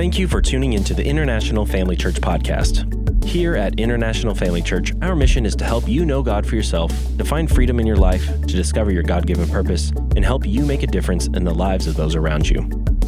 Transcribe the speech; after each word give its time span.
Thank 0.00 0.18
you 0.18 0.28
for 0.28 0.40
tuning 0.40 0.72
into 0.72 0.94
the 0.94 1.04
International 1.04 1.66
Family 1.66 1.94
Church 1.94 2.14
podcast. 2.22 3.22
Here 3.22 3.54
at 3.54 3.78
International 3.78 4.34
Family 4.34 4.62
Church, 4.62 4.94
our 5.02 5.14
mission 5.14 5.44
is 5.44 5.54
to 5.56 5.64
help 5.66 5.86
you 5.86 6.06
know 6.06 6.22
God 6.22 6.46
for 6.46 6.56
yourself, 6.56 6.90
to 7.18 7.22
find 7.22 7.50
freedom 7.50 7.78
in 7.78 7.86
your 7.86 7.98
life, 7.98 8.26
to 8.26 8.46
discover 8.46 8.90
your 8.90 9.02
God 9.02 9.26
given 9.26 9.46
purpose, 9.46 9.90
and 10.16 10.24
help 10.24 10.46
you 10.46 10.64
make 10.64 10.82
a 10.82 10.86
difference 10.86 11.26
in 11.26 11.44
the 11.44 11.52
lives 11.52 11.86
of 11.86 11.96
those 11.96 12.14
around 12.14 12.48
you. 12.48 12.62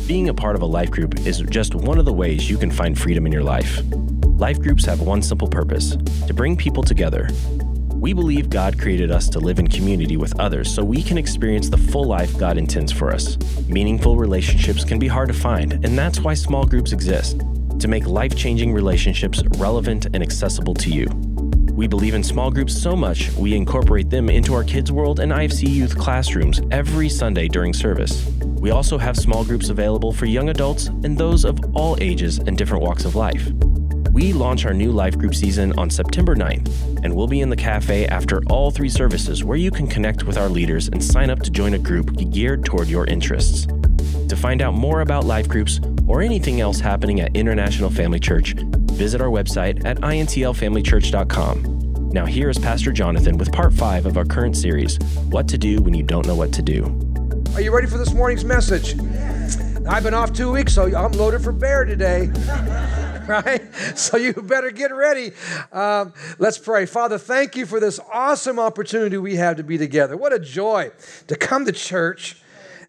Being 0.06 0.28
a 0.28 0.34
part 0.34 0.54
of 0.54 0.60
a 0.60 0.66
life 0.66 0.90
group 0.90 1.18
is 1.20 1.40
just 1.48 1.74
one 1.74 1.98
of 1.98 2.04
the 2.04 2.12
ways 2.12 2.50
you 2.50 2.58
can 2.58 2.70
find 2.70 2.98
freedom 2.98 3.24
in 3.24 3.32
your 3.32 3.42
life. 3.42 3.80
Life 4.26 4.60
groups 4.60 4.84
have 4.84 5.00
one 5.00 5.22
simple 5.22 5.48
purpose 5.48 5.96
to 6.26 6.34
bring 6.34 6.58
people 6.58 6.82
together. 6.82 7.30
We 8.02 8.12
believe 8.12 8.50
God 8.50 8.80
created 8.80 9.12
us 9.12 9.28
to 9.28 9.38
live 9.38 9.60
in 9.60 9.68
community 9.68 10.16
with 10.16 10.36
others 10.40 10.68
so 10.74 10.82
we 10.82 11.04
can 11.04 11.16
experience 11.16 11.68
the 11.68 11.76
full 11.76 12.02
life 12.02 12.36
God 12.36 12.58
intends 12.58 12.90
for 12.90 13.12
us. 13.12 13.38
Meaningful 13.68 14.16
relationships 14.16 14.84
can 14.84 14.98
be 14.98 15.06
hard 15.06 15.28
to 15.28 15.34
find, 15.34 15.74
and 15.84 15.96
that's 15.96 16.18
why 16.18 16.34
small 16.34 16.66
groups 16.66 16.90
exist 16.90 17.42
to 17.78 17.86
make 17.86 18.04
life 18.04 18.34
changing 18.34 18.72
relationships 18.72 19.44
relevant 19.56 20.06
and 20.06 20.20
accessible 20.20 20.74
to 20.74 20.90
you. 20.90 21.06
We 21.74 21.86
believe 21.86 22.14
in 22.14 22.24
small 22.24 22.50
groups 22.50 22.76
so 22.76 22.96
much, 22.96 23.30
we 23.34 23.54
incorporate 23.54 24.10
them 24.10 24.28
into 24.28 24.52
our 24.52 24.64
Kids 24.64 24.90
World 24.90 25.20
and 25.20 25.30
IFC 25.30 25.68
youth 25.68 25.96
classrooms 25.96 26.60
every 26.72 27.08
Sunday 27.08 27.46
during 27.46 27.72
service. 27.72 28.28
We 28.58 28.72
also 28.72 28.98
have 28.98 29.16
small 29.16 29.44
groups 29.44 29.68
available 29.68 30.10
for 30.10 30.26
young 30.26 30.48
adults 30.48 30.88
and 30.88 31.16
those 31.16 31.44
of 31.44 31.60
all 31.76 31.96
ages 32.00 32.40
and 32.40 32.58
different 32.58 32.82
walks 32.82 33.04
of 33.04 33.14
life. 33.14 33.48
We 34.12 34.32
launch 34.34 34.66
our 34.66 34.74
new 34.74 34.92
life 34.92 35.16
group 35.16 35.34
season 35.34 35.72
on 35.78 35.88
September 35.88 36.36
9th, 36.36 37.02
and 37.02 37.16
we'll 37.16 37.26
be 37.26 37.40
in 37.40 37.48
the 37.48 37.56
cafe 37.56 38.06
after 38.06 38.42
all 38.50 38.70
three 38.70 38.90
services 38.90 39.42
where 39.42 39.56
you 39.56 39.70
can 39.70 39.86
connect 39.86 40.24
with 40.24 40.36
our 40.36 40.50
leaders 40.50 40.88
and 40.88 41.02
sign 41.02 41.30
up 41.30 41.40
to 41.40 41.50
join 41.50 41.72
a 41.72 41.78
group 41.78 42.14
geared 42.30 42.62
toward 42.62 42.88
your 42.88 43.06
interests. 43.06 43.66
To 44.28 44.36
find 44.36 44.60
out 44.60 44.74
more 44.74 45.00
about 45.00 45.24
life 45.24 45.48
groups 45.48 45.80
or 46.06 46.20
anything 46.20 46.60
else 46.60 46.78
happening 46.78 47.20
at 47.20 47.34
International 47.34 47.88
Family 47.88 48.20
Church, 48.20 48.52
visit 48.92 49.22
our 49.22 49.30
website 49.30 49.82
at 49.86 49.96
intlfamilychurch.com. 50.00 52.10
Now, 52.10 52.26
here 52.26 52.50
is 52.50 52.58
Pastor 52.58 52.92
Jonathan 52.92 53.38
with 53.38 53.50
part 53.50 53.72
five 53.72 54.04
of 54.04 54.18
our 54.18 54.26
current 54.26 54.58
series 54.58 54.98
What 55.30 55.48
to 55.48 55.56
Do 55.56 55.80
When 55.80 55.94
You 55.94 56.02
Don't 56.02 56.26
Know 56.26 56.34
What 56.34 56.52
to 56.52 56.60
Do. 56.60 56.84
Are 57.54 57.62
you 57.62 57.74
ready 57.74 57.86
for 57.86 57.96
this 57.96 58.12
morning's 58.12 58.44
message? 58.44 58.94
I've 59.88 60.02
been 60.02 60.12
off 60.12 60.34
two 60.34 60.52
weeks, 60.52 60.74
so 60.74 60.94
I'm 60.94 61.12
loaded 61.12 61.42
for 61.42 61.52
bear 61.52 61.86
today. 61.86 62.28
right? 63.26 63.62
So 63.96 64.16
you 64.16 64.32
better 64.32 64.70
get 64.70 64.92
ready. 64.92 65.32
Um, 65.70 66.12
let's 66.38 66.58
pray. 66.58 66.86
Father, 66.86 67.18
thank 67.18 67.54
you 67.54 67.66
for 67.66 67.78
this 67.78 68.00
awesome 68.12 68.58
opportunity 68.58 69.16
we 69.16 69.36
have 69.36 69.58
to 69.58 69.62
be 69.62 69.78
together. 69.78 70.16
What 70.16 70.32
a 70.32 70.40
joy 70.40 70.90
to 71.28 71.36
come 71.36 71.64
to 71.66 71.72
church 71.72 72.42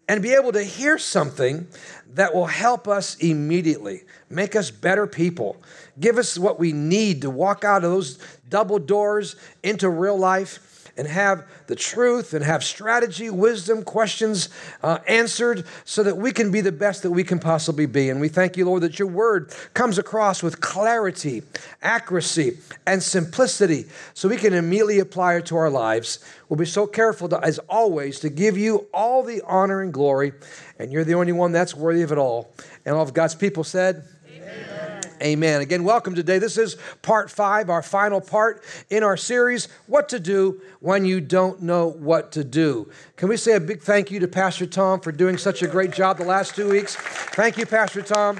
and 0.08 0.22
be 0.22 0.32
able 0.34 0.50
to 0.52 0.62
hear 0.62 0.98
something 0.98 1.68
that 2.14 2.34
will 2.34 2.46
help 2.46 2.88
us 2.88 3.16
immediately, 3.16 4.02
make 4.28 4.56
us 4.56 4.70
better 4.70 5.06
people, 5.06 5.56
give 6.00 6.18
us 6.18 6.36
what 6.36 6.58
we 6.58 6.72
need 6.72 7.22
to 7.22 7.30
walk 7.30 7.62
out 7.62 7.84
of 7.84 7.90
those 7.90 8.18
double 8.48 8.78
doors 8.78 9.36
into 9.62 9.88
real 9.88 10.18
life 10.18 10.73
and 10.96 11.08
have 11.08 11.46
the 11.66 11.74
truth 11.74 12.34
and 12.34 12.44
have 12.44 12.62
strategy, 12.62 13.30
wisdom, 13.30 13.82
questions 13.82 14.48
uh, 14.82 14.98
answered 15.08 15.64
so 15.84 16.02
that 16.02 16.16
we 16.16 16.30
can 16.30 16.50
be 16.50 16.60
the 16.60 16.72
best 16.72 17.02
that 17.02 17.10
we 17.10 17.24
can 17.24 17.38
possibly 17.38 17.86
be. 17.86 18.10
And 18.10 18.20
we 18.20 18.28
thank 18.28 18.56
you, 18.56 18.64
Lord, 18.64 18.82
that 18.82 18.98
your 18.98 19.08
word 19.08 19.52
comes 19.74 19.98
across 19.98 20.42
with 20.42 20.60
clarity, 20.60 21.42
accuracy, 21.82 22.58
and 22.86 23.02
simplicity 23.02 23.86
so 24.14 24.28
we 24.28 24.36
can 24.36 24.54
immediately 24.54 25.00
apply 25.00 25.34
it 25.34 25.46
to 25.46 25.56
our 25.56 25.70
lives. 25.70 26.24
We'll 26.48 26.58
be 26.58 26.66
so 26.66 26.86
careful, 26.86 27.28
to, 27.30 27.40
as 27.42 27.58
always, 27.68 28.20
to 28.20 28.28
give 28.28 28.56
you 28.56 28.86
all 28.92 29.22
the 29.22 29.42
honor 29.46 29.80
and 29.80 29.92
glory. 29.92 30.32
And 30.78 30.92
you're 30.92 31.04
the 31.04 31.14
only 31.14 31.32
one 31.32 31.52
that's 31.52 31.74
worthy 31.74 32.02
of 32.02 32.12
it 32.12 32.18
all. 32.18 32.52
And 32.84 32.94
all 32.94 33.02
of 33.02 33.14
God's 33.14 33.34
people 33.34 33.64
said, 33.64 34.04
Amen. 34.28 34.83
Again, 35.24 35.84
welcome 35.84 36.14
today. 36.14 36.38
This 36.38 36.58
is 36.58 36.76
part 37.00 37.30
five, 37.30 37.70
our 37.70 37.80
final 37.80 38.20
part 38.20 38.62
in 38.90 39.02
our 39.02 39.16
series, 39.16 39.68
What 39.86 40.10
to 40.10 40.20
Do 40.20 40.60
When 40.80 41.06
You 41.06 41.22
Don't 41.22 41.62
Know 41.62 41.86
What 41.86 42.30
to 42.32 42.44
Do. 42.44 42.90
Can 43.16 43.30
we 43.30 43.38
say 43.38 43.54
a 43.54 43.60
big 43.60 43.80
thank 43.80 44.10
you 44.10 44.20
to 44.20 44.28
Pastor 44.28 44.66
Tom 44.66 45.00
for 45.00 45.12
doing 45.12 45.38
such 45.38 45.62
a 45.62 45.66
great 45.66 45.92
job 45.92 46.18
the 46.18 46.26
last 46.26 46.54
two 46.54 46.68
weeks? 46.68 46.96
Thank 46.96 47.56
you, 47.56 47.64
Pastor 47.64 48.02
Tom. 48.02 48.38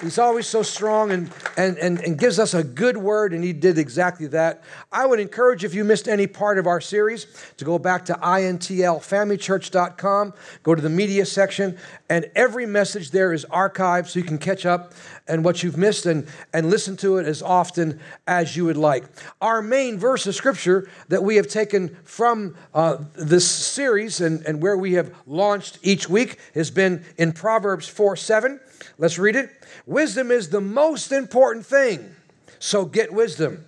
He's 0.00 0.18
always 0.18 0.46
so 0.46 0.62
strong 0.62 1.10
and, 1.10 1.28
and, 1.56 1.76
and, 1.78 1.98
and 2.00 2.16
gives 2.16 2.38
us 2.38 2.54
a 2.54 2.62
good 2.62 2.96
word, 2.96 3.32
and 3.32 3.42
he 3.42 3.52
did 3.52 3.78
exactly 3.78 4.28
that. 4.28 4.62
I 4.92 5.04
would 5.04 5.18
encourage, 5.18 5.64
if 5.64 5.74
you 5.74 5.82
missed 5.82 6.06
any 6.06 6.28
part 6.28 6.56
of 6.58 6.68
our 6.68 6.80
series, 6.80 7.26
to 7.56 7.64
go 7.64 7.80
back 7.80 8.04
to 8.04 8.14
intlfamilychurch.com, 8.14 10.34
go 10.62 10.76
to 10.76 10.80
the 10.80 10.88
media 10.88 11.26
section, 11.26 11.76
and 12.08 12.30
every 12.36 12.64
message 12.64 13.10
there 13.10 13.32
is 13.32 13.44
archived 13.46 14.06
so 14.06 14.20
you 14.20 14.24
can 14.24 14.38
catch 14.38 14.64
up 14.64 14.94
and 15.26 15.44
what 15.44 15.64
you've 15.64 15.76
missed 15.76 16.06
and, 16.06 16.28
and 16.52 16.70
listen 16.70 16.96
to 16.98 17.16
it 17.18 17.26
as 17.26 17.42
often 17.42 17.98
as 18.28 18.56
you 18.56 18.66
would 18.66 18.76
like. 18.76 19.02
Our 19.40 19.60
main 19.60 19.98
verse 19.98 20.28
of 20.28 20.36
scripture 20.36 20.88
that 21.08 21.24
we 21.24 21.34
have 21.36 21.48
taken 21.48 21.96
from 22.04 22.54
uh, 22.72 22.98
this 23.14 23.50
series 23.50 24.20
and, 24.20 24.46
and 24.46 24.62
where 24.62 24.76
we 24.76 24.92
have 24.92 25.12
launched 25.26 25.80
each 25.82 26.08
week 26.08 26.38
has 26.54 26.70
been 26.70 27.04
in 27.16 27.32
Proverbs 27.32 27.88
4 27.88 28.14
7. 28.14 28.60
Let's 28.98 29.18
read 29.18 29.36
it. 29.36 29.50
Wisdom 29.86 30.30
is 30.30 30.50
the 30.50 30.60
most 30.60 31.12
important 31.12 31.66
thing, 31.66 32.14
so 32.58 32.84
get 32.84 33.12
wisdom. 33.12 33.64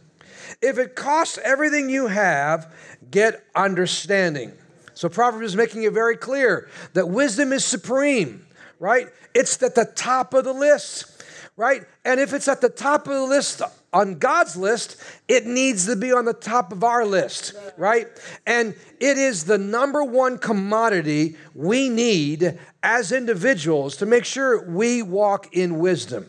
If 0.60 0.78
it 0.78 0.94
costs 0.94 1.38
everything 1.38 1.88
you 1.88 2.08
have, 2.08 2.72
get 3.10 3.44
understanding. 3.54 4.52
So 4.94 5.08
Proverbs 5.08 5.46
is 5.46 5.56
making 5.56 5.84
it 5.84 5.92
very 5.92 6.16
clear 6.16 6.68
that 6.92 7.08
wisdom 7.08 7.52
is 7.52 7.64
supreme, 7.64 8.44
right? 8.78 9.08
It's 9.34 9.62
at 9.62 9.74
the 9.74 9.86
top 9.86 10.34
of 10.34 10.44
the 10.44 10.52
list, 10.52 11.24
right? 11.56 11.82
And 12.04 12.20
if 12.20 12.34
it's 12.34 12.48
at 12.48 12.60
the 12.60 12.68
top 12.68 13.06
of 13.06 13.14
the 13.14 13.24
list 13.24 13.62
on 13.92 14.18
God's 14.18 14.56
list, 14.56 15.02
it 15.28 15.46
needs 15.46 15.86
to 15.86 15.96
be 15.96 16.12
on 16.12 16.24
the 16.24 16.32
top 16.32 16.72
of 16.72 16.84
our 16.84 17.04
list, 17.04 17.54
right? 17.76 18.06
And 18.46 18.74
it 19.00 19.18
is 19.18 19.44
the 19.44 19.58
number 19.58 20.04
one 20.04 20.38
commodity 20.38 21.36
we 21.54 21.88
need 21.88 22.58
as 22.82 23.12
individuals 23.12 23.96
to 23.96 24.06
make 24.06 24.24
sure 24.24 24.68
we 24.68 25.02
walk 25.02 25.54
in 25.54 25.78
wisdom. 25.78 26.26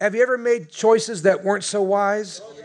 Have 0.00 0.14
you 0.14 0.22
ever 0.22 0.38
made 0.38 0.70
choices 0.70 1.22
that 1.22 1.44
weren't 1.44 1.64
so 1.64 1.82
wise? 1.82 2.40
Oh, 2.42 2.63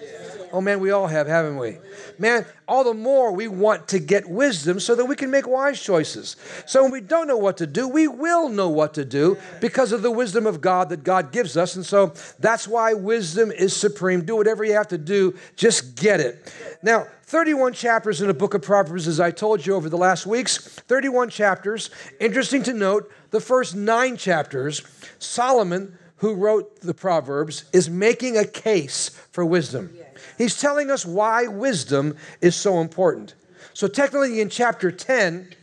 Oh 0.51 0.61
man, 0.61 0.79
we 0.79 0.91
all 0.91 1.07
have, 1.07 1.27
haven't 1.27 1.57
we? 1.57 1.77
Man, 2.17 2.45
all 2.67 2.83
the 2.83 2.93
more 2.93 3.31
we 3.31 3.47
want 3.47 3.87
to 3.89 3.99
get 3.99 4.29
wisdom 4.29 4.79
so 4.79 4.95
that 4.95 5.05
we 5.05 5.15
can 5.15 5.31
make 5.31 5.47
wise 5.47 5.81
choices. 5.81 6.35
So 6.65 6.83
when 6.83 6.91
we 6.91 7.01
don't 7.01 7.27
know 7.27 7.37
what 7.37 7.57
to 7.57 7.67
do, 7.67 7.87
we 7.87 8.07
will 8.07 8.49
know 8.49 8.69
what 8.69 8.93
to 8.95 9.05
do 9.05 9.37
because 9.61 9.91
of 9.91 10.01
the 10.01 10.11
wisdom 10.11 10.45
of 10.45 10.61
God 10.61 10.89
that 10.89 11.03
God 11.03 11.31
gives 11.31 11.55
us. 11.55 11.75
And 11.75 11.85
so 11.85 12.13
that's 12.39 12.67
why 12.67 12.93
wisdom 12.93 13.51
is 13.51 13.75
supreme. 13.75 14.25
Do 14.25 14.35
whatever 14.35 14.63
you 14.63 14.73
have 14.73 14.87
to 14.89 14.97
do, 14.97 15.37
just 15.55 15.95
get 15.95 16.19
it. 16.19 16.53
Now, 16.81 17.07
31 17.23 17.73
chapters 17.73 18.21
in 18.21 18.27
the 18.27 18.33
book 18.33 18.55
of 18.55 18.63
Proverbs, 18.63 19.07
as 19.07 19.19
I 19.19 19.29
told 19.29 19.63
you 19.65 19.75
over 19.75 19.87
the 19.87 19.97
last 19.97 20.25
weeks. 20.25 20.57
31 20.57 21.29
chapters. 21.29 21.91
Interesting 22.19 22.63
to 22.63 22.73
note, 22.73 23.11
the 23.29 23.39
first 23.39 23.75
nine 23.75 24.17
chapters, 24.17 24.81
Solomon, 25.19 25.97
who 26.17 26.33
wrote 26.33 26.81
the 26.81 26.93
Proverbs, 26.93 27.65
is 27.71 27.89
making 27.89 28.35
a 28.35 28.45
case 28.45 29.09
for 29.31 29.45
wisdom. 29.45 29.93
He's 30.37 30.59
telling 30.59 30.91
us 30.91 31.05
why 31.05 31.47
wisdom 31.47 32.15
is 32.41 32.55
so 32.55 32.79
important. 32.79 33.35
So, 33.73 33.87
technically, 33.87 34.41
in 34.41 34.49
chapter 34.49 34.91
10, 34.91 35.53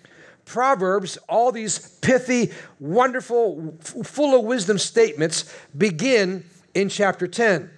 Proverbs, 0.45 1.19
all 1.29 1.51
these 1.51 1.79
pithy, 1.79 2.53
wonderful, 2.79 3.77
full 3.81 4.39
of 4.39 4.45
wisdom 4.45 4.79
statements 4.79 5.53
begin 5.77 6.45
in 6.73 6.89
chapter 6.89 7.27
10. 7.27 7.71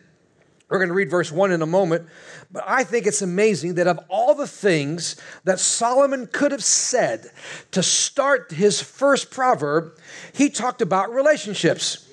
We're 0.69 0.79
going 0.79 0.89
to 0.89 0.95
read 0.95 1.11
verse 1.11 1.33
1 1.33 1.51
in 1.51 1.63
a 1.63 1.67
moment, 1.67 2.07
but 2.53 2.63
I 2.67 2.85
think 2.85 3.07
it's 3.07 3.23
amazing 3.23 3.75
that 3.77 3.87
of 3.87 3.99
all 4.11 4.35
the 4.35 4.47
things 4.47 5.17
that 5.45 5.59
Solomon 5.59 6.29
could 6.31 6.53
have 6.53 6.63
said 6.63 7.31
to 7.71 7.83
start 7.83 8.53
his 8.53 8.83
first 8.83 9.31
proverb, 9.31 9.99
he 10.35 10.51
talked 10.51 10.83
about 10.83 11.11
relationships. 11.11 12.07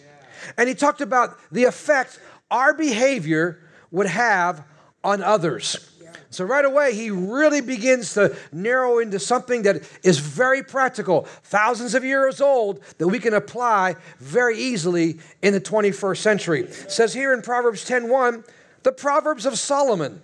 And 0.58 0.70
he 0.70 0.76
talked 0.76 1.02
about 1.02 1.38
the 1.52 1.66
effect 1.66 2.20
our 2.50 2.74
behavior 2.74 3.60
would 3.96 4.08
have 4.08 4.64
on 5.04 5.24
others. 5.24 5.92
So, 6.30 6.44
right 6.44 6.66
away, 6.66 6.94
he 6.94 7.12
really 7.12 7.62
begins 7.62 8.14
to 8.16 8.36
narrow 8.52 9.00
into 9.00 9.20
something 9.20 9.62
that 9.62 9.90
is 10.04 10.20
very 10.20 10.64
practical, 10.64 11.22
thousands 11.44 11.96
of 11.96 12.04
years 12.04 12.42
old, 12.42 12.82
that 12.98 13.08
we 13.08 13.20
can 13.20 13.34
apply 13.34 13.96
very 14.20 14.58
easily 14.58 15.20
in 15.42 15.54
the 15.54 15.62
21st 15.62 16.18
century. 16.18 16.64
It 16.64 16.92
says 16.92 17.14
here 17.14 17.32
in 17.32 17.42
Proverbs 17.42 17.86
10:1, 17.86 18.44
the 18.84 18.92
Proverbs 18.92 19.46
of 19.46 19.58
Solomon, 19.58 20.22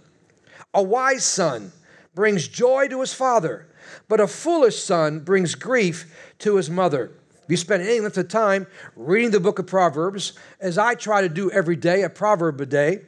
a 0.74 0.84
wise 0.84 1.24
son 1.24 1.72
brings 2.14 2.50
joy 2.50 2.90
to 2.90 3.00
his 3.00 3.14
father, 3.14 3.68
but 4.10 4.20
a 4.20 4.28
foolish 4.28 4.84
son 4.84 5.22
brings 5.22 5.56
grief 5.56 6.14
to 6.40 6.58
his 6.58 6.70
mother. 6.70 7.12
You 7.52 7.58
spend 7.58 7.84
any 7.84 8.00
length 8.00 8.18
of 8.18 8.30
time 8.30 8.66
reading 8.96 9.32
the 9.32 9.42
book 9.42 9.60
of 9.60 9.68
Proverbs, 9.68 10.32
as 10.62 10.78
I 10.78 10.96
try 10.96 11.20
to 11.20 11.28
do 11.28 11.52
every 11.52 11.76
day, 11.76 12.04
a 12.04 12.10
proverb 12.10 12.62
a 12.62 12.66
day, 12.66 13.02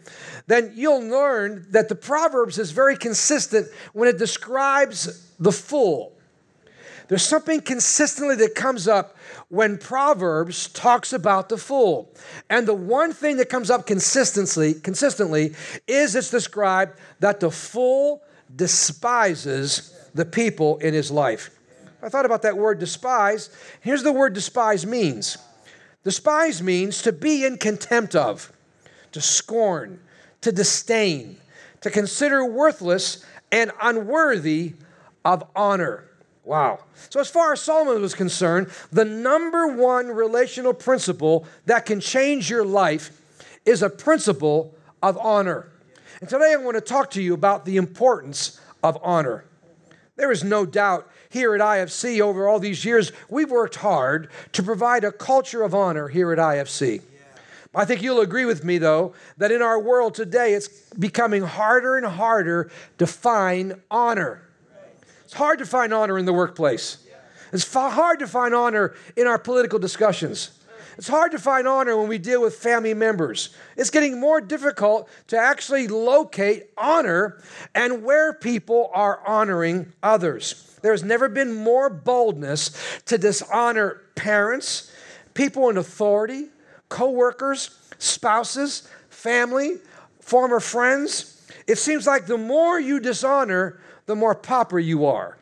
then 0.47 0.73
you'll 0.75 1.07
learn 1.07 1.65
that 1.69 1.87
the 1.87 1.95
Proverbs 1.95 2.59
is 2.59 2.71
very 2.71 2.97
consistent 2.97 3.69
when 3.93 4.09
it 4.09 4.17
describes 4.17 5.31
the 5.39 5.53
fool. 5.53 6.11
there's 7.07 7.23
something 7.23 7.61
consistently 7.61 8.35
that 8.35 8.53
comes 8.53 8.85
up 8.85 9.15
when 9.47 9.77
Proverbs 9.77 10.67
talks 10.67 11.13
about 11.13 11.47
the 11.47 11.57
fool. 11.57 12.13
And 12.49 12.67
the 12.67 12.73
one 12.73 13.13
thing 13.13 13.37
that 13.37 13.47
comes 13.47 13.69
up 13.69 13.87
consistently, 13.87 14.73
consistently 14.73 15.55
is 15.87 16.17
it's 16.17 16.29
described 16.29 16.99
that 17.21 17.39
the 17.39 17.49
fool 17.49 18.23
despises 18.53 19.97
the 20.13 20.25
people 20.25 20.79
in 20.79 20.93
his 20.93 21.11
life. 21.11 21.49
I 22.03 22.09
thought 22.09 22.25
about 22.25 22.41
that 22.41 22.57
word 22.57 22.79
despise. 22.79 23.49
Here's 23.79 24.03
the 24.03 24.11
word 24.11 24.33
despise 24.33 24.85
means. 24.85 25.37
Despise 26.03 26.61
means 26.61 27.01
to 27.03 27.13
be 27.13 27.45
in 27.45 27.57
contempt 27.57 28.13
of, 28.13 28.51
to 29.13 29.21
scorn, 29.21 30.01
to 30.41 30.51
disdain, 30.51 31.37
to 31.81 31.89
consider 31.89 32.43
worthless 32.43 33.25
and 33.51 33.71
unworthy 33.81 34.73
of 35.23 35.43
honor. 35.55 36.09
Wow. 36.43 36.79
So, 37.09 37.21
as 37.21 37.29
far 37.29 37.53
as 37.53 37.61
Solomon 37.61 38.01
was 38.01 38.13
concerned, 38.13 38.69
the 38.91 39.05
number 39.05 39.67
one 39.67 40.07
relational 40.07 40.73
principle 40.73 41.47
that 41.67 41.85
can 41.85 42.01
change 42.01 42.49
your 42.49 42.65
life 42.65 43.21
is 43.65 43.81
a 43.81 43.89
principle 43.89 44.75
of 45.01 45.17
honor. 45.17 45.71
And 46.19 46.29
today 46.29 46.53
I 46.53 46.57
want 46.57 46.75
to 46.75 46.81
talk 46.81 47.11
to 47.11 47.21
you 47.21 47.33
about 47.33 47.63
the 47.63 47.77
importance 47.77 48.59
of 48.83 48.97
honor. 49.01 49.45
There 50.17 50.31
is 50.31 50.43
no 50.43 50.65
doubt 50.65 51.09
here 51.33 51.55
at 51.55 51.61
IFC 51.61 52.21
over 52.21 52.47
all 52.47 52.59
these 52.59 52.85
years, 52.85 53.11
we've 53.27 53.49
worked 53.49 53.77
hard 53.77 54.29
to 54.51 54.61
provide 54.61 55.03
a 55.03 55.11
culture 55.11 55.63
of 55.63 55.73
honor 55.73 56.07
here 56.07 56.31
at 56.31 56.37
IFC. 56.37 57.01
I 57.73 57.85
think 57.85 58.03
you'll 58.03 58.21
agree 58.21 58.45
with 58.45 58.63
me, 58.63 58.77
though, 58.77 59.15
that 59.37 59.51
in 59.51 59.63
our 59.63 59.79
world 59.79 60.13
today, 60.13 60.53
it's 60.53 60.67
becoming 60.93 61.41
harder 61.41 61.97
and 61.97 62.05
harder 62.05 62.69
to 62.99 63.07
find 63.07 63.81
honor. 63.89 64.47
It's 65.23 65.33
hard 65.33 65.57
to 65.57 65.65
find 65.65 65.91
honor 65.91 66.19
in 66.19 66.25
the 66.25 66.33
workplace. 66.33 66.97
It's 67.51 67.71
hard 67.73 68.19
to 68.19 68.27
find 68.27 68.53
honor 68.53 68.93
in 69.15 69.25
our 69.25 69.39
political 69.39 69.79
discussions. 69.79 70.51
It's 70.99 71.07
hard 71.07 71.31
to 71.31 71.39
find 71.39 71.67
honor 71.67 71.97
when 71.97 72.07
we 72.07 72.19
deal 72.19 72.43
with 72.43 72.57
family 72.57 72.93
members. 72.93 73.55
It's 73.75 73.89
getting 73.89 74.19
more 74.19 74.39
difficult 74.39 75.09
to 75.29 75.37
actually 75.37 75.87
locate 75.87 76.67
honor 76.77 77.41
and 77.73 78.03
where 78.03 78.33
people 78.33 78.91
are 78.93 79.19
honoring 79.25 79.91
others. 80.03 80.72
There 80.83 80.91
has 80.91 81.03
never 81.03 81.29
been 81.29 81.53
more 81.53 81.89
boldness 81.89 82.71
to 83.05 83.17
dishonor 83.17 84.01
parents, 84.15 84.91
people 85.33 85.69
in 85.69 85.77
authority, 85.77 86.49
co-workers, 86.89 87.79
spouses, 87.99 88.87
family, 89.09 89.77
former 90.19 90.59
friends. 90.59 91.41
It 91.67 91.77
seems 91.77 92.05
like 92.05 92.25
the 92.25 92.37
more 92.37 92.81
you 92.81 92.99
dishonor, 92.99 93.79
the 94.07 94.15
more 94.15 94.35
popular 94.35 94.81
you 94.81 95.05
are. 95.05 95.37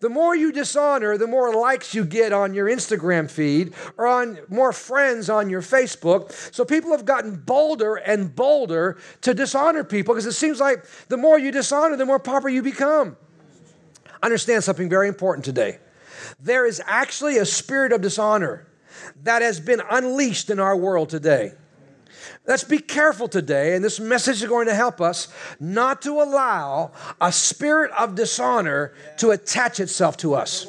The 0.00 0.08
more 0.08 0.34
you 0.34 0.50
dishonor, 0.50 1.16
the 1.16 1.28
more 1.28 1.54
likes 1.54 1.94
you 1.94 2.04
get 2.04 2.32
on 2.32 2.52
your 2.52 2.66
Instagram 2.66 3.30
feed 3.30 3.74
or 3.96 4.08
on 4.08 4.38
more 4.48 4.72
friends 4.72 5.30
on 5.30 5.48
your 5.48 5.62
Facebook. 5.62 6.32
So 6.52 6.64
people 6.64 6.90
have 6.90 7.04
gotten 7.04 7.36
bolder 7.36 7.94
and 7.94 8.34
bolder 8.34 8.98
to 9.20 9.34
dishonor 9.34 9.84
people 9.84 10.14
because 10.14 10.26
it 10.26 10.32
seems 10.32 10.58
like 10.58 10.84
the 11.08 11.16
more 11.16 11.38
you 11.38 11.52
dishonor, 11.52 11.96
the 11.96 12.04
more 12.04 12.18
popular 12.18 12.50
you 12.50 12.62
become. 12.62 13.16
Understand 14.24 14.64
something 14.64 14.88
very 14.88 15.06
important 15.06 15.44
today. 15.44 15.78
There 16.40 16.64
is 16.64 16.80
actually 16.86 17.36
a 17.36 17.44
spirit 17.44 17.92
of 17.92 18.00
dishonor 18.00 18.66
that 19.22 19.42
has 19.42 19.60
been 19.60 19.82
unleashed 19.90 20.48
in 20.48 20.58
our 20.58 20.74
world 20.74 21.10
today. 21.10 21.52
Let's 22.46 22.64
be 22.64 22.78
careful 22.78 23.28
today, 23.28 23.76
and 23.76 23.84
this 23.84 24.00
message 24.00 24.42
is 24.42 24.48
going 24.48 24.66
to 24.68 24.74
help 24.74 25.02
us 25.02 25.28
not 25.60 26.00
to 26.02 26.22
allow 26.22 26.92
a 27.20 27.30
spirit 27.30 27.90
of 27.98 28.14
dishonor 28.14 28.94
to 29.18 29.30
attach 29.30 29.78
itself 29.78 30.16
to 30.18 30.32
us. 30.32 30.66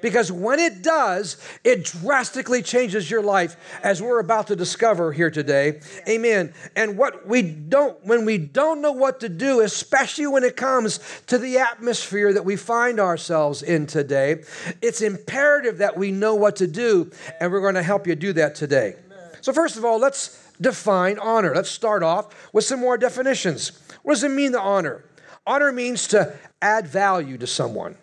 Because 0.00 0.30
when 0.30 0.58
it 0.58 0.82
does, 0.82 1.36
it 1.64 1.84
drastically 1.84 2.62
changes 2.62 3.10
your 3.10 3.22
life, 3.22 3.56
as 3.82 4.02
we're 4.02 4.20
about 4.20 4.48
to 4.48 4.56
discover 4.56 5.12
here 5.12 5.30
today. 5.30 5.80
Amen. 6.08 6.52
And 6.74 6.98
what 6.98 7.26
we 7.26 7.42
don't, 7.42 8.04
when 8.04 8.24
we 8.24 8.38
don't 8.38 8.80
know 8.80 8.92
what 8.92 9.20
to 9.20 9.28
do, 9.28 9.60
especially 9.60 10.26
when 10.26 10.44
it 10.44 10.56
comes 10.56 11.00
to 11.26 11.38
the 11.38 11.58
atmosphere 11.58 12.32
that 12.32 12.44
we 12.44 12.56
find 12.56 13.00
ourselves 13.00 13.62
in 13.62 13.86
today, 13.86 14.42
it's 14.82 15.00
imperative 15.00 15.78
that 15.78 15.96
we 15.96 16.10
know 16.10 16.34
what 16.34 16.56
to 16.56 16.66
do, 16.66 17.10
and 17.40 17.50
we're 17.52 17.60
going 17.60 17.74
to 17.74 17.82
help 17.82 18.06
you 18.06 18.14
do 18.14 18.32
that 18.34 18.54
today. 18.54 18.96
So, 19.40 19.52
first 19.52 19.76
of 19.76 19.84
all, 19.84 19.98
let's 19.98 20.42
define 20.60 21.18
honor. 21.18 21.54
Let's 21.54 21.70
start 21.70 22.02
off 22.02 22.52
with 22.52 22.64
some 22.64 22.80
more 22.80 22.96
definitions. 22.98 23.72
What 24.02 24.14
does 24.14 24.24
it 24.24 24.30
mean 24.30 24.52
to 24.52 24.60
honor? 24.60 25.04
Honor 25.46 25.70
means 25.70 26.08
to 26.08 26.36
add 26.60 26.86
value 26.88 27.38
to 27.38 27.46
someone. 27.46 27.96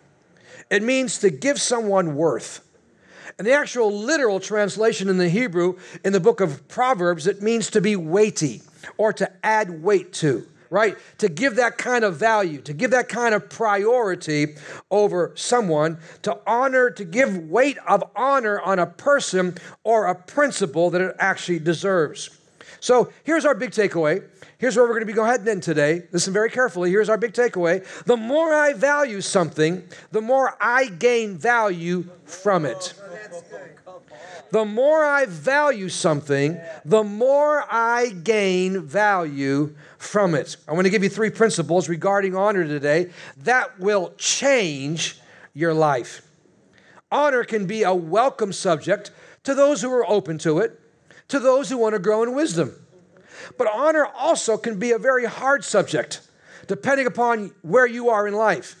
It 0.74 0.82
means 0.82 1.18
to 1.18 1.30
give 1.30 1.60
someone 1.60 2.16
worth. 2.16 2.60
And 3.38 3.46
the 3.46 3.52
actual 3.52 3.92
literal 3.92 4.40
translation 4.40 5.08
in 5.08 5.18
the 5.18 5.28
Hebrew 5.28 5.78
in 6.04 6.12
the 6.12 6.18
book 6.18 6.40
of 6.40 6.66
Proverbs, 6.66 7.28
it 7.28 7.40
means 7.40 7.70
to 7.70 7.80
be 7.80 7.94
weighty 7.94 8.60
or 8.96 9.12
to 9.12 9.30
add 9.46 9.84
weight 9.84 10.12
to, 10.14 10.46
right? 10.70 10.96
To 11.18 11.28
give 11.28 11.54
that 11.56 11.78
kind 11.78 12.04
of 12.04 12.16
value, 12.16 12.60
to 12.62 12.72
give 12.72 12.90
that 12.90 13.08
kind 13.08 13.36
of 13.36 13.48
priority 13.48 14.56
over 14.90 15.30
someone, 15.36 15.98
to 16.22 16.40
honor, 16.44 16.90
to 16.90 17.04
give 17.04 17.38
weight 17.38 17.78
of 17.86 18.02
honor 18.16 18.60
on 18.60 18.80
a 18.80 18.86
person 18.86 19.56
or 19.84 20.06
a 20.06 20.14
principle 20.16 20.90
that 20.90 21.00
it 21.00 21.14
actually 21.20 21.60
deserves. 21.60 22.30
So 22.80 23.12
here's 23.22 23.44
our 23.44 23.54
big 23.54 23.70
takeaway 23.70 24.24
Here's 24.64 24.76
where 24.76 24.86
we're 24.86 24.92
going 24.92 25.02
to 25.02 25.06
be 25.06 25.12
going 25.12 25.28
ahead 25.28 25.46
in 25.46 25.60
today. 25.60 26.04
Listen 26.10 26.32
very 26.32 26.48
carefully. 26.48 26.88
Here's 26.88 27.10
our 27.10 27.18
big 27.18 27.34
takeaway. 27.34 27.84
The 28.04 28.16
more 28.16 28.54
I 28.54 28.72
value 28.72 29.20
something, 29.20 29.86
the 30.10 30.22
more 30.22 30.56
I 30.58 30.86
gain 30.86 31.36
value 31.36 32.08
from 32.24 32.64
it. 32.64 32.94
The 34.52 34.64
more 34.64 35.04
I 35.04 35.26
value 35.26 35.90
something, 35.90 36.58
the 36.82 37.04
more 37.04 37.66
I 37.70 38.08
gain 38.08 38.80
value 38.80 39.74
from 39.98 40.34
it. 40.34 40.56
I 40.66 40.72
want 40.72 40.86
to 40.86 40.90
give 40.90 41.02
you 41.02 41.10
three 41.10 41.28
principles 41.28 41.90
regarding 41.90 42.34
honor 42.34 42.64
today 42.64 43.10
that 43.42 43.78
will 43.78 44.14
change 44.16 45.20
your 45.52 45.74
life. 45.74 46.26
Honor 47.12 47.44
can 47.44 47.66
be 47.66 47.82
a 47.82 47.92
welcome 47.92 48.50
subject 48.54 49.10
to 49.42 49.54
those 49.54 49.82
who 49.82 49.92
are 49.92 50.08
open 50.10 50.38
to 50.38 50.60
it, 50.60 50.80
to 51.28 51.38
those 51.38 51.68
who 51.68 51.76
want 51.76 51.92
to 51.92 51.98
grow 51.98 52.22
in 52.22 52.34
wisdom. 52.34 52.74
But 53.58 53.68
honor 53.72 54.06
also 54.06 54.56
can 54.56 54.78
be 54.78 54.92
a 54.92 54.98
very 54.98 55.24
hard 55.24 55.64
subject, 55.64 56.20
depending 56.66 57.06
upon 57.06 57.52
where 57.62 57.86
you 57.86 58.10
are 58.10 58.26
in 58.26 58.34
life, 58.34 58.76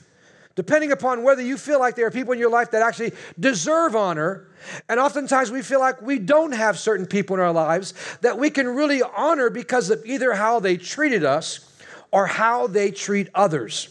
depending 0.54 0.92
upon 0.92 1.22
whether 1.22 1.42
you 1.42 1.56
feel 1.56 1.78
like 1.78 1.96
there 1.96 2.06
are 2.06 2.10
people 2.10 2.32
in 2.32 2.38
your 2.38 2.50
life 2.50 2.70
that 2.72 2.82
actually 2.82 3.12
deserve 3.38 3.96
honor. 3.96 4.48
And 4.88 4.98
oftentimes 4.98 5.50
we 5.50 5.62
feel 5.62 5.80
like 5.80 6.00
we 6.00 6.18
don't 6.18 6.52
have 6.52 6.78
certain 6.78 7.06
people 7.06 7.34
in 7.34 7.40
our 7.40 7.52
lives 7.52 7.94
that 8.22 8.38
we 8.38 8.50
can 8.50 8.68
really 8.68 9.02
honor 9.02 9.50
because 9.50 9.90
of 9.90 10.04
either 10.06 10.32
how 10.32 10.60
they 10.60 10.76
treated 10.76 11.24
us 11.24 11.70
or 12.10 12.26
how 12.26 12.66
they 12.66 12.90
treat 12.90 13.28
others. 13.34 13.88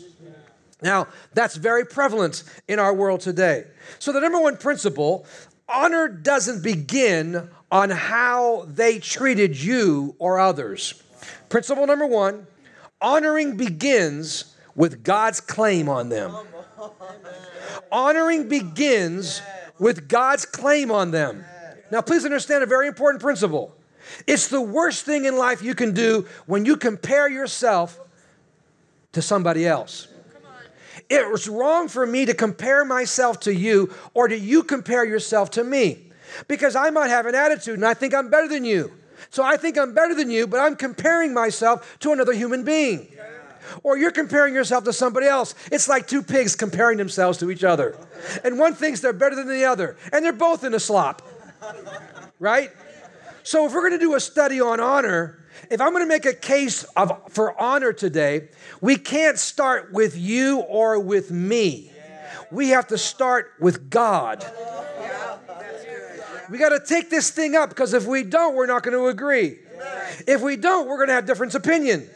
Now, 0.81 1.07
that's 1.33 1.55
very 1.55 1.85
prevalent 1.85 2.43
in 2.67 2.77
our 2.77 2.93
world 2.93 3.21
today. 3.21 3.65
So, 3.99 4.11
the 4.11 4.19
number 4.19 4.39
one 4.39 4.57
principle 4.57 5.25
honor 5.67 6.09
doesn't 6.09 6.61
begin 6.61 7.49
on 7.73 7.89
how 7.89 8.65
they 8.67 8.99
treated 8.99 9.59
you 9.59 10.15
or 10.19 10.39
others. 10.39 10.93
Principle 11.49 11.87
number 11.87 12.05
one 12.05 12.45
honoring 13.01 13.57
begins 13.57 14.55
with 14.75 15.03
God's 15.03 15.41
claim 15.41 15.89
on 15.89 16.09
them. 16.09 16.37
Honoring 17.91 18.47
begins 18.47 19.41
with 19.79 20.07
God's 20.07 20.45
claim 20.45 20.91
on 20.91 21.09
them. 21.09 21.43
Now, 21.91 22.01
please 22.01 22.25
understand 22.25 22.63
a 22.63 22.67
very 22.67 22.87
important 22.87 23.23
principle. 23.23 23.75
It's 24.27 24.49
the 24.49 24.61
worst 24.61 25.03
thing 25.03 25.25
in 25.25 25.35
life 25.35 25.63
you 25.63 25.73
can 25.73 25.93
do 25.93 26.27
when 26.45 26.65
you 26.65 26.77
compare 26.77 27.27
yourself 27.27 27.99
to 29.13 29.21
somebody 29.21 29.65
else. 29.65 30.07
It 31.09 31.29
was 31.29 31.49
wrong 31.49 31.87
for 31.87 32.05
me 32.05 32.25
to 32.27 32.35
compare 32.35 32.85
myself 32.85 33.39
to 33.41 33.53
you 33.53 33.91
or 34.13 34.27
do 34.27 34.37
you 34.37 34.61
compare 34.61 35.03
yourself 35.03 35.49
to 35.51 35.63
me 35.63 36.11
because 36.47 36.75
I 36.75 36.89
might 36.89 37.09
have 37.09 37.25
an 37.25 37.35
attitude 37.35 37.75
and 37.75 37.85
I 37.85 37.93
think 37.93 38.13
I'm 38.13 38.29
better 38.29 38.47
than 38.47 38.65
you. 38.65 38.91
So 39.29 39.43
I 39.43 39.57
think 39.57 39.77
I'm 39.77 39.93
better 39.93 40.13
than 40.13 40.29
you, 40.29 40.47
but 40.47 40.59
I'm 40.59 40.75
comparing 40.75 41.33
myself 41.33 41.97
to 41.99 42.11
another 42.11 42.33
human 42.33 42.63
being. 42.63 43.07
Or 43.81 43.97
you're 43.97 44.11
comparing 44.11 44.53
yourself 44.53 44.83
to 44.83 44.93
somebody 44.93 45.25
else. 45.25 45.55
It's 45.71 45.87
like 45.87 46.07
two 46.07 46.21
pigs 46.21 46.55
comparing 46.55 46.97
themselves 46.97 47.37
to 47.39 47.49
each 47.49 47.63
other. 47.63 47.97
And 48.43 48.59
one 48.59 48.73
thinks 48.73 48.99
they're 48.99 49.13
better 49.13 49.35
than 49.35 49.47
the 49.47 49.65
other, 49.65 49.95
and 50.11 50.23
they're 50.23 50.33
both 50.33 50.63
in 50.63 50.73
a 50.73 50.79
slop. 50.79 51.21
Right? 52.39 52.71
So 53.43 53.65
if 53.65 53.73
we're 53.73 53.81
going 53.81 53.99
to 53.99 54.05
do 54.05 54.15
a 54.15 54.19
study 54.19 54.59
on 54.59 54.79
honor, 54.79 55.45
if 55.71 55.79
I'm 55.79 55.91
going 55.91 56.03
to 56.03 56.07
make 56.07 56.25
a 56.25 56.33
case 56.33 56.83
of, 56.95 57.21
for 57.29 57.59
honor 57.59 57.93
today, 57.93 58.49
we 58.81 58.97
can't 58.97 59.39
start 59.39 59.93
with 59.93 60.17
you 60.17 60.59
or 60.59 60.99
with 60.99 61.31
me. 61.31 61.91
We 62.51 62.69
have 62.69 62.87
to 62.87 62.97
start 62.97 63.53
with 63.59 63.89
God. 63.89 64.45
We 66.53 66.59
got 66.59 66.69
to 66.69 66.79
take 66.79 67.09
this 67.09 67.31
thing 67.31 67.55
up 67.55 67.69
because 67.69 67.95
if 67.95 68.05
we 68.05 68.21
don't, 68.21 68.53
we're 68.53 68.67
not 68.67 68.83
going 68.83 68.95
to 68.95 69.07
agree. 69.07 69.57
If 70.27 70.43
we 70.43 70.55
don't, 70.55 70.87
we're 70.87 70.97
going 70.97 71.07
to 71.07 71.15
have 71.15 71.25
different 71.25 71.55
opinion. 71.55 72.07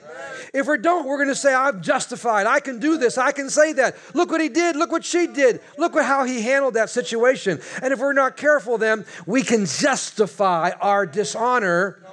If 0.53 0.67
we 0.67 0.77
don't, 0.77 1.07
we're 1.07 1.17
going 1.17 1.29
to 1.29 1.35
say, 1.35 1.55
I'm 1.55 1.81
justified. 1.81 2.45
I 2.45 2.59
can 2.59 2.77
do 2.77 2.99
this. 2.99 3.17
I 3.17 3.31
can 3.31 3.49
say 3.49 3.73
that. 3.73 3.97
Look 4.13 4.29
what 4.29 4.39
he 4.39 4.49
did. 4.49 4.75
Look 4.75 4.91
what 4.91 5.03
she 5.03 5.25
did. 5.25 5.59
Look 5.79 5.95
what, 5.95 6.05
how 6.05 6.23
he 6.23 6.43
handled 6.43 6.75
that 6.75 6.91
situation. 6.91 7.59
And 7.81 7.91
if 7.91 7.97
we're 7.97 8.13
not 8.13 8.37
careful, 8.37 8.77
then 8.77 9.07
we 9.25 9.41
can 9.41 9.65
justify 9.65 10.69
our 10.81 11.07
dishonor. 11.07 12.03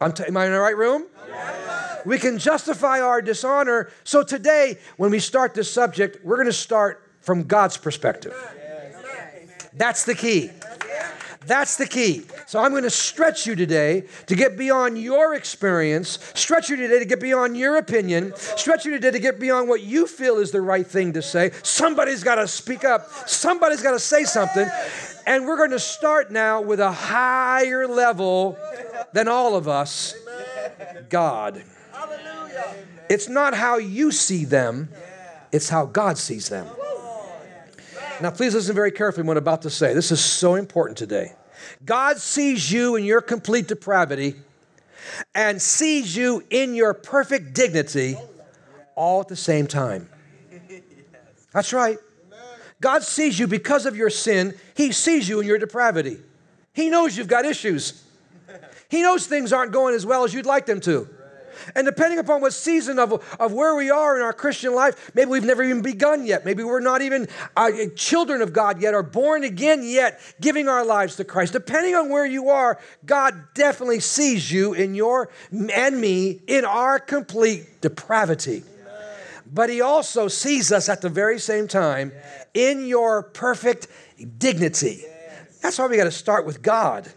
I'm 0.00 0.12
t- 0.12 0.24
am 0.24 0.38
I 0.38 0.46
in 0.46 0.52
the 0.52 0.58
right 0.58 0.74
room? 0.74 1.04
We 2.06 2.18
can 2.18 2.38
justify 2.38 3.02
our 3.02 3.20
dishonor. 3.20 3.90
So 4.04 4.22
today, 4.22 4.78
when 4.96 5.10
we 5.10 5.18
start 5.18 5.52
this 5.52 5.70
subject, 5.70 6.24
we're 6.24 6.36
going 6.36 6.46
to 6.46 6.52
start 6.54 7.06
from 7.20 7.42
God's 7.42 7.76
perspective. 7.76 8.34
That's 9.74 10.04
the 10.06 10.14
key. 10.14 10.50
That's 11.46 11.76
the 11.76 11.86
key. 11.86 12.22
So 12.46 12.60
I'm 12.60 12.70
going 12.70 12.82
to 12.82 12.90
stretch 12.90 13.46
you 13.46 13.54
today 13.54 14.04
to 14.26 14.34
get 14.34 14.56
beyond 14.56 14.98
your 14.98 15.34
experience, 15.34 16.18
stretch 16.34 16.68
you 16.68 16.76
today 16.76 16.98
to 16.98 17.04
get 17.04 17.20
beyond 17.20 17.56
your 17.56 17.76
opinion, 17.76 18.32
stretch 18.36 18.84
you 18.84 18.92
today 18.92 19.10
to 19.10 19.18
get 19.18 19.40
beyond 19.40 19.68
what 19.68 19.82
you 19.82 20.06
feel 20.06 20.38
is 20.38 20.50
the 20.50 20.60
right 20.60 20.86
thing 20.86 21.12
to 21.14 21.22
say. 21.22 21.50
Somebody's 21.62 22.22
got 22.22 22.36
to 22.36 22.48
speak 22.48 22.84
up, 22.84 23.08
somebody's 23.26 23.82
got 23.82 23.92
to 23.92 24.00
say 24.00 24.24
something. 24.24 24.68
And 25.26 25.46
we're 25.46 25.56
going 25.56 25.70
to 25.70 25.78
start 25.78 26.30
now 26.32 26.60
with 26.60 26.80
a 26.80 26.92
higher 26.92 27.86
level 27.86 28.58
than 29.12 29.28
all 29.28 29.56
of 29.56 29.68
us 29.68 30.14
God. 31.08 31.62
It's 33.08 33.28
not 33.28 33.54
how 33.54 33.76
you 33.76 34.10
see 34.10 34.44
them, 34.44 34.88
it's 35.52 35.68
how 35.68 35.86
God 35.86 36.16
sees 36.18 36.48
them. 36.48 36.66
Now, 38.22 38.30
please 38.30 38.54
listen 38.54 38.74
very 38.76 38.92
carefully 38.92 39.26
what 39.26 39.36
I'm 39.36 39.42
about 39.42 39.62
to 39.62 39.70
say. 39.70 39.94
This 39.94 40.12
is 40.12 40.20
so 40.20 40.54
important 40.54 40.96
today. 40.96 41.32
God 41.84 42.18
sees 42.18 42.70
you 42.70 42.94
in 42.94 43.02
your 43.02 43.20
complete 43.20 43.66
depravity 43.66 44.36
and 45.34 45.60
sees 45.60 46.16
you 46.16 46.44
in 46.48 46.76
your 46.76 46.94
perfect 46.94 47.52
dignity 47.52 48.16
all 48.94 49.20
at 49.20 49.26
the 49.26 49.34
same 49.34 49.66
time. 49.66 50.08
That's 51.52 51.72
right. 51.72 51.98
God 52.80 53.02
sees 53.02 53.40
you 53.40 53.48
because 53.48 53.86
of 53.86 53.96
your 53.96 54.10
sin, 54.10 54.54
He 54.76 54.92
sees 54.92 55.28
you 55.28 55.40
in 55.40 55.46
your 55.48 55.58
depravity. 55.58 56.18
He 56.72 56.90
knows 56.90 57.16
you've 57.16 57.26
got 57.26 57.44
issues. 57.44 58.04
He 58.88 59.02
knows 59.02 59.26
things 59.26 59.52
aren't 59.52 59.72
going 59.72 59.96
as 59.96 60.06
well 60.06 60.22
as 60.22 60.32
you'd 60.32 60.46
like 60.46 60.66
them 60.66 60.80
to. 60.82 61.08
And 61.74 61.86
depending 61.86 62.18
upon 62.18 62.40
what 62.40 62.52
season 62.52 62.98
of, 62.98 63.12
of 63.38 63.52
where 63.52 63.74
we 63.74 63.90
are 63.90 64.16
in 64.16 64.22
our 64.22 64.32
Christian 64.32 64.74
life, 64.74 65.10
maybe 65.14 65.30
we've 65.30 65.44
never 65.44 65.62
even 65.62 65.82
begun 65.82 66.26
yet. 66.26 66.44
Maybe 66.44 66.62
we're 66.64 66.80
not 66.80 67.02
even 67.02 67.28
uh, 67.56 67.70
children 67.96 68.42
of 68.42 68.52
God 68.52 68.80
yet 68.80 68.94
or 68.94 69.02
born 69.02 69.44
again 69.44 69.82
yet, 69.82 70.20
giving 70.40 70.68
our 70.68 70.84
lives 70.84 71.16
to 71.16 71.24
Christ. 71.24 71.52
Depending 71.52 71.94
on 71.94 72.10
where 72.10 72.26
you 72.26 72.48
are, 72.48 72.78
God 73.06 73.54
definitely 73.54 74.00
sees 74.00 74.50
you 74.50 74.74
in 74.74 74.94
your 74.94 75.30
and 75.50 76.00
me 76.00 76.40
in 76.46 76.64
our 76.64 76.98
complete 76.98 77.80
depravity. 77.80 78.64
But 79.52 79.68
He 79.68 79.80
also 79.80 80.28
sees 80.28 80.72
us 80.72 80.88
at 80.88 81.02
the 81.02 81.10
very 81.10 81.38
same 81.38 81.68
time 81.68 82.12
in 82.54 82.86
your 82.86 83.22
perfect 83.22 83.86
dignity. 84.38 85.04
That's 85.60 85.78
why 85.78 85.86
we 85.86 85.96
got 85.96 86.04
to 86.04 86.10
start 86.10 86.46
with 86.46 86.62
God. 86.62 87.10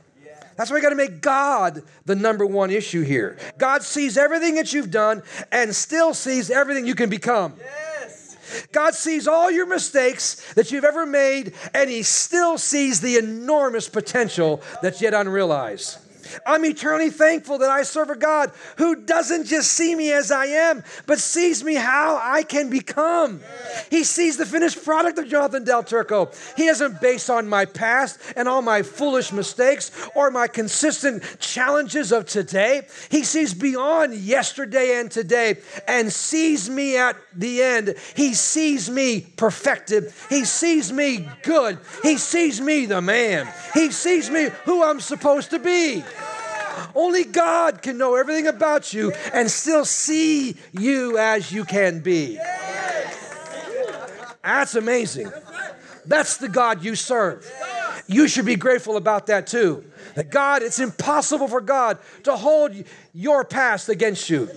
That's 0.55 0.69
why 0.69 0.75
we 0.75 0.81
got 0.81 0.89
to 0.89 0.95
make 0.95 1.21
God 1.21 1.83
the 2.05 2.15
number 2.15 2.45
one 2.45 2.71
issue 2.71 3.01
here. 3.01 3.37
God 3.57 3.83
sees 3.83 4.17
everything 4.17 4.55
that 4.55 4.73
you've 4.73 4.91
done 4.91 5.21
and 5.51 5.75
still 5.75 6.13
sees 6.13 6.49
everything 6.49 6.85
you 6.85 6.95
can 6.95 7.09
become. 7.09 7.53
Yes. 7.59 8.37
God 8.71 8.93
sees 8.95 9.27
all 9.27 9.51
your 9.51 9.65
mistakes 9.65 10.53
that 10.53 10.71
you've 10.71 10.85
ever 10.85 11.05
made, 11.05 11.53
and 11.73 11.89
He 11.89 12.03
still 12.03 12.57
sees 12.57 13.01
the 13.01 13.17
enormous 13.17 13.89
potential 13.89 14.61
that's 14.81 15.01
yet 15.01 15.13
unrealized. 15.13 15.97
I'm 16.45 16.65
eternally 16.65 17.09
thankful 17.09 17.59
that 17.59 17.69
I 17.69 17.83
serve 17.83 18.09
a 18.09 18.15
God 18.15 18.51
who 18.77 18.95
doesn't 18.95 19.45
just 19.45 19.71
see 19.71 19.95
me 19.95 20.11
as 20.11 20.31
I 20.31 20.45
am, 20.45 20.83
but 21.05 21.19
sees 21.19 21.63
me 21.63 21.75
how 21.75 22.19
I 22.21 22.43
can 22.43 22.69
become. 22.69 23.41
He 23.89 24.03
sees 24.03 24.37
the 24.37 24.45
finished 24.45 24.83
product 24.83 25.17
of 25.19 25.27
Jonathan 25.27 25.63
Del 25.63 25.83
Turco. 25.83 26.31
He 26.55 26.67
isn't 26.67 27.01
based 27.01 27.29
on 27.29 27.47
my 27.47 27.65
past 27.65 28.19
and 28.35 28.47
all 28.47 28.61
my 28.61 28.81
foolish 28.81 29.31
mistakes 29.31 29.91
or 30.15 30.31
my 30.31 30.47
consistent 30.47 31.23
challenges 31.39 32.11
of 32.11 32.25
today. 32.25 32.87
He 33.09 33.23
sees 33.23 33.53
beyond 33.53 34.15
yesterday 34.15 34.99
and 34.99 35.11
today 35.11 35.57
and 35.87 36.11
sees 36.11 36.69
me 36.69 36.97
at 36.97 37.15
the 37.35 37.61
end. 37.61 37.95
He 38.15 38.33
sees 38.33 38.89
me 38.89 39.21
perfected. 39.21 40.13
He 40.29 40.45
sees 40.45 40.91
me 40.91 41.27
good. 41.43 41.79
He 42.03 42.17
sees 42.17 42.61
me 42.61 42.85
the 42.85 43.01
man. 43.01 43.51
He 43.73 43.91
sees 43.91 44.29
me 44.29 44.49
who 44.65 44.83
I'm 44.83 44.99
supposed 44.99 45.51
to 45.51 45.59
be. 45.59 46.03
Only 46.95 47.25
God 47.25 47.81
can 47.81 47.97
know 47.97 48.15
everything 48.15 48.47
about 48.47 48.93
you 48.93 49.11
and 49.33 49.51
still 49.51 49.83
see 49.85 50.55
you 50.71 51.17
as 51.17 51.51
you 51.51 51.65
can 51.65 51.99
be. 51.99 52.39
That's 54.43 54.75
amazing. 54.75 55.31
That's 56.05 56.37
the 56.37 56.47
God 56.47 56.83
you 56.83 56.95
serve. 56.95 57.51
You 58.07 58.27
should 58.27 58.45
be 58.45 58.55
grateful 58.55 58.97
about 58.97 59.27
that 59.27 59.47
too. 59.47 59.83
That 60.13 60.29
God, 60.29 60.63
it's 60.63 60.79
impossible 60.79 61.47
for 61.47 61.59
God 61.59 61.97
to 62.23 62.37
hold 62.37 62.73
your 63.13 63.43
past 63.43 63.89
against 63.89 64.29
you, 64.29 64.49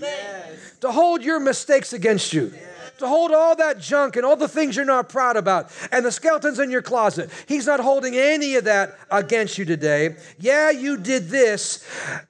to 0.80 0.92
hold 0.92 1.24
your 1.24 1.40
mistakes 1.40 1.92
against 1.92 2.32
you 2.32 2.52
to 2.98 3.06
hold 3.06 3.32
all 3.32 3.56
that 3.56 3.80
junk 3.80 4.16
and 4.16 4.24
all 4.24 4.36
the 4.36 4.48
things 4.48 4.76
you're 4.76 4.84
not 4.84 5.08
proud 5.08 5.36
about 5.36 5.70
and 5.90 6.04
the 6.04 6.12
skeletons 6.12 6.58
in 6.58 6.70
your 6.70 6.82
closet. 6.82 7.30
He's 7.46 7.66
not 7.66 7.80
holding 7.80 8.14
any 8.16 8.56
of 8.56 8.64
that 8.64 8.98
against 9.10 9.58
you 9.58 9.64
today. 9.64 10.16
Yeah, 10.38 10.70
you 10.70 10.96
did 10.96 11.28
this, 11.28 11.86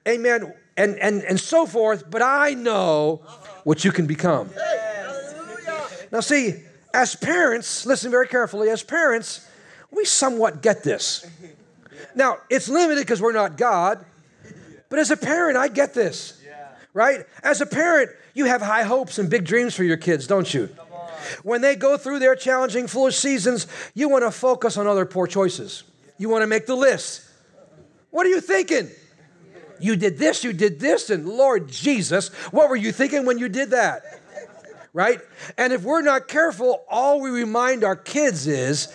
amen, 0.07 0.53
and, 0.77 0.97
and, 0.97 1.23
and 1.23 1.39
so 1.39 1.65
forth, 1.65 2.09
but 2.09 2.21
I 2.21 2.53
know 2.53 3.21
what 3.63 3.83
you 3.83 3.91
can 3.91 4.07
become. 4.07 4.49
Now, 6.11 6.21
see, 6.21 6.63
as 6.93 7.15
parents, 7.15 7.85
listen 7.85 8.09
very 8.09 8.27
carefully, 8.27 8.69
as 8.69 8.81
parents, 8.81 9.47
we 9.91 10.05
somewhat 10.05 10.61
get 10.61 10.83
this. 10.83 11.25
Now, 12.15 12.37
it's 12.49 12.69
limited 12.69 13.01
because 13.01 13.21
we're 13.21 13.33
not 13.33 13.57
God, 13.57 14.03
but 14.89 14.97
as 14.97 15.11
a 15.11 15.17
parent, 15.17 15.57
I 15.57 15.67
get 15.67 15.93
this 15.93 16.39
right? 16.93 17.25
As 17.43 17.61
a 17.61 17.65
parent, 17.65 18.11
you 18.33 18.45
have 18.45 18.61
high 18.61 18.83
hopes 18.83 19.17
and 19.19 19.29
big 19.29 19.45
dreams 19.45 19.75
for 19.75 19.83
your 19.83 19.97
kids, 19.97 20.27
don't 20.27 20.51
you? 20.53 20.69
When 21.43 21.61
they 21.61 21.75
go 21.75 21.97
through 21.97 22.19
their 22.19 22.35
challenging, 22.35 22.87
foolish 22.87 23.17
seasons, 23.17 23.67
you 23.93 24.09
want 24.09 24.23
to 24.23 24.31
focus 24.31 24.77
on 24.77 24.87
other 24.87 25.05
poor 25.05 25.27
choices. 25.27 25.83
You 26.17 26.29
want 26.29 26.43
to 26.43 26.47
make 26.47 26.65
the 26.65 26.75
list. 26.75 27.25
What 28.11 28.25
are 28.25 28.29
you 28.29 28.41
thinking? 28.41 28.89
You 29.79 29.95
did 29.95 30.17
this, 30.17 30.43
you 30.43 30.53
did 30.53 30.79
this, 30.79 31.09
and 31.09 31.27
Lord 31.27 31.69
Jesus, 31.69 32.29
what 32.51 32.69
were 32.69 32.75
you 32.75 32.91
thinking 32.91 33.25
when 33.25 33.37
you 33.37 33.47
did 33.47 33.71
that? 33.71 34.01
Right? 34.91 35.19
And 35.57 35.71
if 35.71 35.83
we're 35.83 36.01
not 36.01 36.27
careful, 36.27 36.83
all 36.89 37.21
we 37.21 37.29
remind 37.29 37.83
our 37.83 37.95
kids 37.95 38.47
is 38.47 38.91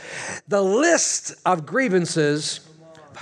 the 0.48 0.62
list 0.62 1.34
of 1.46 1.64
grievances 1.64 2.63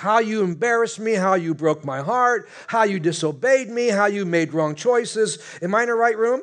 how 0.02 0.18
you 0.18 0.42
embarrassed 0.42 0.98
me, 0.98 1.12
how 1.12 1.34
you 1.34 1.54
broke 1.54 1.84
my 1.84 2.02
heart, 2.02 2.48
how 2.66 2.82
you 2.82 2.98
disobeyed 2.98 3.70
me, 3.70 3.86
how 3.86 4.06
you 4.06 4.24
made 4.24 4.52
wrong 4.52 4.74
choices. 4.74 5.38
Am 5.62 5.72
I 5.76 5.82
in 5.82 5.88
the 5.88 5.94
right 5.94 6.18
room? 6.18 6.42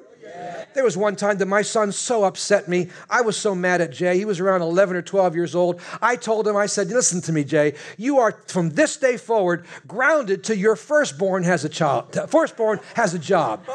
There 0.74 0.86
was 0.86 0.96
one 0.96 1.18
time 1.18 1.40
that 1.40 1.46
my 1.46 1.62
son 1.62 1.92
so 1.92 2.24
upset 2.24 2.70
me. 2.70 2.88
I 3.10 3.20
was 3.20 3.36
so 3.36 3.54
mad 3.54 3.82
at 3.82 3.92
Jay. 3.92 4.18
He 4.18 4.24
was 4.24 4.40
around 4.40 4.62
11 4.62 4.96
or 4.96 5.02
12 5.02 5.36
years 5.36 5.56
old. 5.56 5.82
I 6.02 6.16
told 6.16 6.48
him, 6.48 6.56
I 6.56 6.68
said, 6.68 6.88
Listen 6.88 7.20
to 7.22 7.34
me, 7.34 7.44
Jay. 7.44 7.74
You 7.98 8.20
are 8.20 8.32
from 8.48 8.70
this 8.70 8.96
day 8.96 9.18
forward 9.18 9.66
grounded 9.86 10.46
to 10.46 10.56
your 10.56 10.78
firstborn 10.78 11.44
has 11.44 11.66
a 11.66 11.70
child. 11.70 12.18
Firstborn 12.30 12.80
has 12.94 13.14
a 13.14 13.20
job. 13.20 13.66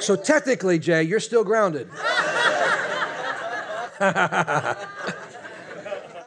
so 0.00 0.16
technically, 0.16 0.78
Jay, 0.78 1.02
you're 1.02 1.18
still 1.18 1.44
grounded. 1.44 1.88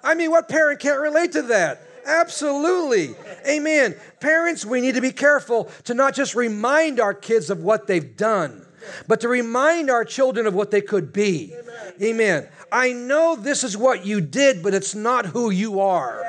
I 0.09 0.15
mean, 0.15 0.31
what 0.31 0.49
parent 0.49 0.79
can't 0.79 0.99
relate 0.99 1.33
to 1.33 1.43
that? 1.43 1.83
Absolutely. 2.03 3.13
Amen. 3.47 3.95
Parents, 4.19 4.65
we 4.65 4.81
need 4.81 4.95
to 4.95 5.01
be 5.01 5.11
careful 5.11 5.65
to 5.83 5.93
not 5.93 6.15
just 6.15 6.33
remind 6.33 6.99
our 6.99 7.13
kids 7.13 7.51
of 7.51 7.61
what 7.61 7.85
they've 7.85 8.17
done, 8.17 8.65
but 9.07 9.21
to 9.21 9.27
remind 9.27 9.91
our 9.91 10.03
children 10.03 10.47
of 10.47 10.55
what 10.55 10.71
they 10.71 10.81
could 10.81 11.13
be. 11.13 11.53
Amen. 12.01 12.47
I 12.71 12.91
know 12.91 13.35
this 13.35 13.63
is 13.63 13.77
what 13.77 14.03
you 14.03 14.19
did, 14.19 14.63
but 14.63 14.73
it's 14.73 14.95
not 14.95 15.27
who 15.27 15.51
you 15.51 15.79
are. 15.79 16.25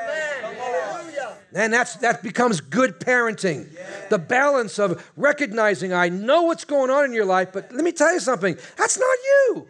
And 1.51 1.73
that's 1.73 1.95
that 1.97 2.21
becomes 2.21 2.61
good 2.61 2.99
parenting. 2.99 3.67
The 4.11 4.19
balance 4.19 4.77
of 4.77 5.11
recognizing 5.17 5.91
I 5.91 6.07
know 6.09 6.43
what's 6.43 6.65
going 6.65 6.91
on 6.91 7.05
in 7.05 7.13
your 7.13 7.25
life, 7.25 7.49
but 7.51 7.73
let 7.73 7.83
me 7.83 7.91
tell 7.91 8.13
you 8.13 8.19
something. 8.19 8.55
That's 8.77 8.99
not 8.99 9.17
you. 9.23 9.67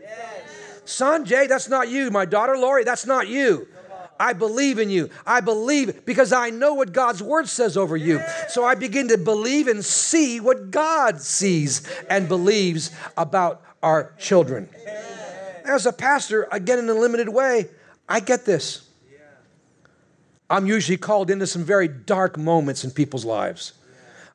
Son 0.83 1.23
Jay, 1.23 1.47
that's 1.47 1.69
not 1.69 1.87
you. 1.87 2.11
My 2.11 2.25
daughter 2.25 2.57
Lori, 2.57 2.83
that's 2.83 3.05
not 3.05 3.29
you. 3.29 3.69
I 4.21 4.33
believe 4.33 4.77
in 4.77 4.91
you. 4.91 5.09
I 5.25 5.41
believe 5.41 6.05
because 6.05 6.31
I 6.31 6.51
know 6.51 6.75
what 6.75 6.93
God's 6.93 7.23
word 7.23 7.49
says 7.49 7.75
over 7.75 7.97
you. 7.97 8.21
So 8.49 8.63
I 8.63 8.75
begin 8.75 9.07
to 9.07 9.17
believe 9.17 9.67
and 9.67 9.83
see 9.83 10.39
what 10.39 10.69
God 10.69 11.19
sees 11.19 11.81
and 12.07 12.27
believes 12.27 12.91
about 13.17 13.63
our 13.81 14.13
children. 14.19 14.69
As 15.65 15.87
a 15.87 15.91
pastor, 15.91 16.47
again 16.51 16.77
in 16.77 16.87
a 16.87 16.93
limited 16.93 17.29
way, 17.29 17.69
I 18.07 18.19
get 18.19 18.45
this. 18.45 18.87
I'm 20.51 20.67
usually 20.67 20.97
called 20.97 21.31
into 21.31 21.47
some 21.47 21.63
very 21.63 21.87
dark 21.87 22.37
moments 22.37 22.83
in 22.83 22.91
people's 22.91 23.25
lives. 23.25 23.73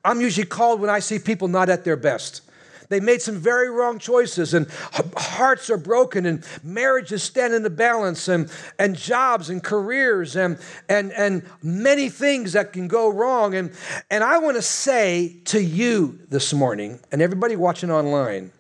I'm 0.04 0.20
usually 0.20 0.46
called 0.46 0.80
when 0.80 0.90
I 0.90 0.98
see 0.98 1.20
people 1.20 1.46
not 1.46 1.68
at 1.68 1.84
their 1.84 1.96
best. 1.96 2.42
They 2.88 3.00
made 3.00 3.22
some 3.22 3.36
very 3.36 3.68
wrong 3.70 3.98
choices, 3.98 4.54
and 4.54 4.68
hearts 5.16 5.70
are 5.70 5.76
broken, 5.76 6.26
and 6.26 6.44
marriages 6.62 7.22
stand 7.22 7.54
in 7.54 7.62
the 7.62 7.70
balance, 7.70 8.28
and, 8.28 8.50
and 8.78 8.96
jobs 8.96 9.50
and 9.50 9.62
careers, 9.62 10.36
and, 10.36 10.58
and, 10.88 11.12
and 11.12 11.42
many 11.62 12.08
things 12.08 12.52
that 12.52 12.72
can 12.72 12.88
go 12.88 13.08
wrong. 13.08 13.54
And, 13.54 13.72
and 14.10 14.22
I 14.22 14.38
want 14.38 14.56
to 14.56 14.62
say 14.62 15.36
to 15.46 15.62
you 15.62 16.20
this 16.28 16.52
morning, 16.52 17.00
and 17.10 17.20
everybody 17.20 17.56
watching 17.56 17.90
online, 17.90 18.52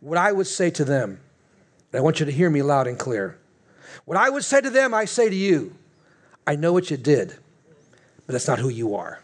what 0.00 0.18
I 0.18 0.32
would 0.32 0.46
say 0.46 0.70
to 0.70 0.84
them. 0.84 1.20
I 1.92 2.00
want 2.00 2.20
you 2.20 2.26
to 2.26 2.32
hear 2.32 2.50
me 2.50 2.62
loud 2.62 2.86
and 2.86 2.98
clear. 2.98 3.38
What 4.04 4.18
I 4.18 4.28
would 4.28 4.44
say 4.44 4.60
to 4.60 4.70
them, 4.70 4.94
I 4.94 5.04
say 5.06 5.28
to 5.28 5.34
you. 5.34 5.74
I 6.46 6.56
know 6.56 6.72
what 6.72 6.90
you 6.90 6.96
did, 6.96 7.36
but 8.26 8.32
that's 8.32 8.48
not 8.48 8.58
who 8.58 8.68
you 8.68 8.94
are. 8.94 9.20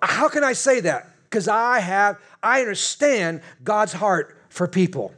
How 0.00 0.28
can 0.28 0.44
I 0.44 0.52
say 0.52 0.80
that? 0.80 1.10
Because 1.24 1.48
I 1.48 1.80
have, 1.80 2.18
I 2.42 2.60
understand 2.60 3.42
God's 3.64 3.92
heart 3.92 4.36
for 4.48 4.66
people. 4.66 5.12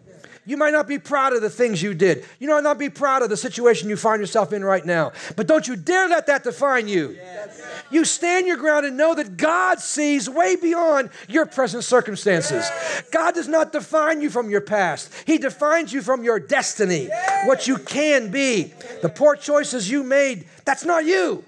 You 0.47 0.57
might 0.57 0.73
not 0.73 0.89
be 0.89 0.99
proud 0.99 1.33
of 1.33 1.43
the 1.43 1.51
things 1.51 1.83
you 1.83 1.95
did. 1.95 2.25
You 2.39 2.49
might 2.49 2.65
not 2.65 2.79
be 2.79 2.89
proud 2.89 3.23
of 3.23 3.29
the 3.29 3.37
situation 3.37 3.89
you 3.89 3.97
find 3.97 4.21
yourself 4.21 4.53
in 4.53 4.65
right 4.65 4.85
now. 4.85 5.13
But 5.37 5.47
don't 5.47 5.69
you 5.69 5.77
dare 5.77 6.09
let 6.09 6.27
that 6.27 6.43
define 6.43 6.89
you. 6.89 7.11
Yes. 7.11 7.63
You 7.91 8.05
stand 8.05 8.47
your 8.47 8.57
ground 8.57 8.87
and 8.87 8.97
know 8.97 9.15
that 9.15 9.37
God 9.37 9.81
sees 9.81 10.29
way 10.31 10.57
beyond 10.57 11.11
your 11.29 11.47
present 11.47 11.85
circumstances. 11.85 12.65
Yes. 12.65 13.03
God 13.13 13.35
does 13.35 13.49
not 13.49 13.71
define 13.71 14.23
you 14.23 14.31
from 14.31 14.51
your 14.51 14.61
past, 14.61 15.13
He 15.27 15.39
defines 15.39 15.93
you 15.93 16.03
from 16.03 16.25
your 16.25 16.41
destiny, 16.41 17.05
yes. 17.05 17.47
what 17.47 17.69
you 17.69 17.77
can 17.77 18.31
be. 18.31 18.73
The 19.03 19.09
poor 19.09 19.37
choices 19.37 19.91
you 19.91 20.03
made, 20.03 20.47
that's 20.65 20.85
not 20.85 21.05
you. 21.05 21.45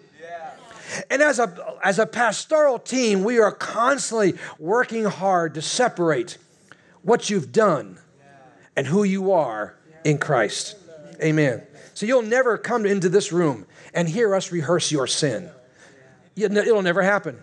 And 1.11 1.23
as 1.23 1.39
a, 1.39 1.77
as 1.83 1.99
a 1.99 2.07
pastoral 2.07 2.79
team, 2.79 3.25
we 3.25 3.39
are 3.39 3.53
constantly 3.53 4.35
working 4.59 5.05
hard 5.05 5.55
to 5.55 5.63
separate 5.63 6.39
what 7.03 7.31
you've 7.31 7.53
done 7.53 7.99
and 8.77 8.87
who 8.87 9.05
you 9.05 9.33
are 9.33 9.77
in 10.05 10.19
Christ. 10.19 10.77
Amen. 11.23 11.63
So 11.95 12.07
you'll 12.07 12.23
never 12.23 12.59
come 12.59 12.87
into 12.87 13.09
this 13.09 13.33
room 13.33 13.67
and 13.95 14.09
hear 14.09 14.35
us 14.35 14.51
rehearse 14.51 14.91
your 14.91 15.07
sin. 15.07 15.51
It'll 16.37 16.83
never 16.83 17.03
happen. 17.03 17.39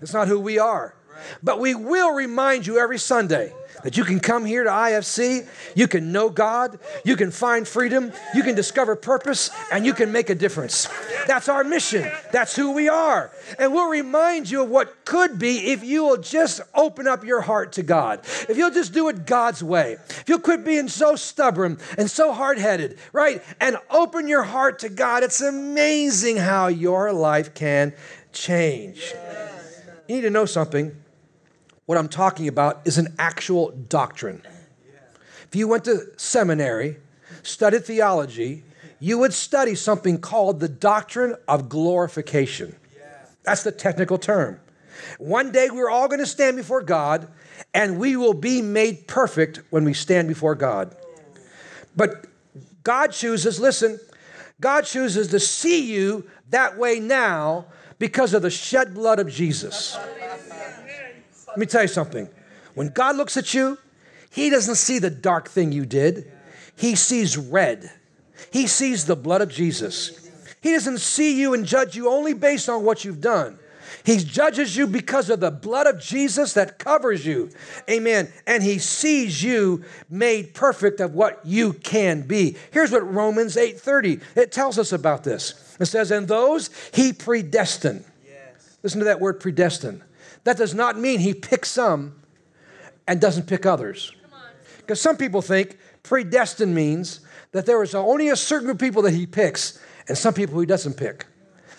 It's 0.00 0.12
not 0.12 0.28
who 0.28 0.40
we 0.40 0.58
are. 0.58 0.94
But 1.42 1.60
we 1.60 1.74
will 1.74 2.12
remind 2.14 2.66
you 2.66 2.78
every 2.78 2.98
Sunday 2.98 3.52
that 3.84 3.96
you 3.96 4.04
can 4.04 4.20
come 4.20 4.44
here 4.44 4.64
to 4.64 4.70
IFC, 4.70 5.46
you 5.74 5.88
can 5.88 6.12
know 6.12 6.28
God, 6.28 6.78
you 7.04 7.16
can 7.16 7.30
find 7.30 7.66
freedom, 7.66 8.12
you 8.34 8.42
can 8.42 8.54
discover 8.54 8.96
purpose, 8.96 9.50
and 9.72 9.84
you 9.84 9.94
can 9.94 10.12
make 10.12 10.30
a 10.30 10.34
difference. 10.34 10.88
That's 11.26 11.48
our 11.48 11.64
mission. 11.64 12.10
That's 12.32 12.54
who 12.54 12.72
we 12.72 12.88
are. 12.88 13.30
And 13.58 13.72
we'll 13.72 13.88
remind 13.88 14.50
you 14.50 14.62
of 14.62 14.68
what 14.68 15.04
could 15.04 15.38
be 15.38 15.72
if 15.72 15.84
you 15.84 16.04
will 16.04 16.18
just 16.18 16.60
open 16.74 17.06
up 17.06 17.24
your 17.24 17.40
heart 17.40 17.72
to 17.72 17.82
God. 17.82 18.20
If 18.48 18.56
you'll 18.56 18.70
just 18.70 18.92
do 18.92 19.08
it 19.08 19.26
God's 19.26 19.62
way. 19.62 19.98
If 20.08 20.24
you'll 20.28 20.40
quit 20.40 20.64
being 20.64 20.88
so 20.88 21.16
stubborn 21.16 21.78
and 21.98 22.10
so 22.10 22.32
hard 22.32 22.58
headed, 22.58 22.98
right? 23.12 23.42
And 23.60 23.76
open 23.90 24.28
your 24.28 24.42
heart 24.42 24.80
to 24.80 24.88
God. 24.88 25.22
It's 25.22 25.40
amazing 25.40 26.36
how 26.36 26.68
your 26.68 27.12
life 27.12 27.54
can 27.54 27.94
change. 28.32 29.12
You 30.08 30.16
need 30.16 30.22
to 30.22 30.30
know 30.30 30.46
something 30.46 31.01
what 31.92 31.98
I'm 31.98 32.08
talking 32.08 32.48
about 32.48 32.80
is 32.86 32.96
an 32.96 33.14
actual 33.18 33.70
doctrine. 33.70 34.40
If 35.46 35.54
you 35.54 35.68
went 35.68 35.84
to 35.84 36.06
seminary, 36.16 36.96
studied 37.42 37.84
theology, 37.84 38.64
you 38.98 39.18
would 39.18 39.34
study 39.34 39.74
something 39.74 40.18
called 40.18 40.60
the 40.60 40.70
doctrine 40.70 41.36
of 41.46 41.68
glorification. 41.68 42.74
That's 43.42 43.62
the 43.62 43.72
technical 43.72 44.16
term. 44.16 44.58
One 45.18 45.52
day 45.52 45.68
we're 45.70 45.90
all 45.90 46.08
going 46.08 46.20
to 46.20 46.26
stand 46.26 46.56
before 46.56 46.80
God 46.80 47.28
and 47.74 47.98
we 47.98 48.16
will 48.16 48.32
be 48.32 48.62
made 48.62 49.06
perfect 49.06 49.60
when 49.68 49.84
we 49.84 49.92
stand 49.92 50.28
before 50.28 50.54
God. 50.54 50.96
But 51.94 52.24
God 52.84 53.12
chooses, 53.12 53.60
listen, 53.60 54.00
God 54.62 54.86
chooses 54.86 55.28
to 55.28 55.38
see 55.38 55.92
you 55.92 56.26
that 56.48 56.78
way 56.78 57.00
now 57.00 57.66
because 57.98 58.32
of 58.32 58.40
the 58.40 58.50
shed 58.50 58.94
blood 58.94 59.18
of 59.18 59.28
Jesus. 59.28 59.98
Let 61.52 61.58
me 61.58 61.66
tell 61.66 61.82
you 61.82 61.88
something. 61.88 62.28
When 62.74 62.88
God 62.88 63.16
looks 63.16 63.36
at 63.36 63.52
you, 63.52 63.78
He 64.30 64.48
doesn't 64.48 64.76
see 64.76 64.98
the 64.98 65.10
dark 65.10 65.48
thing 65.48 65.70
you 65.70 65.84
did, 65.84 66.32
He 66.74 66.94
sees 66.94 67.36
red. 67.36 67.90
He 68.50 68.66
sees 68.66 69.04
the 69.04 69.16
blood 69.16 69.42
of 69.42 69.50
Jesus. 69.50 70.30
He 70.62 70.72
doesn't 70.72 70.98
see 70.98 71.38
you 71.38 71.54
and 71.54 71.66
judge 71.66 71.94
you 71.94 72.08
only 72.08 72.32
based 72.32 72.68
on 72.68 72.84
what 72.84 73.04
you've 73.04 73.20
done. 73.20 73.58
He 74.04 74.16
judges 74.16 74.76
you 74.76 74.86
because 74.86 75.30
of 75.30 75.40
the 75.40 75.50
blood 75.50 75.86
of 75.86 76.00
Jesus 76.00 76.54
that 76.54 76.78
covers 76.78 77.24
you. 77.24 77.50
Amen. 77.90 78.32
And 78.46 78.62
he 78.62 78.78
sees 78.78 79.42
you 79.42 79.84
made 80.08 80.54
perfect 80.54 81.00
of 81.00 81.14
what 81.14 81.40
you 81.44 81.74
can 81.74 82.22
be. 82.22 82.56
Here's 82.70 82.90
what 82.90 83.12
Romans 83.12 83.56
8:30 83.56 84.20
it 84.34 84.50
tells 84.50 84.78
us 84.78 84.92
about 84.92 85.24
this. 85.24 85.54
It 85.78 85.86
says, 85.86 86.10
"And 86.10 86.26
those 86.26 86.70
he 86.92 87.12
predestined." 87.12 88.04
Yes. 88.24 88.76
Listen 88.82 89.00
to 89.00 89.04
that 89.04 89.20
word 89.20 89.40
predestined. 89.40 90.02
That 90.44 90.56
does 90.56 90.74
not 90.74 90.98
mean 90.98 91.20
he 91.20 91.34
picks 91.34 91.70
some 91.70 92.20
and 93.06 93.20
doesn't 93.20 93.46
pick 93.46 93.66
others. 93.66 94.12
Because 94.78 95.00
some 95.00 95.16
people 95.16 95.42
think 95.42 95.78
predestined 96.02 96.74
means 96.74 97.20
that 97.52 97.66
there 97.66 97.82
is 97.82 97.94
only 97.94 98.28
a 98.28 98.36
certain 98.36 98.66
group 98.66 98.76
of 98.76 98.80
people 98.80 99.02
that 99.02 99.14
he 99.14 99.26
picks 99.26 99.78
and 100.08 100.18
some 100.18 100.34
people 100.34 100.58
he 100.58 100.66
doesn't 100.66 100.94
pick. 100.94 101.26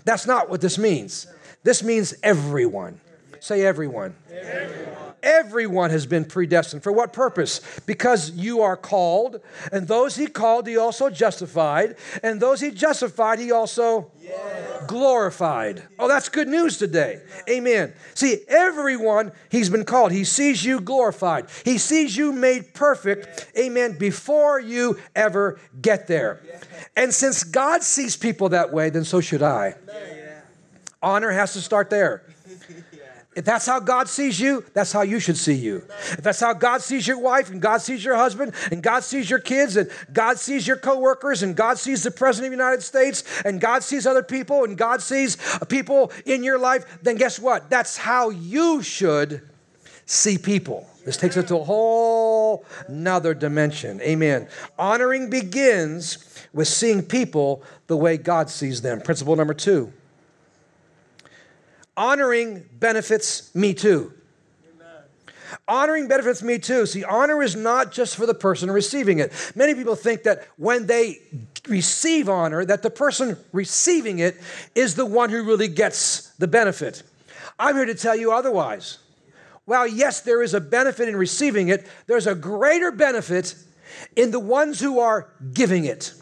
That's 0.06 0.26
not 0.26 0.49
what 0.49 0.62
this 0.62 0.78
means. 0.78 1.28
This 1.63 1.84
means 1.84 2.13
everyone. 2.23 2.99
Say 3.39 3.65
everyone. 3.65 4.15
everyone. 4.32 5.12
Everyone 5.23 5.89
has 5.89 6.05
been 6.05 6.25
predestined. 6.25 6.83
For 6.83 6.91
what 6.91 7.13
purpose? 7.13 7.62
Because 7.86 8.31
you 8.31 8.62
are 8.62 8.75
called, 8.75 9.39
and 9.71 9.88
those 9.88 10.17
he 10.17 10.27
called, 10.27 10.67
he 10.67 10.75
also 10.75 11.09
justified, 11.09 11.95
and 12.21 12.41
those 12.41 12.59
he 12.59 12.71
justified, 12.71 13.39
he 13.39 13.49
also 13.49 14.12
glorified. 14.86 15.83
Oh, 15.97 16.09
that's 16.09 16.27
good 16.27 16.49
news 16.49 16.77
today. 16.77 17.21
Amen. 17.49 17.93
See, 18.15 18.39
everyone 18.49 19.31
he's 19.49 19.69
been 19.69 19.86
called, 19.86 20.12
he 20.12 20.25
sees 20.25 20.65
you 20.65 20.81
glorified, 20.81 21.47
he 21.63 21.77
sees 21.77 22.17
you 22.17 22.33
made 22.33 22.73
perfect. 22.73 23.47
Amen. 23.57 23.97
Before 23.97 24.59
you 24.59 24.99
ever 25.15 25.57
get 25.81 26.07
there. 26.07 26.41
And 26.97 27.13
since 27.13 27.45
God 27.45 27.81
sees 27.81 28.17
people 28.17 28.49
that 28.49 28.73
way, 28.73 28.89
then 28.89 29.05
so 29.05 29.21
should 29.21 29.41
I. 29.41 29.75
Honor 31.01 31.31
has 31.31 31.53
to 31.53 31.62
start 31.62 31.89
there. 31.89 32.23
If 33.36 33.46
that's 33.46 33.65
how 33.65 33.80
God 33.80 34.08
sees 34.08 34.39
you, 34.39 34.63
that's 34.74 34.91
how 34.91 35.02
you 35.02 35.19
should 35.19 35.38
see 35.38 35.56
you. 35.56 35.84
If 36.12 36.22
that's 36.22 36.39
how 36.39 36.54
God 36.54 36.82
sees 36.82 37.08
your 37.08 37.19
wife, 37.19 37.50
and 37.50 37.62
God 37.62 37.82
sees 37.82 38.04
your 38.04 38.15
husband, 38.15 38.54
and 38.72 38.84
God 38.84 39.04
sees 39.04 39.30
your 39.30 39.39
kids, 39.39 39.76
and 39.76 39.89
God 40.12 40.38
sees 40.38 40.67
your 40.67 40.78
coworkers, 40.78 41.41
and 41.41 41.56
God 41.56 41.78
sees 41.78 42.04
the 42.04 42.12
President 42.12 42.54
of 42.54 42.58
the 42.58 42.63
United 42.63 42.84
States, 42.84 43.24
and 43.43 43.60
God 43.60 43.84
sees 43.84 44.06
other 44.06 44.24
people, 44.24 44.63
and 44.63 44.78
God 44.78 45.02
sees 45.02 45.38
uh, 45.56 45.65
people 45.65 46.12
in 46.26 46.43
your 46.43 46.60
life, 46.60 47.00
then 47.02 47.15
guess 47.15 47.39
what? 47.39 47.69
That's 47.69 47.98
how 47.98 48.30
you 48.30 48.84
should 48.84 49.41
see 50.06 50.38
people. 50.38 50.88
This 51.06 51.17
takes 51.17 51.36
it 51.36 51.48
to 51.48 51.58
a 51.58 51.63
whole 51.63 52.65
nother 52.88 53.34
dimension. 53.34 54.00
Amen. 54.02 54.48
Honoring 54.78 55.30
begins 55.30 56.46
with 56.54 56.67
seeing 56.67 57.02
people 57.02 57.63
the 57.88 57.98
way 57.98 58.17
God 58.17 58.50
sees 58.50 58.82
them. 58.82 59.02
Principle 59.02 59.36
number 59.36 59.54
two 59.54 59.91
honoring 61.95 62.65
benefits 62.79 63.53
me 63.56 63.73
too. 63.73 64.13
Honoring 65.67 66.08
benefits 66.08 66.41
me 66.43 66.60
too. 66.60 66.86
See, 66.86 67.03
honor 67.03 67.41
is 67.41 67.56
not 67.56 67.91
just 67.91 68.15
for 68.15 68.25
the 68.25 68.34
person 68.34 68.69
receiving 68.71 69.19
it. 69.19 69.32
Many 69.56 69.75
people 69.75 69.95
think 69.95 70.23
that 70.23 70.47
when 70.58 70.88
they 70.88 71.19
receive 71.67 72.27
honor, 72.27 72.65
that 72.65 72.82
the 72.82 72.89
person 72.89 73.38
receiving 73.51 74.19
it 74.19 74.36
is 74.75 74.95
the 74.95 75.06
one 75.06 75.29
who 75.29 75.43
really 75.43 75.67
gets 75.67 76.29
the 76.32 76.47
benefit. 76.47 77.03
I'm 77.60 77.75
here 77.75 77.86
to 77.86 77.95
tell 77.95 78.15
you 78.15 78.34
otherwise. 78.34 78.97
While 79.65 79.88
yes, 79.88 80.21
there 80.21 80.41
is 80.41 80.53
a 80.53 80.60
benefit 80.60 81.08
in 81.08 81.15
receiving 81.15 81.69
it, 81.69 81.88
there's 82.08 82.27
a 82.27 82.36
greater 82.36 82.91
benefit 82.91 83.56
in 84.15 84.32
the 84.32 84.39
ones 84.39 84.79
who 84.79 84.99
are 84.99 85.29
giving 85.53 85.86
it. 85.86 86.13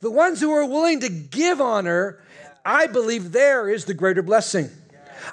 The 0.00 0.10
ones 0.10 0.40
who 0.40 0.52
are 0.52 0.66
willing 0.66 1.00
to 1.00 1.08
give 1.08 1.60
honor, 1.60 2.20
I 2.64 2.86
believe 2.86 3.32
there 3.32 3.68
is 3.68 3.86
the 3.86 3.94
greater 3.94 4.22
blessing. 4.22 4.70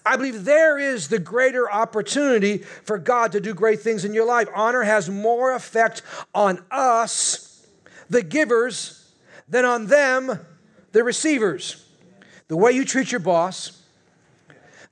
I 0.06 0.16
believe 0.18 0.46
there 0.46 0.78
is 0.78 1.08
the 1.08 1.20
greater 1.20 1.72
opportunity 1.72 2.60
for 2.60 2.98
God 2.98 3.32
to 3.34 3.40
do 3.40 3.54
great 3.54 3.82
things 3.82 4.06
in 4.06 4.14
your 4.14 4.26
life. 4.26 4.48
Honor 4.56 4.84
has 4.84 5.10
more 5.10 5.54
effect 5.54 6.02
on 6.34 6.64
us, 6.72 7.66
the 8.10 8.22
givers, 8.24 9.14
than 9.48 9.66
on 9.66 9.88
them, 9.88 10.40
the 10.92 11.04
receivers. 11.04 11.86
The 12.48 12.58
way 12.58 12.72
you 12.72 12.86
treat 12.86 13.12
your 13.12 13.20
boss, 13.20 13.84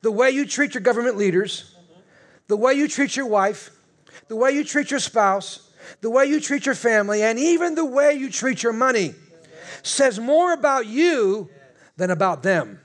the 0.01 0.11
way 0.11 0.29
you 0.31 0.45
treat 0.45 0.73
your 0.73 0.81
government 0.81 1.17
leaders, 1.17 1.75
the 2.47 2.57
way 2.57 2.73
you 2.73 2.87
treat 2.87 3.15
your 3.15 3.25
wife, 3.25 3.71
the 4.27 4.35
way 4.35 4.51
you 4.51 4.63
treat 4.63 4.91
your 4.91 4.99
spouse, 4.99 5.71
the 6.01 6.09
way 6.09 6.25
you 6.25 6.39
treat 6.39 6.65
your 6.65 6.75
family, 6.75 7.23
and 7.23 7.39
even 7.39 7.75
the 7.75 7.85
way 7.85 8.13
you 8.13 8.29
treat 8.29 8.61
your 8.61 8.73
money 8.73 9.15
says 9.83 10.19
more 10.19 10.53
about 10.53 10.85
you 10.85 11.49
than 11.97 12.11
about 12.11 12.43
them. 12.43 12.79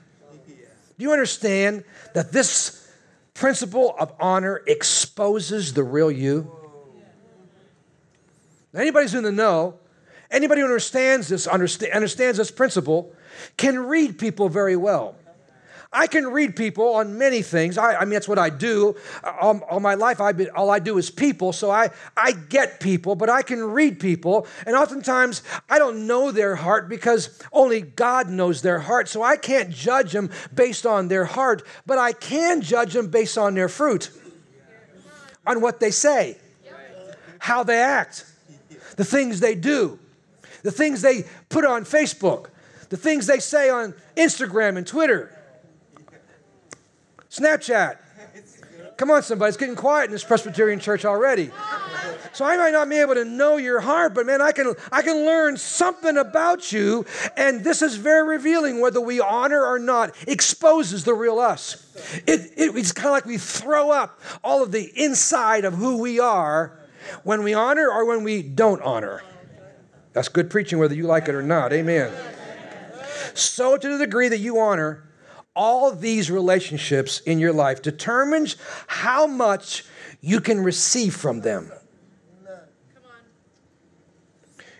Do 0.97 1.03
you 1.03 1.11
understand 1.11 1.83
that 2.13 2.31
this 2.31 2.87
principle 3.33 3.95
of 3.99 4.13
honor 4.19 4.61
exposes 4.67 5.73
the 5.73 5.83
real 5.83 6.11
you. 6.11 6.51
Anybody 8.75 9.05
who's 9.05 9.13
in 9.13 9.23
the 9.23 9.31
know, 9.31 9.79
anybody 10.31 10.61
who 10.61 10.65
understands 10.65 11.27
this, 11.27 11.47
understands 11.47 12.37
this 12.37 12.51
principle, 12.51 13.13
can 13.57 13.77
read 13.79 14.17
people 14.17 14.49
very 14.49 14.75
well. 14.75 15.15
I 15.93 16.07
can 16.07 16.27
read 16.27 16.55
people 16.55 16.95
on 16.95 17.17
many 17.17 17.43
things. 17.43 17.77
I, 17.77 17.95
I 17.95 18.05
mean, 18.05 18.13
that's 18.13 18.27
what 18.27 18.39
I 18.39 18.49
do. 18.49 18.95
All, 19.23 19.59
all 19.69 19.79
my 19.79 19.93
life, 19.93 20.19
I've 20.19 20.35
been, 20.37 20.49
all 20.55 20.71
I 20.71 20.79
do 20.79 20.97
is 20.97 21.11
people. 21.11 21.53
So 21.53 21.69
I, 21.69 21.91
I 22.17 22.31
get 22.31 22.79
people, 22.79 23.15
but 23.15 23.29
I 23.29 23.43
can 23.43 23.63
read 23.63 23.99
people. 23.99 24.47
And 24.65 24.75
oftentimes, 24.75 25.43
I 25.69 25.77
don't 25.77 26.07
know 26.07 26.31
their 26.31 26.55
heart 26.55 26.89
because 26.89 27.39
only 27.51 27.81
God 27.81 28.27
knows 28.27 28.63
their 28.63 28.79
heart. 28.79 29.07
So 29.07 29.21
I 29.21 29.37
can't 29.37 29.69
judge 29.69 30.11
them 30.13 30.31
based 30.53 30.85
on 30.85 31.09
their 31.09 31.25
heart, 31.25 31.63
but 31.85 31.99
I 31.99 32.11
can 32.11 32.61
judge 32.61 32.93
them 32.93 33.09
based 33.09 33.37
on 33.37 33.53
their 33.53 33.69
fruit, 33.69 34.09
on 35.45 35.61
what 35.61 35.79
they 35.79 35.91
say, 35.91 36.37
how 37.37 37.63
they 37.63 37.79
act, 37.79 38.25
the 38.95 39.05
things 39.05 39.39
they 39.39 39.53
do, 39.53 39.99
the 40.63 40.71
things 40.71 41.01
they 41.01 41.25
put 41.49 41.65
on 41.65 41.83
Facebook, 41.83 42.47
the 42.89 42.97
things 42.97 43.27
they 43.27 43.39
say 43.39 43.69
on 43.69 43.93
Instagram 44.15 44.77
and 44.77 44.87
Twitter. 44.87 45.32
Snapchat. 47.33 47.97
Come 48.95 49.09
on, 49.09 49.23
somebody. 49.23 49.49
It's 49.49 49.57
getting 49.57 49.75
quiet 49.75 50.05
in 50.05 50.11
this 50.11 50.23
Presbyterian 50.23 50.79
church 50.79 51.03
already. 51.03 51.49
So 52.31 52.45
I 52.45 52.57
might 52.57 52.73
not 52.73 52.87
be 52.87 52.97
able 52.97 53.15
to 53.15 53.25
know 53.25 53.57
your 53.57 53.79
heart, 53.79 54.13
but 54.13 54.27
man, 54.27 54.39
I 54.39 54.51
can 54.51 54.75
I 54.91 55.01
can 55.01 55.25
learn 55.25 55.57
something 55.57 56.15
about 56.15 56.71
you, 56.71 57.05
and 57.35 57.63
this 57.63 57.81
is 57.81 57.95
very 57.95 58.27
revealing. 58.27 58.79
Whether 58.81 59.01
we 59.01 59.19
honor 59.19 59.65
or 59.65 59.79
not, 59.79 60.15
exposes 60.27 61.05
the 61.05 61.15
real 61.15 61.39
us. 61.39 61.83
It, 62.27 62.51
it, 62.55 62.75
it's 62.75 62.91
kind 62.91 63.07
of 63.07 63.13
like 63.13 63.25
we 63.25 63.39
throw 63.39 63.89
up 63.89 64.21
all 64.43 64.61
of 64.61 64.71
the 64.71 64.91
inside 64.95 65.65
of 65.65 65.73
who 65.73 65.97
we 65.97 66.19
are 66.19 66.77
when 67.23 67.43
we 67.43 67.55
honor 67.55 67.89
or 67.89 68.05
when 68.05 68.23
we 68.23 68.43
don't 68.43 68.81
honor. 68.83 69.23
That's 70.13 70.29
good 70.29 70.51
preaching, 70.51 70.77
whether 70.77 70.93
you 70.93 71.07
like 71.07 71.27
it 71.27 71.33
or 71.33 71.41
not. 71.41 71.73
Amen. 71.73 72.13
So 73.33 73.75
to 73.75 73.97
the 73.97 74.05
degree 74.05 74.29
that 74.29 74.39
you 74.39 74.59
honor, 74.59 75.03
all 75.55 75.91
these 75.91 76.31
relationships 76.31 77.19
in 77.21 77.39
your 77.39 77.53
life 77.53 77.81
determines 77.81 78.55
how 78.87 79.27
much 79.27 79.85
you 80.21 80.41
can 80.41 80.63
receive 80.63 81.15
from 81.15 81.41
them. 81.41 81.71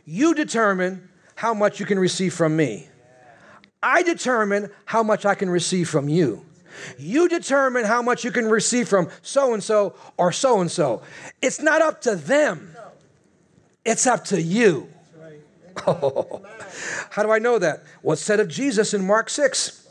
You 0.06 0.34
determine 0.34 1.10
how 1.36 1.54
much 1.54 1.80
you 1.80 1.86
can 1.86 2.00
receive 2.00 2.34
from 2.34 2.56
me. 2.56 2.88
I 3.82 4.04
determine 4.04 4.70
how 4.86 5.04
much 5.04 5.26
I 5.26 5.36
can 5.36 5.50
receive 5.50 5.90
from 5.90 6.10
you. 6.10 6.46
You 6.98 7.30
determine 7.30 7.86
how 7.86 8.02
much 8.02 8.24
you 8.24 8.32
can 8.32 8.50
receive 8.50 8.88
from 8.88 9.10
so 9.22 9.54
and 9.54 9.64
so 9.64 9.96
or 10.18 10.32
so 10.32 10.62
and 10.62 10.72
so. 10.72 11.02
It's 11.42 11.62
not 11.62 11.82
up 11.82 12.02
to 12.02 12.16
them, 12.16 12.76
it's 13.86 14.08
up 14.08 14.26
to 14.26 14.42
you. 14.42 14.90
Oh, 15.88 16.42
how 17.10 17.24
do 17.24 17.32
I 17.32 17.40
know 17.40 17.60
that? 17.60 17.84
What's 18.02 18.22
said 18.22 18.40
of 18.40 18.48
Jesus 18.48 18.94
in 18.94 19.06
Mark 19.06 19.30
6? 19.30 19.83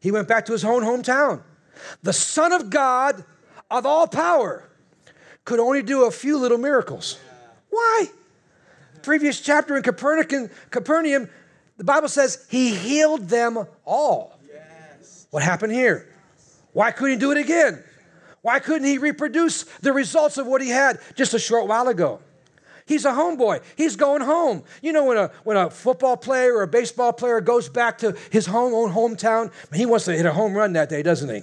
He 0.00 0.10
went 0.10 0.28
back 0.28 0.46
to 0.46 0.52
his 0.52 0.64
own 0.64 0.82
hometown. 0.82 1.42
The 2.02 2.12
Son 2.12 2.52
of 2.52 2.70
God 2.70 3.24
of 3.70 3.86
all 3.86 4.06
power 4.06 4.68
could 5.44 5.60
only 5.60 5.82
do 5.82 6.04
a 6.04 6.10
few 6.10 6.38
little 6.38 6.58
miracles. 6.58 7.18
Why? 7.70 8.06
Previous 9.02 9.40
chapter 9.40 9.76
in 9.76 9.82
Capernaum, 9.82 11.30
the 11.76 11.84
Bible 11.84 12.08
says 12.08 12.46
he 12.50 12.74
healed 12.74 13.28
them 13.28 13.66
all. 13.84 14.38
What 15.30 15.42
happened 15.42 15.72
here? 15.72 16.08
Why 16.72 16.90
couldn't 16.90 17.14
he 17.14 17.18
do 17.18 17.32
it 17.32 17.38
again? 17.38 17.82
Why 18.42 18.60
couldn't 18.60 18.86
he 18.86 18.98
reproduce 18.98 19.64
the 19.80 19.92
results 19.92 20.38
of 20.38 20.46
what 20.46 20.62
he 20.62 20.68
had 20.68 21.00
just 21.14 21.34
a 21.34 21.38
short 21.38 21.66
while 21.66 21.88
ago? 21.88 22.20
He's 22.88 23.04
a 23.04 23.10
homeboy. 23.10 23.62
He's 23.76 23.96
going 23.96 24.22
home. 24.22 24.64
You 24.80 24.94
know, 24.94 25.04
when 25.04 25.18
a, 25.18 25.30
when 25.44 25.58
a 25.58 25.68
football 25.68 26.16
player 26.16 26.54
or 26.54 26.62
a 26.62 26.66
baseball 26.66 27.12
player 27.12 27.40
goes 27.42 27.68
back 27.68 27.98
to 27.98 28.16
his 28.30 28.46
home, 28.46 28.72
own 28.72 28.92
hometown, 28.92 29.52
he 29.74 29.84
wants 29.84 30.06
to 30.06 30.16
hit 30.16 30.24
a 30.24 30.32
home 30.32 30.54
run 30.54 30.72
that 30.72 30.88
day, 30.88 31.02
doesn't 31.02 31.28
he? 31.28 31.42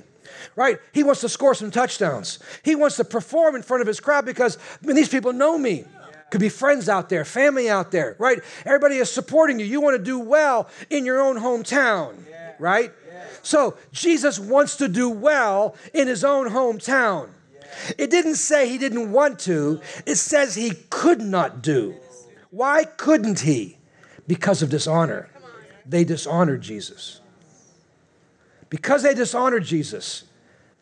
Right? 0.55 0.79
He 0.91 1.03
wants 1.03 1.21
to 1.21 1.29
score 1.29 1.53
some 1.53 1.69
touchdowns. 1.69 2.39
He 2.63 2.75
wants 2.75 2.97
to 2.97 3.03
perform 3.03 3.55
in 3.55 3.61
front 3.61 3.81
of 3.81 3.87
his 3.87 3.99
crowd 3.99 4.25
because 4.25 4.57
I 4.81 4.87
mean, 4.87 4.95
these 4.95 5.07
people 5.07 5.33
know 5.33 5.57
me. 5.57 5.85
Could 6.31 6.41
be 6.41 6.49
friends 6.49 6.89
out 6.89 7.09
there, 7.09 7.23
family 7.23 7.69
out 7.69 7.91
there, 7.91 8.15
right? 8.17 8.39
Everybody 8.65 8.95
is 8.95 9.11
supporting 9.11 9.59
you. 9.59 9.65
You 9.65 9.79
want 9.79 9.95
to 9.95 10.03
do 10.03 10.19
well 10.19 10.67
in 10.89 11.05
your 11.05 11.21
own 11.21 11.37
hometown, 11.37 12.15
right? 12.57 12.91
So 13.43 13.77
Jesus 13.91 14.39
wants 14.39 14.77
to 14.77 14.87
do 14.87 15.09
well 15.09 15.75
in 15.93 16.07
his 16.07 16.23
own 16.23 16.49
hometown. 16.49 17.29
It 17.97 18.09
didn't 18.09 18.35
say 18.35 18.67
he 18.67 18.77
didn't 18.77 19.11
want 19.11 19.39
to, 19.41 19.81
it 20.05 20.15
says 20.15 20.55
he 20.55 20.73
could 20.89 21.21
not 21.21 21.61
do. 21.61 21.95
Why 22.49 22.85
couldn't 22.85 23.41
he? 23.41 23.77
Because 24.27 24.61
of 24.61 24.69
dishonor. 24.69 25.29
They 25.85 26.03
dishonored 26.03 26.61
Jesus. 26.61 27.21
Because 28.69 29.03
they 29.03 29.13
dishonored 29.13 29.63
Jesus, 29.63 30.23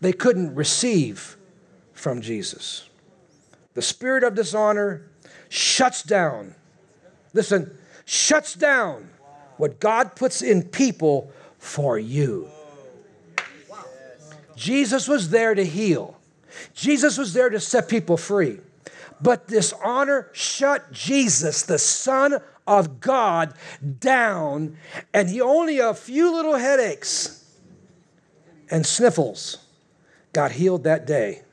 they 0.02 0.14
couldn't 0.14 0.56
receive 0.56 1.38
from 1.94 2.22
Jesus. 2.22 2.90
The 3.74 3.82
spirit 3.82 4.24
of 4.24 4.36
dishonor 4.36 5.10
shuts 5.50 6.04
down, 6.04 6.56
listen, 7.34 7.76
shuts 8.06 8.54
down 8.54 9.10
what 9.58 9.80
God 9.80 10.16
puts 10.16 10.42
in 10.42 10.64
people 10.64 11.32
for 11.58 11.98
you. 11.98 12.50
Jesus 14.56 15.08
was 15.08 15.30
there 15.30 15.56
to 15.56 15.66
heal. 15.66 16.18
Jesus 16.74 17.18
was 17.18 17.34
there 17.34 17.50
to 17.50 17.60
set 17.60 17.90
people 17.90 18.18
free. 18.18 18.60
But 19.22 19.48
dishonor 19.48 20.30
shut 20.34 20.92
Jesus, 20.92 21.64
the 21.64 21.80
Son 21.80 22.40
of 22.68 23.00
God, 23.00 23.54
down, 24.00 24.78
and 25.14 25.30
he 25.30 25.42
only 25.42 25.80
a 25.80 25.94
few 25.94 26.34
little 26.34 26.56
headaches 26.56 27.44
and 28.70 28.86
sniffles 28.86 29.66
got 30.34 30.52
healed 30.52 30.84
that 30.84 31.06
day 31.06 31.44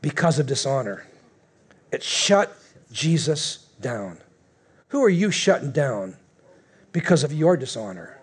because 0.00 0.38
of 0.38 0.46
dishonor. 0.46 1.06
It 1.92 2.02
shut 2.02 2.56
Jesus 2.92 3.68
down. 3.80 4.18
Who 4.88 5.02
are 5.04 5.10
you 5.10 5.30
shutting 5.30 5.72
down 5.72 6.16
because 6.92 7.24
of 7.24 7.32
your 7.32 7.56
dishonor? 7.56 8.19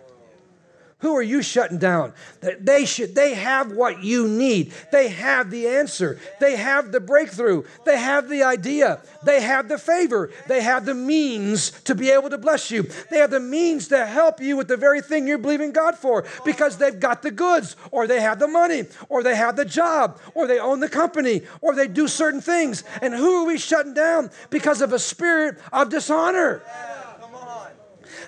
Who 1.02 1.16
are 1.16 1.22
you 1.22 1.44
shutting 1.44 1.78
down? 1.78 2.14
They 2.60 2.86
should 2.86 3.14
they 3.14 3.36
have 3.36 3.72
what 3.72 4.04
you 4.04 4.28
need. 4.28 4.74
They 4.92 5.10
have 5.10 5.52
the 5.52 5.68
answer. 5.68 6.20
They 6.40 6.56
have 6.56 6.92
the 6.92 7.00
breakthrough. 7.00 7.66
They 7.86 8.00
have 8.00 8.28
the 8.28 8.42
idea. 8.42 9.02
They 9.24 9.42
have 9.42 9.70
the 9.70 9.78
favor. 9.78 10.32
They 10.48 10.64
have 10.64 10.86
the 10.86 10.96
means 10.96 11.70
to 11.84 11.94
be 11.94 12.10
able 12.10 12.32
to 12.32 12.40
bless 12.40 12.72
you. 12.72 12.90
They 13.12 13.20
have 13.20 13.30
the 13.30 13.40
means 13.40 13.90
to 13.90 14.08
help 14.08 14.42
you 14.42 14.58
with 14.58 14.68
the 14.68 14.78
very 14.78 15.02
thing 15.02 15.28
you're 15.28 15.38
believing 15.38 15.72
God 15.72 15.96
for 15.96 16.26
because 16.44 16.78
they've 16.78 17.00
got 17.00 17.22
the 17.22 17.32
goods 17.32 17.76
or 17.92 18.08
they 18.08 18.22
have 18.22 18.40
the 18.40 18.48
money 18.48 18.86
or 19.08 19.22
they 19.22 19.36
have 19.36 19.56
the 19.56 19.66
job 19.66 20.20
or 20.34 20.48
they 20.48 20.58
own 20.60 20.80
the 20.80 20.90
company 20.90 21.44
or 21.62 21.76
they 21.76 21.88
do 21.88 22.08
certain 22.08 22.42
things. 22.42 22.84
And 23.04 23.14
who 23.14 23.44
are 23.44 23.46
we 23.46 23.60
shutting 23.60 23.94
down 23.94 24.32
because 24.50 24.82
of 24.82 24.94
a 24.94 25.00
spirit 25.00 25.60
of 25.72 25.90
dishonor? 25.90 26.64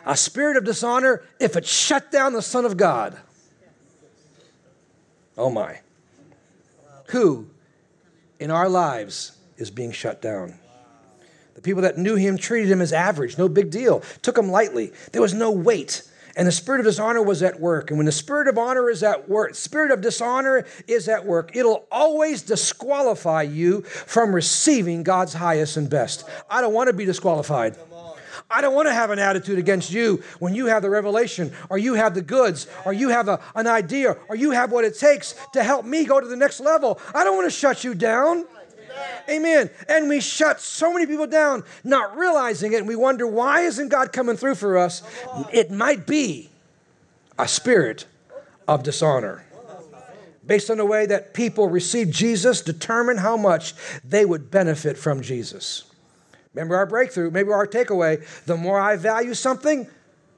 A 0.09 0.17
spirit 0.17 0.57
of 0.57 0.65
dishonor 0.65 1.21
if 1.39 1.55
it 1.55 1.67
shut 1.67 2.11
down 2.11 2.33
the 2.33 2.41
Son 2.41 2.65
of 2.65 2.75
God. 2.75 3.15
Oh 5.37 5.51
my. 5.51 5.81
Who 7.09 7.47
in 8.39 8.49
our 8.49 8.67
lives 8.67 9.37
is 9.57 9.69
being 9.69 9.91
shut 9.91 10.19
down? 10.19 10.55
The 11.53 11.61
people 11.61 11.83
that 11.83 11.99
knew 11.99 12.15
him 12.15 12.37
treated 12.37 12.71
him 12.71 12.81
as 12.81 12.91
average, 12.91 13.37
no 13.37 13.47
big 13.47 13.69
deal, 13.69 14.01
took 14.23 14.35
him 14.35 14.49
lightly. 14.49 14.91
There 15.11 15.21
was 15.21 15.35
no 15.35 15.51
weight. 15.51 16.01
And 16.35 16.47
the 16.47 16.51
spirit 16.51 16.79
of 16.79 16.85
dishonor 16.85 17.21
was 17.21 17.43
at 17.43 17.59
work. 17.59 17.91
And 17.91 17.99
when 17.99 18.05
the 18.07 18.11
spirit 18.11 18.47
of 18.47 18.57
honor 18.57 18.89
is 18.89 19.03
at 19.03 19.29
work, 19.29 19.53
spirit 19.53 19.91
of 19.91 20.01
dishonor 20.01 20.65
is 20.87 21.07
at 21.07 21.25
work, 21.25 21.55
it'll 21.55 21.85
always 21.91 22.41
disqualify 22.41 23.43
you 23.43 23.81
from 23.81 24.33
receiving 24.33 25.03
God's 25.03 25.33
highest 25.33 25.77
and 25.77 25.87
best. 25.87 26.23
I 26.49 26.61
don't 26.61 26.73
want 26.73 26.87
to 26.87 26.93
be 26.93 27.05
disqualified. 27.05 27.75
I 28.51 28.61
don't 28.61 28.73
want 28.73 28.87
to 28.87 28.93
have 28.93 29.11
an 29.11 29.19
attitude 29.19 29.59
against 29.59 29.91
you 29.91 30.23
when 30.39 30.55
you 30.55 30.65
have 30.67 30.81
the 30.81 30.89
revelation, 30.89 31.51
or 31.69 31.77
you 31.77 31.93
have 31.93 32.15
the 32.15 32.21
goods, 32.21 32.67
or 32.85 32.93
you 32.93 33.09
have 33.09 33.27
a, 33.27 33.39
an 33.55 33.67
idea, 33.67 34.17
or 34.27 34.35
you 34.35 34.51
have 34.51 34.71
what 34.71 34.85
it 34.85 34.97
takes 34.97 35.35
to 35.53 35.63
help 35.63 35.85
me 35.85 36.05
go 36.05 36.19
to 36.19 36.27
the 36.27 36.35
next 36.35 36.59
level. 36.59 36.99
I 37.13 37.23
don't 37.23 37.35
want 37.35 37.45
to 37.51 37.55
shut 37.55 37.83
you 37.83 37.93
down. 37.93 38.45
Amen. 39.29 39.69
And 39.87 40.09
we 40.09 40.19
shut 40.19 40.59
so 40.59 40.91
many 40.91 41.05
people 41.05 41.27
down, 41.27 41.63
not 41.83 42.17
realizing 42.17 42.73
it, 42.73 42.77
and 42.77 42.87
we 42.87 42.95
wonder 42.95 43.27
why 43.27 43.61
isn't 43.61 43.89
God 43.89 44.11
coming 44.11 44.35
through 44.35 44.55
for 44.55 44.77
us? 44.77 45.03
It 45.53 45.69
might 45.69 46.07
be 46.07 46.49
a 47.37 47.47
spirit 47.47 48.05
of 48.67 48.83
dishonor. 48.83 49.45
Based 50.45 50.71
on 50.71 50.77
the 50.77 50.85
way 50.85 51.05
that 51.05 51.35
people 51.35 51.69
receive 51.69 52.09
Jesus, 52.09 52.61
determine 52.61 53.17
how 53.17 53.37
much 53.37 53.75
they 54.03 54.25
would 54.25 54.49
benefit 54.49 54.97
from 54.97 55.21
Jesus. 55.21 55.83
Remember 56.53 56.75
our 56.75 56.85
breakthrough, 56.85 57.31
maybe 57.31 57.51
our 57.51 57.67
takeaway. 57.67 58.25
The 58.45 58.57
more 58.57 58.79
I 58.79 58.95
value 58.95 59.33
something, 59.33 59.87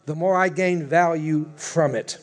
the 0.05 0.15
more 0.15 0.35
I 0.35 0.49
gain 0.49 0.85
value 0.85 1.49
from 1.55 1.95
it. 1.95 2.17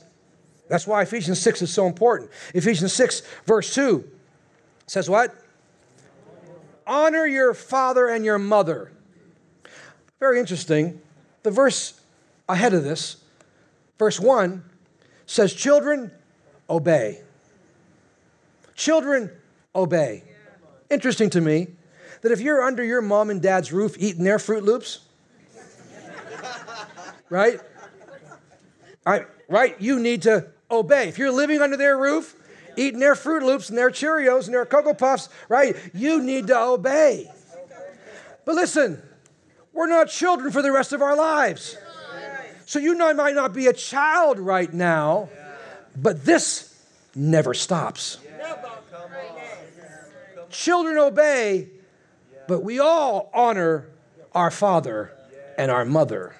That's 0.69 0.87
why 0.87 1.03
Ephesians 1.03 1.41
6 1.41 1.63
is 1.63 1.73
so 1.73 1.87
important. 1.87 2.31
Ephesians 2.55 2.93
6, 2.93 3.23
verse 3.47 3.75
2 3.75 4.05
says 4.87 5.09
what? 5.09 5.35
Honor 6.87 7.27
your 7.27 7.55
father 7.55 8.09
and 8.09 8.25
your 8.25 8.39
mother. 8.39 8.93
Very 10.21 10.39
interesting. 10.39 11.01
The 11.43 11.51
verse 11.51 12.01
ahead 12.49 12.75
of 12.75 12.85
this, 12.85 13.19
verse 13.99 14.21
1, 14.21 14.65
says, 15.27 15.55
Children, 15.55 16.11
obey. 16.69 17.23
Children, 18.75 19.31
obey. 19.75 20.25
Interesting 20.91 21.31
to 21.31 21.41
me 21.41 21.69
that 22.23 22.33
if 22.33 22.41
you're 22.41 22.63
under 22.63 22.85
your 22.85 23.03
mom 23.03 23.31
and 23.31 23.41
dad's 23.41 23.73
roof 23.73 23.97
eating 23.99 24.25
their 24.25 24.39
Froot 24.39 24.63
Loops, 24.63 25.01
right? 27.31 27.61
I, 29.07 29.25
right? 29.49 29.81
You 29.81 29.99
need 29.99 30.23
to 30.23 30.47
obey. 30.71 31.09
If 31.09 31.19
you're 31.19 31.33
living 31.33 31.61
under 31.61 31.77
their 31.77 31.97
roof, 31.97 32.35
eating 32.77 33.01
their 33.01 33.15
Froot 33.15 33.43
Loops 33.43 33.69
and 33.69 33.79
their 33.79 33.91
Cheerios 33.91 34.47
and 34.47 34.55
their 34.55 34.67
Cocoa 34.67 34.95
Puffs, 34.95 35.29
right? 35.49 35.77
You 35.95 36.23
need 36.23 36.47
to 36.49 36.59
obey. 36.59 37.31
But 38.45 38.55
listen, 38.55 39.03
we're 39.73 39.89
not 39.89 40.09
children 40.09 40.53
for 40.53 40.63
the 40.63 40.73
rest 40.73 40.93
of 40.93 41.03
our 41.03 41.17
lives. 41.17 41.77
So 42.67 42.79
you 42.79 42.97
might 42.97 43.35
not 43.35 43.55
be 43.55 43.67
a 43.67 43.73
child 43.73 44.39
right 44.39 44.73
now, 44.73 45.31
but 45.97 46.25
this 46.25 46.75
never 47.15 47.55
stops. 47.55 48.19
Children 50.51 50.99
obey, 50.99 51.69
but 52.49 52.65
we 52.65 52.81
all 52.81 53.31
honor 53.33 53.89
our 54.35 54.51
father 54.51 55.13
and 55.57 55.71
our 55.71 55.85
mother. 55.85 56.35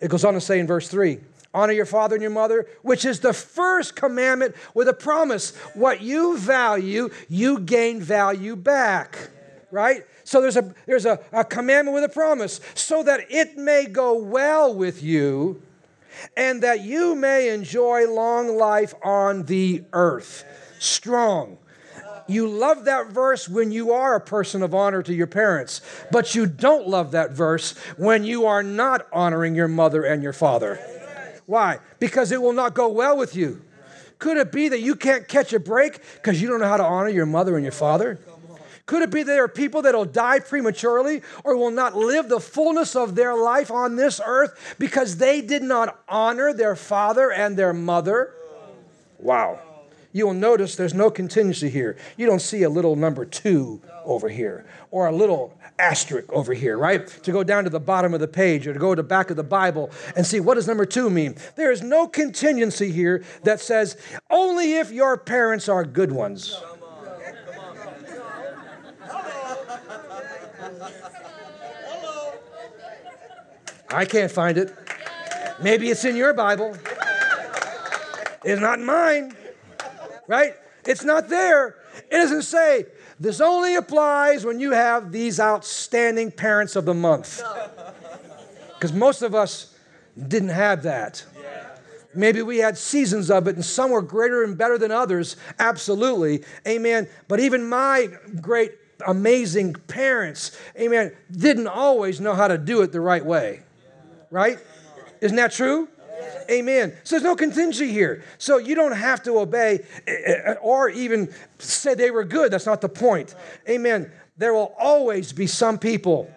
It 0.00 0.08
goes 0.08 0.24
on 0.24 0.34
to 0.34 0.40
say 0.40 0.58
in 0.58 0.66
verse 0.66 0.88
3 0.88 1.18
Honor 1.52 1.72
your 1.72 1.86
father 1.86 2.16
and 2.16 2.22
your 2.22 2.32
mother, 2.32 2.66
which 2.82 3.04
is 3.04 3.20
the 3.20 3.32
first 3.32 3.94
commandment 3.94 4.56
with 4.74 4.88
a 4.88 4.92
promise. 4.92 5.54
What 5.74 6.00
you 6.00 6.36
value, 6.36 7.10
you 7.28 7.60
gain 7.60 8.00
value 8.00 8.56
back. 8.56 9.30
Right? 9.70 10.02
So 10.24 10.40
there's 10.40 10.56
a 10.56 10.74
there's 10.86 11.06
a, 11.06 11.20
a 11.32 11.44
commandment 11.44 11.94
with 11.94 12.04
a 12.04 12.08
promise, 12.08 12.60
so 12.74 13.02
that 13.02 13.30
it 13.30 13.56
may 13.56 13.86
go 13.86 14.14
well 14.14 14.74
with 14.74 15.02
you, 15.02 15.62
and 16.36 16.62
that 16.62 16.80
you 16.80 17.14
may 17.14 17.50
enjoy 17.50 18.10
long 18.10 18.56
life 18.56 18.94
on 19.02 19.44
the 19.44 19.84
earth. 19.92 20.44
Strong. 20.78 21.58
You 22.26 22.48
love 22.48 22.86
that 22.86 23.08
verse 23.08 23.48
when 23.48 23.70
you 23.70 23.92
are 23.92 24.14
a 24.14 24.20
person 24.20 24.62
of 24.62 24.74
honor 24.74 25.02
to 25.02 25.12
your 25.12 25.26
parents, 25.26 25.82
but 26.10 26.34
you 26.34 26.46
don't 26.46 26.88
love 26.88 27.10
that 27.10 27.32
verse 27.32 27.76
when 27.96 28.24
you 28.24 28.46
are 28.46 28.62
not 28.62 29.06
honoring 29.12 29.54
your 29.54 29.68
mother 29.68 30.04
and 30.04 30.22
your 30.22 30.32
father. 30.32 30.78
Why? 31.46 31.80
Because 31.98 32.32
it 32.32 32.40
will 32.40 32.54
not 32.54 32.74
go 32.74 32.88
well 32.88 33.16
with 33.16 33.36
you. 33.36 33.62
Could 34.18 34.38
it 34.38 34.52
be 34.52 34.68
that 34.68 34.80
you 34.80 34.94
can't 34.94 35.28
catch 35.28 35.52
a 35.52 35.60
break 35.60 36.00
because 36.14 36.40
you 36.40 36.48
don't 36.48 36.60
know 36.60 36.68
how 36.68 36.78
to 36.78 36.84
honor 36.84 37.10
your 37.10 37.26
mother 37.26 37.56
and 37.56 37.64
your 37.64 37.72
father? 37.72 38.18
Could 38.86 39.02
it 39.02 39.10
be 39.10 39.22
that 39.22 39.32
there 39.32 39.44
are 39.44 39.48
people 39.48 39.82
that 39.82 39.94
will 39.94 40.04
die 40.04 40.40
prematurely 40.40 41.22
or 41.42 41.56
will 41.56 41.70
not 41.70 41.94
live 41.94 42.28
the 42.28 42.40
fullness 42.40 42.96
of 42.96 43.14
their 43.14 43.34
life 43.34 43.70
on 43.70 43.96
this 43.96 44.20
earth 44.24 44.76
because 44.78 45.16
they 45.18 45.40
did 45.40 45.62
not 45.62 46.00
honor 46.08 46.54
their 46.54 46.76
father 46.76 47.30
and 47.30 47.56
their 47.56 47.72
mother? 47.74 48.32
Wow 49.18 49.60
you 50.14 50.24
will 50.26 50.32
notice 50.32 50.76
there's 50.76 50.94
no 50.94 51.10
contingency 51.10 51.68
here. 51.68 51.96
You 52.16 52.26
don't 52.26 52.40
see 52.40 52.62
a 52.62 52.70
little 52.70 52.94
number 52.94 53.24
two 53.24 53.82
over 54.04 54.28
here 54.28 54.64
or 54.92 55.08
a 55.08 55.12
little 55.12 55.58
asterisk 55.76 56.32
over 56.32 56.54
here, 56.54 56.78
right? 56.78 57.04
To 57.24 57.32
go 57.32 57.42
down 57.42 57.64
to 57.64 57.70
the 57.70 57.80
bottom 57.80 58.14
of 58.14 58.20
the 58.20 58.28
page 58.28 58.64
or 58.68 58.72
to 58.72 58.78
go 58.78 58.94
to 58.94 59.02
the 59.02 59.08
back 59.08 59.30
of 59.30 59.36
the 59.36 59.42
Bible 59.42 59.90
and 60.14 60.24
see 60.24 60.38
what 60.38 60.54
does 60.54 60.68
number 60.68 60.86
two 60.86 61.10
mean. 61.10 61.34
There 61.56 61.72
is 61.72 61.82
no 61.82 62.06
contingency 62.06 62.92
here 62.92 63.24
that 63.42 63.58
says 63.58 63.96
only 64.30 64.74
if 64.74 64.92
your 64.92 65.16
parents 65.18 65.68
are 65.68 65.84
good 65.84 66.12
ones. 66.12 66.62
I 73.90 74.04
can't 74.04 74.30
find 74.30 74.58
it. 74.58 74.72
Maybe 75.60 75.90
it's 75.90 76.04
in 76.04 76.14
your 76.14 76.34
Bible. 76.34 76.76
It's 78.44 78.60
not 78.60 78.78
in 78.78 78.84
mine 78.84 79.34
right? 80.26 80.54
It's 80.86 81.04
not 81.04 81.28
there. 81.28 81.76
It 82.10 82.16
doesn't 82.16 82.42
say 82.42 82.86
this 83.18 83.40
only 83.40 83.76
applies 83.76 84.44
when 84.44 84.60
you 84.60 84.72
have 84.72 85.12
these 85.12 85.40
outstanding 85.40 86.30
parents 86.30 86.76
of 86.76 86.84
the 86.84 86.94
month. 86.94 87.42
Because 88.74 88.92
most 88.92 89.22
of 89.22 89.34
us 89.34 89.74
didn't 90.28 90.50
have 90.50 90.82
that. 90.82 91.24
Maybe 92.14 92.42
we 92.42 92.58
had 92.58 92.78
seasons 92.78 93.30
of 93.30 93.48
it, 93.48 93.56
and 93.56 93.64
some 93.64 93.90
were 93.90 94.02
greater 94.02 94.44
and 94.44 94.56
better 94.56 94.78
than 94.78 94.92
others. 94.92 95.36
Absolutely. 95.58 96.44
Amen. 96.66 97.08
But 97.26 97.40
even 97.40 97.68
my 97.68 98.08
great, 98.40 98.72
amazing 99.06 99.74
parents, 99.88 100.56
amen, 100.78 101.12
didn't 101.32 101.66
always 101.66 102.20
know 102.20 102.34
how 102.34 102.46
to 102.46 102.56
do 102.56 102.82
it 102.82 102.92
the 102.92 103.00
right 103.00 103.24
way. 103.24 103.62
Right? 104.30 104.58
Isn't 105.20 105.36
that 105.36 105.52
true? 105.52 105.88
Amen. 106.50 106.96
So 107.04 107.16
there's 107.16 107.22
no 107.22 107.36
contingency 107.36 107.90
here. 107.90 108.22
So 108.38 108.58
you 108.58 108.74
don't 108.74 108.96
have 108.96 109.22
to 109.24 109.38
obey 109.38 109.84
eh, 110.06 110.12
eh, 110.12 110.54
or 110.60 110.88
even 110.90 111.32
say 111.58 111.94
they 111.94 112.10
were 112.10 112.24
good. 112.24 112.52
That's 112.52 112.66
not 112.66 112.80
the 112.80 112.88
point. 112.88 113.34
Amen. 113.68 114.10
There 114.36 114.52
will 114.52 114.74
always 114.78 115.32
be 115.32 115.46
some 115.46 115.78
people 115.78 116.30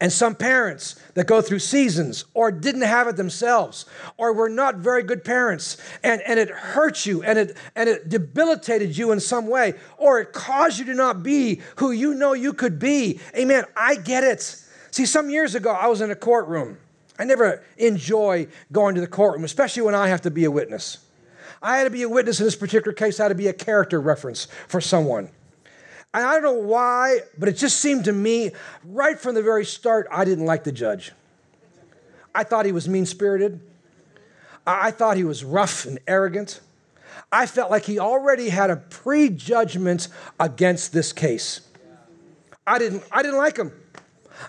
and 0.00 0.12
some 0.12 0.34
parents 0.34 0.96
that 1.14 1.26
go 1.26 1.40
through 1.40 1.58
seasons 1.58 2.24
or 2.34 2.50
didn't 2.50 2.82
have 2.82 3.08
it 3.08 3.16
themselves 3.16 3.86
or 4.16 4.32
were 4.32 4.48
not 4.48 4.76
very 4.76 5.02
good 5.02 5.24
parents 5.24 5.76
and, 6.02 6.22
and 6.22 6.38
it 6.38 6.48
hurt 6.50 7.06
you 7.06 7.22
and 7.22 7.38
it, 7.38 7.56
and 7.74 7.88
it 7.88 8.08
debilitated 8.08 8.96
you 8.96 9.12
in 9.12 9.20
some 9.20 9.46
way 9.46 9.74
or 9.98 10.20
it 10.20 10.32
caused 10.32 10.78
you 10.78 10.84
to 10.84 10.94
not 10.94 11.22
be 11.22 11.60
who 11.76 11.90
you 11.90 12.14
know 12.14 12.32
you 12.32 12.52
could 12.52 12.78
be. 12.78 13.20
Amen. 13.36 13.64
I 13.76 13.96
get 13.96 14.24
it. 14.24 14.42
See, 14.90 15.06
some 15.06 15.28
years 15.28 15.54
ago, 15.54 15.72
I 15.72 15.88
was 15.88 16.00
in 16.00 16.10
a 16.10 16.16
courtroom 16.16 16.78
I 17.18 17.24
never 17.24 17.62
enjoy 17.76 18.48
going 18.72 18.94
to 18.96 19.00
the 19.00 19.06
courtroom, 19.06 19.44
especially 19.44 19.82
when 19.82 19.94
I 19.94 20.08
have 20.08 20.22
to 20.22 20.30
be 20.30 20.44
a 20.44 20.50
witness. 20.50 20.98
I 21.62 21.78
had 21.78 21.84
to 21.84 21.90
be 21.90 22.02
a 22.02 22.08
witness 22.08 22.40
in 22.40 22.44
this 22.44 22.56
particular 22.56 22.92
case, 22.92 23.20
I 23.20 23.24
had 23.24 23.28
to 23.28 23.34
be 23.34 23.46
a 23.48 23.52
character 23.52 24.00
reference 24.00 24.48
for 24.68 24.80
someone. 24.80 25.30
And 26.12 26.24
I 26.24 26.34
don't 26.34 26.42
know 26.42 26.52
why, 26.52 27.20
but 27.38 27.48
it 27.48 27.56
just 27.56 27.80
seemed 27.80 28.04
to 28.04 28.12
me 28.12 28.52
right 28.84 29.18
from 29.18 29.34
the 29.34 29.42
very 29.42 29.64
start, 29.64 30.06
I 30.10 30.24
didn't 30.24 30.46
like 30.46 30.64
the 30.64 30.72
judge. 30.72 31.12
I 32.34 32.44
thought 32.44 32.66
he 32.66 32.72
was 32.72 32.88
mean 32.88 33.06
spirited. 33.06 33.60
I 34.66 34.90
thought 34.90 35.16
he 35.16 35.24
was 35.24 35.44
rough 35.44 35.86
and 35.86 35.98
arrogant. 36.06 36.60
I 37.30 37.46
felt 37.46 37.70
like 37.70 37.84
he 37.84 37.98
already 37.98 38.48
had 38.48 38.70
a 38.70 38.76
prejudgment 38.76 40.08
against 40.38 40.92
this 40.92 41.12
case. 41.12 41.60
I 42.66 42.78
didn't, 42.78 43.04
I 43.10 43.22
didn't 43.22 43.38
like 43.38 43.56
him. 43.56 43.72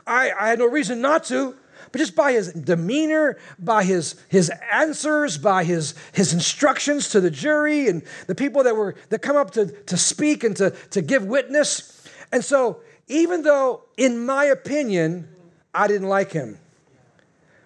I, 0.05 0.31
I 0.31 0.49
had 0.49 0.59
no 0.59 0.67
reason 0.67 1.01
not 1.01 1.23
to, 1.25 1.55
but 1.91 1.99
just 1.99 2.15
by 2.15 2.33
his 2.33 2.51
demeanor, 2.53 3.37
by 3.59 3.83
his, 3.83 4.15
his 4.29 4.51
answers, 4.71 5.37
by 5.37 5.63
his, 5.63 5.93
his 6.13 6.33
instructions 6.33 7.09
to 7.09 7.21
the 7.21 7.31
jury 7.31 7.87
and 7.87 8.03
the 8.27 8.35
people 8.35 8.63
that 8.63 8.75
were 8.75 8.95
that 9.09 9.21
come 9.21 9.35
up 9.35 9.51
to, 9.51 9.67
to 9.83 9.97
speak 9.97 10.43
and 10.43 10.55
to, 10.57 10.71
to 10.91 11.01
give 11.01 11.23
witness. 11.23 12.07
And 12.31 12.43
so, 12.43 12.81
even 13.07 13.43
though, 13.43 13.83
in 13.97 14.25
my 14.25 14.45
opinion, 14.45 15.27
I 15.73 15.87
didn't 15.87 16.07
like 16.07 16.31
him, 16.31 16.57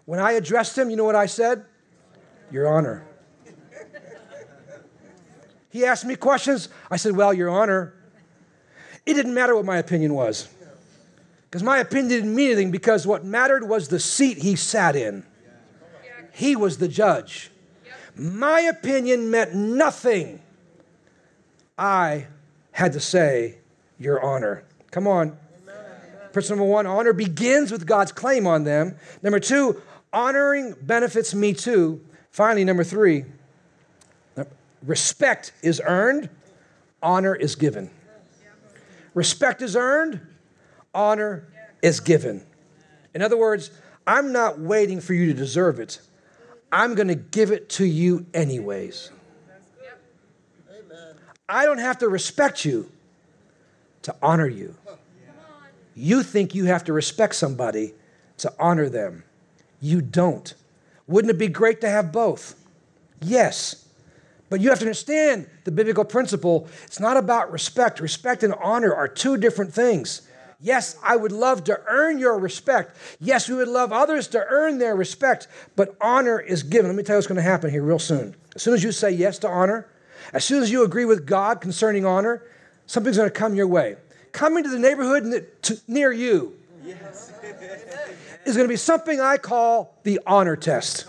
when 0.06 0.20
I 0.20 0.34
addressed 0.34 0.78
him, 0.78 0.90
you 0.90 0.96
know 0.96 1.06
what 1.06 1.16
I 1.16 1.28
said? 1.28 1.66
Your 2.52 2.68
Honor. 2.68 3.06
He 5.70 5.86
asked 5.86 6.06
me 6.06 6.16
questions. 6.16 6.70
I 6.90 6.98
said, 6.98 7.16
Well, 7.16 7.34
Your 7.34 7.50
Honor. 7.50 7.94
It 9.06 9.14
didn't 9.14 9.34
matter 9.34 9.56
what 9.56 9.66
my 9.66 9.78
opinion 9.78 10.14
was. 10.14 10.50
Because 11.50 11.64
my 11.64 11.80
opinion 11.80 12.10
didn't 12.10 12.36
mean 12.36 12.52
anything 12.52 12.72
because 12.72 13.08
what 13.08 13.26
mattered 13.26 13.68
was 13.68 13.88
the 13.88 14.00
seat 14.00 14.38
he 14.38 14.56
sat 14.56 14.96
in. 14.96 15.26
He 16.32 16.56
was 16.56 16.78
the 16.78 16.88
judge. 16.88 17.50
My 18.16 18.62
opinion 18.62 19.32
meant 19.32 19.56
nothing. 19.56 20.42
I 21.78 22.28
had 22.72 22.94
to 22.94 23.00
say, 23.00 23.58
Your 23.98 24.22
honor. 24.22 24.64
Come 24.92 25.08
on. 25.08 25.38
Person 26.34 26.58
number 26.58 26.72
one, 26.72 26.86
honor 26.86 27.14
begins 27.14 27.72
with 27.72 27.88
God's 27.88 28.12
claim 28.12 28.46
on 28.46 28.64
them. 28.64 28.96
Number 29.24 29.40
two, 29.40 29.82
honoring 30.14 30.76
benefits 30.82 31.34
me 31.34 31.54
too. 31.54 32.02
Finally, 32.30 32.66
number 32.66 32.84
three, 32.84 33.26
respect 34.86 35.52
is 35.64 35.82
earned, 35.84 36.30
honor 37.02 37.34
is 37.34 37.56
given. 37.56 37.90
Respect 39.16 39.64
is 39.64 39.76
earned, 39.76 40.22
honor 40.94 41.48
is 41.82 42.00
given. 42.00 42.46
In 43.14 43.22
other 43.22 43.38
words, 43.38 43.72
I'm 44.06 44.32
not 44.32 44.60
waiting 44.60 45.02
for 45.02 45.14
you 45.14 45.28
to 45.28 45.34
deserve 45.34 45.80
it. 45.80 46.00
I'm 46.72 46.96
going 46.96 47.08
to 47.08 47.16
give 47.16 47.52
it 47.52 47.70
to 47.70 47.86
you 47.86 48.26
anyways. 48.34 49.12
I 51.48 51.66
don't 51.66 51.80
have 51.80 51.98
to 52.00 52.10
respect 52.10 52.64
you 52.64 52.92
to 54.04 54.16
honor 54.22 54.48
you. 54.48 54.76
You 55.96 56.22
think 56.24 56.54
you 56.54 56.66
have 56.66 56.84
to 56.86 56.94
respect 56.94 57.36
somebody 57.36 57.94
to 58.38 58.54
honor 58.60 58.88
them. 58.88 59.24
You 59.82 60.02
don't. 60.02 60.54
Wouldn't 61.08 61.32
it 61.32 61.40
be 61.40 61.48
great 61.48 61.82
to 61.82 61.90
have 61.90 62.12
both? 62.12 62.56
Yes. 63.22 63.88
But 64.50 64.62
you 64.62 64.70
have 64.70 64.80
to 64.80 64.86
understand 64.86 65.50
the 65.64 65.72
biblical 65.72 66.06
principle. 66.06 66.68
It's 66.86 67.00
not 67.00 67.18
about 67.18 67.52
respect. 67.52 68.00
Respect 68.00 68.44
and 68.44 68.54
honor 68.54 68.94
are 68.94 69.08
two 69.08 69.38
different 69.38 69.74
things. 69.74 70.22
Yes, 70.62 70.98
I 71.02 71.16
would 71.16 71.32
love 71.32 71.64
to 71.66 71.80
earn 71.88 72.20
your 72.20 72.38
respect. 72.38 72.96
Yes, 73.20 73.48
we 73.48 73.56
would 73.56 73.70
love 73.70 73.94
others 73.94 74.28
to 74.30 74.46
earn 74.50 74.78
their 74.78 74.96
respect, 74.96 75.48
but 75.76 75.96
honor 76.02 76.40
is 76.40 76.64
given. 76.64 76.92
Let 76.92 76.98
me 76.98 77.04
tell 77.04 77.16
you 77.16 77.18
what's 77.18 77.28
going 77.28 77.38
to 77.38 77.42
happen 77.42 77.70
here 77.72 77.82
real 77.82 78.00
soon. 78.00 78.36
As 78.56 78.64
soon 78.64 78.74
as 78.74 78.84
you 78.84 78.92
say 78.92 79.12
yes 79.12 79.40
to 79.40 79.48
honor, 79.48 79.88
as 80.34 80.44
soon 80.44 80.62
as 80.62 80.70
you 80.70 80.84
agree 80.84 81.06
with 81.06 81.26
God 81.26 81.62
concerning 81.62 82.06
honor, 82.06 82.44
something's 82.88 83.18
going 83.18 83.30
to 83.30 83.34
come 83.34 83.56
your 83.56 83.68
way. 83.68 83.96
Coming 84.32 84.64
to 84.64 84.70
the 84.70 84.80
neighborhood 84.80 85.48
near 85.88 86.12
you 86.12 86.56
yes. 86.84 87.32
is 88.46 88.56
going 88.56 88.68
to 88.68 88.72
be 88.72 88.76
something 88.76 89.22
I 89.22 89.38
call 89.38 89.98
the 90.04 90.20
honor 90.28 90.56
test. 90.56 91.08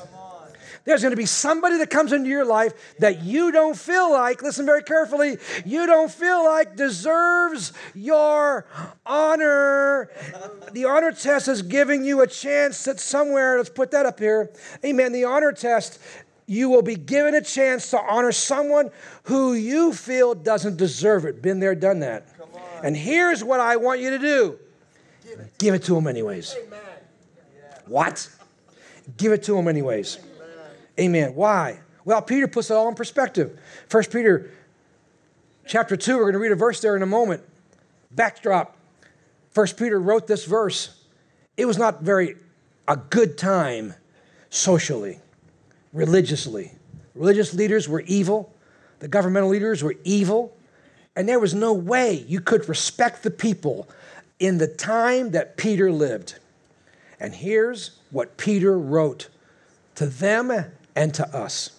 There's 0.85 1.03
going 1.03 1.13
to 1.13 1.17
be 1.17 1.27
somebody 1.27 1.79
that 1.79 1.91
comes 1.91 2.13
into 2.13 2.29
your 2.29 2.45
life 2.45 2.73
that 2.99 3.23
you 3.23 3.53
don't 3.53 3.77
feel 3.77 4.11
like, 4.11 4.43
listen 4.43 4.65
very 4.67 4.83
carefully, 4.83 5.37
you 5.65 5.87
don't 5.87 6.11
feel 6.11 6.45
like 6.45 6.77
deserves 6.77 7.73
your 7.95 8.67
honor. 9.05 10.11
The 10.73 10.87
honor 10.87 11.13
test 11.13 11.49
is 11.49 11.63
giving 11.63 12.05
you 12.05 12.23
a 12.23 12.27
chance 12.27 12.85
that 12.85 12.99
somewhere, 12.99 13.59
let's 13.59 13.71
put 13.71 13.91
that 13.91 14.07
up 14.07 14.19
here. 14.19 14.51
Amen. 14.85 15.13
The 15.13 15.25
honor 15.25 15.53
test, 15.53 15.99
you 16.47 16.69
will 16.69 16.83
be 16.83 16.97
given 16.97 17.35
a 17.35 17.43
chance 17.43 17.91
to 17.91 18.01
honor 18.01 18.33
someone 18.33 18.91
who 19.25 19.53
you 19.53 19.93
feel 19.93 20.35
doesn't 20.35 20.77
deserve 20.79 21.25
it. 21.25 21.43
Been 21.43 21.61
there, 21.61 21.75
done 21.75 22.01
that. 22.01 22.27
And 22.83 22.97
here's 22.97 23.45
what 23.45 23.61
I 23.61 23.77
want 23.77 24.01
you 24.01 24.11
to 24.11 24.19
do 24.19 24.59
give 25.59 25.75
it 25.75 25.85
to 25.85 25.95
them 25.95 26.07
anyways. 26.07 26.57
What? 27.87 28.29
Give 29.17 29.33
it 29.33 29.43
to 29.45 29.55
them 29.55 29.69
anyways. 29.69 30.19
Amen. 30.99 31.35
Why? 31.35 31.81
Well, 32.05 32.23
Peter 32.23 32.49
puts 32.49 32.71
it 32.71 32.75
all 32.75 32.89
in 32.89 32.95
perspective. 32.95 33.59
First 33.89 34.11
Peter 34.11 34.51
chapter 35.67 35.97
2, 35.97 36.17
we're 36.17 36.23
going 36.23 36.33
to 36.33 36.39
read 36.39 36.53
a 36.53 36.57
verse 36.57 36.81
there 36.81 36.97
in 36.97 37.03
a 37.03 37.07
moment. 37.07 37.43
Backdrop. 38.11 38.77
First 39.53 39.77
Peter 39.77 40.01
wrote 40.01 40.27
this 40.27 40.45
verse. 40.45 41.05
It 41.57 41.67
was 41.67 41.79
not 41.79 42.03
very 42.03 42.37
a 42.89 42.97
good 42.97 43.39
time 43.39 43.95
socially, 44.49 45.21
religiously. 45.93 46.73
Religious 47.15 47.55
leaders 47.55 47.89
were 47.89 48.01
evil. 48.01 48.53
The 49.01 49.09
governmental 49.09 49.51
leaders 49.51 49.83
were 49.83 49.97
evil. 50.05 50.57
And 51.15 51.29
there 51.29 51.39
was 51.39 51.55
no 51.55 51.73
way 51.73 52.25
you 52.27 52.41
could 52.41 52.69
respect 52.69 53.23
the 53.23 53.31
people 53.31 53.89
in 54.39 54.59
the 54.59 54.67
time 54.67 55.33
that 55.33 55.57
Peter 55.57 55.93
lived. 55.93 56.39
And 57.19 57.35
here's 57.35 57.99
what 58.11 58.37
Peter 58.37 58.79
wrote 58.79 59.29
to 59.97 60.07
them 60.07 60.51
and 61.01 61.15
to 61.15 61.27
us. 61.35 61.71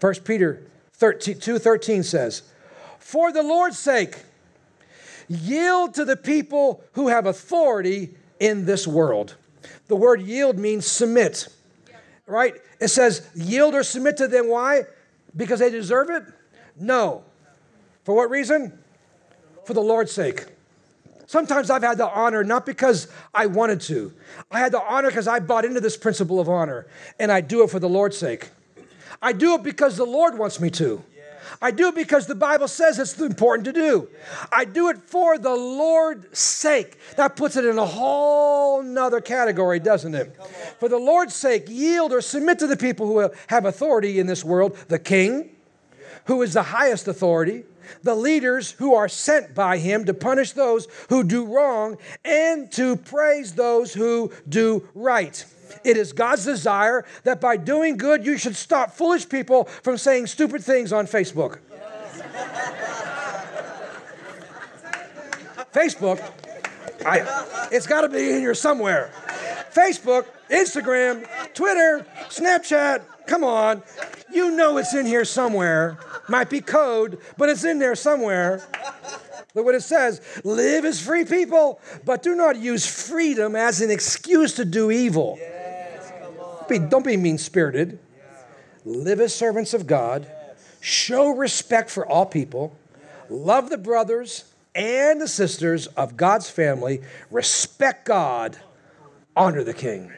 1 0.00 0.14
Peter 0.24 0.62
13, 0.94 1.36
2.13 1.36 2.02
says, 2.02 2.42
For 2.98 3.30
the 3.30 3.42
Lord's 3.42 3.78
sake, 3.78 4.16
yield 5.28 5.92
to 5.94 6.06
the 6.06 6.16
people 6.16 6.82
who 6.92 7.08
have 7.08 7.26
authority 7.26 8.14
in 8.40 8.64
this 8.64 8.86
world. 8.86 9.36
The 9.88 9.96
word 9.96 10.22
yield 10.22 10.58
means 10.58 10.86
submit, 10.86 11.46
right? 12.26 12.54
It 12.80 12.88
says 12.88 13.28
yield 13.34 13.74
or 13.74 13.82
submit 13.82 14.16
to 14.16 14.28
them. 14.28 14.48
Why? 14.48 14.84
Because 15.36 15.60
they 15.60 15.68
deserve 15.68 16.08
it? 16.08 16.24
No. 16.80 17.24
For 18.04 18.14
what 18.14 18.30
reason? 18.30 18.78
For 19.66 19.74
the 19.74 19.82
Lord's 19.82 20.10
sake. 20.10 20.46
Sometimes 21.32 21.70
I've 21.70 21.82
had 21.82 21.96
the 21.96 22.10
honor 22.10 22.44
not 22.44 22.66
because 22.66 23.08
I 23.32 23.46
wanted 23.46 23.80
to. 23.82 24.12
I 24.50 24.58
had 24.58 24.70
the 24.70 24.82
honor 24.82 25.08
because 25.08 25.26
I 25.26 25.40
bought 25.40 25.64
into 25.64 25.80
this 25.80 25.96
principle 25.96 26.40
of 26.40 26.46
honor, 26.46 26.86
and 27.18 27.32
I 27.32 27.40
do 27.40 27.62
it 27.62 27.70
for 27.70 27.78
the 27.78 27.88
Lord's 27.88 28.18
sake. 28.18 28.50
I 29.22 29.32
do 29.32 29.54
it 29.54 29.62
because 29.62 29.96
the 29.96 30.04
Lord 30.04 30.36
wants 30.36 30.60
me 30.60 30.68
to. 30.72 31.02
I 31.62 31.70
do 31.70 31.88
it 31.88 31.94
because 31.94 32.26
the 32.26 32.34
Bible 32.34 32.68
says 32.68 32.98
it's 32.98 33.18
important 33.18 33.64
to 33.64 33.72
do. 33.72 34.08
I 34.52 34.66
do 34.66 34.90
it 34.90 34.98
for 35.06 35.38
the 35.38 35.54
Lord's 35.54 36.38
sake. 36.38 36.98
That 37.16 37.34
puts 37.34 37.56
it 37.56 37.64
in 37.64 37.78
a 37.78 37.86
whole 37.86 38.82
nother 38.82 39.22
category, 39.22 39.80
doesn't 39.80 40.14
it? 40.14 40.36
For 40.80 40.90
the 40.90 40.98
Lord's 40.98 41.34
sake, 41.34 41.64
yield 41.66 42.12
or 42.12 42.20
submit 42.20 42.58
to 42.58 42.66
the 42.66 42.76
people 42.76 43.06
who 43.06 43.30
have 43.46 43.64
authority 43.64 44.18
in 44.18 44.26
this 44.26 44.44
world 44.44 44.76
the 44.88 44.98
king, 44.98 45.48
who 46.26 46.42
is 46.42 46.52
the 46.52 46.62
highest 46.62 47.08
authority, 47.08 47.64
the 48.02 48.14
leaders 48.14 48.72
who 48.72 48.94
are 48.94 49.08
sent 49.08 49.54
by 49.54 49.78
him 49.78 50.04
to 50.04 50.14
punish 50.14 50.52
those 50.52 50.86
who 51.08 51.24
do 51.24 51.44
wrong 51.44 51.98
and 52.24 52.70
to 52.72 52.96
praise 52.96 53.54
those 53.54 53.92
who 53.92 54.32
do 54.48 54.88
right. 54.94 55.44
It 55.84 55.96
is 55.96 56.12
God's 56.12 56.44
desire 56.44 57.04
that 57.24 57.40
by 57.40 57.56
doing 57.56 57.96
good, 57.96 58.24
you 58.24 58.36
should 58.36 58.56
stop 58.56 58.92
foolish 58.92 59.28
people 59.28 59.64
from 59.64 59.96
saying 59.98 60.26
stupid 60.26 60.62
things 60.62 60.92
on 60.92 61.06
Facebook. 61.06 61.58
Facebook, 65.72 66.20
I, 67.06 67.68
it's 67.72 67.86
got 67.86 68.02
to 68.02 68.08
be 68.08 68.30
in 68.30 68.40
here 68.40 68.54
somewhere. 68.54 69.10
Facebook, 69.72 70.26
Instagram, 70.50 71.26
Twitter, 71.54 72.06
Snapchat, 72.28 73.02
come 73.26 73.44
on. 73.44 73.82
You 74.32 74.50
know 74.50 74.78
it's 74.78 74.94
in 74.94 75.06
here 75.06 75.24
somewhere. 75.24 75.98
Might 76.28 76.50
be 76.50 76.60
code, 76.60 77.18
but 77.36 77.48
it's 77.48 77.64
in 77.64 77.78
there 77.78 77.94
somewhere. 77.94 78.62
Look 79.54 79.66
what 79.66 79.74
it 79.74 79.82
says 79.82 80.20
live 80.44 80.84
as 80.84 81.00
free 81.00 81.24
people, 81.24 81.80
but 82.04 82.22
do 82.22 82.34
not 82.34 82.56
use 82.56 82.86
freedom 82.86 83.54
as 83.54 83.80
an 83.80 83.90
excuse 83.90 84.54
to 84.54 84.64
do 84.64 84.90
evil. 84.90 85.36
Yes, 85.38 86.12
don't 86.36 86.68
be, 86.68 86.78
don't 86.78 87.04
be 87.04 87.16
mean 87.16 87.38
spirited. 87.38 87.98
Live 88.84 89.20
as 89.20 89.34
servants 89.34 89.74
of 89.74 89.86
God, 89.86 90.26
show 90.80 91.30
respect 91.30 91.90
for 91.90 92.06
all 92.06 92.26
people, 92.26 92.74
love 93.28 93.68
the 93.68 93.78
brothers 93.78 94.44
and 94.74 95.20
the 95.20 95.28
sisters 95.28 95.86
of 95.88 96.16
God's 96.16 96.48
family, 96.48 97.02
respect 97.30 98.06
God, 98.06 98.56
honor 99.36 99.62
the 99.62 99.74
king. 99.74 100.12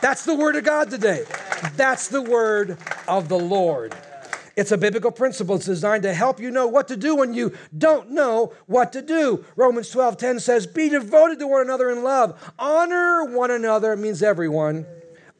That's 0.00 0.24
the 0.24 0.34
word 0.34 0.56
of 0.56 0.64
God 0.64 0.90
today. 0.90 1.24
That's 1.74 2.08
the 2.08 2.22
word 2.22 2.78
of 3.06 3.28
the 3.28 3.38
Lord. 3.38 3.94
It's 4.58 4.72
a 4.72 4.76
biblical 4.76 5.12
principle. 5.12 5.54
It's 5.54 5.66
designed 5.66 6.02
to 6.02 6.12
help 6.12 6.40
you 6.40 6.50
know 6.50 6.66
what 6.66 6.88
to 6.88 6.96
do 6.96 7.14
when 7.14 7.32
you 7.32 7.56
don't 7.76 8.10
know 8.10 8.52
what 8.66 8.92
to 8.92 9.02
do. 9.02 9.44
Romans 9.54 9.88
12 9.90 10.16
10 10.16 10.40
says, 10.40 10.66
Be 10.66 10.88
devoted 10.88 11.38
to 11.38 11.46
one 11.46 11.60
another 11.60 11.90
in 11.90 12.02
love. 12.02 12.52
Honor 12.58 13.24
one 13.24 13.52
another, 13.52 13.96
means 13.96 14.20
everyone, 14.20 14.84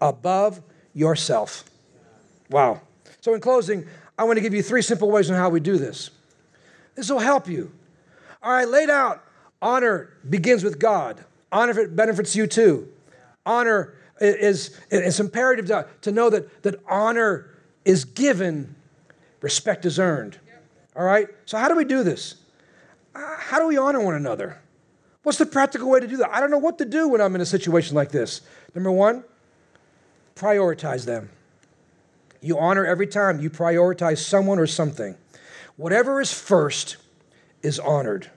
above 0.01 0.62
yourself. 0.94 1.64
Wow. 2.49 2.81
So, 3.21 3.35
in 3.35 3.40
closing, 3.40 3.87
I 4.16 4.23
want 4.23 4.37
to 4.37 4.40
give 4.40 4.55
you 4.55 4.62
three 4.62 4.83
simple 4.83 5.11
ways 5.11 5.29
on 5.31 5.37
how 5.37 5.49
we 5.49 5.59
do 5.59 5.79
this. 5.79 6.11
This 6.94 7.11
will 7.11 7.18
help 7.18 7.49
you. 7.49 7.73
All 8.40 8.53
right, 8.53 8.68
laid 8.68 8.88
out. 8.88 9.25
Honor 9.61 10.11
begins 10.29 10.62
with 10.62 10.79
God. 10.79 11.25
Honor 11.51 11.88
benefits 11.88 12.37
you 12.37 12.47
too. 12.47 12.88
Honor 13.44 13.94
is 14.20 14.78
it's 14.90 15.20
imperative 15.20 15.66
to, 15.66 15.87
to 16.02 16.12
know 16.12 16.31
that, 16.31 16.62
that 16.62 16.81
honor 16.88 17.50
is 17.85 18.04
given, 18.04 18.74
respect 19.40 19.85
is 19.87 19.98
earned. 19.98 20.38
All 20.96 21.04
right? 21.04 21.28
So, 21.46 21.59
how 21.59 21.68
do 21.68 21.76
we 21.76 21.85
do 21.85 22.02
this? 22.02 22.37
Uh, 23.14 23.37
how 23.38 23.59
do 23.59 23.66
we 23.66 23.76
honor 23.76 24.00
one 24.00 24.14
another? 24.14 24.61
What's 25.22 25.38
the 25.38 25.46
practical 25.46 25.90
way 25.90 26.00
to 26.00 26.07
do 26.07 26.16
that? 26.18 26.31
I 26.31 26.40
don't 26.40 26.50
know 26.50 26.59
what 26.59 26.78
to 26.78 26.85
do 26.85 27.09
when 27.09 27.20
I'm 27.20 27.35
in 27.35 27.40
a 27.40 27.46
situation 27.46 27.94
like 27.94 28.11
this. 28.11 28.40
Number 28.74 28.90
one, 28.90 29.24
prioritize 30.35 31.04
them. 31.04 31.31
You 32.40 32.59
honor 32.59 32.85
every 32.85 33.07
time 33.07 33.40
you 33.40 33.50
prioritize 33.50 34.18
someone 34.18 34.59
or 34.59 34.66
something. 34.66 35.16
Whatever 35.76 36.20
is 36.20 36.33
first 36.33 36.96
is 37.62 37.78
honored. 37.78 38.31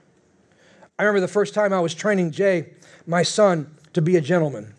I 0.98 1.04
remember 1.04 1.20
the 1.20 1.32
first 1.32 1.54
time 1.54 1.72
I 1.72 1.80
was 1.80 1.94
training 1.94 2.32
Jay, 2.32 2.70
my 3.06 3.22
son, 3.22 3.74
to 3.92 4.02
be 4.02 4.16
a 4.16 4.20
gentleman. 4.20 4.74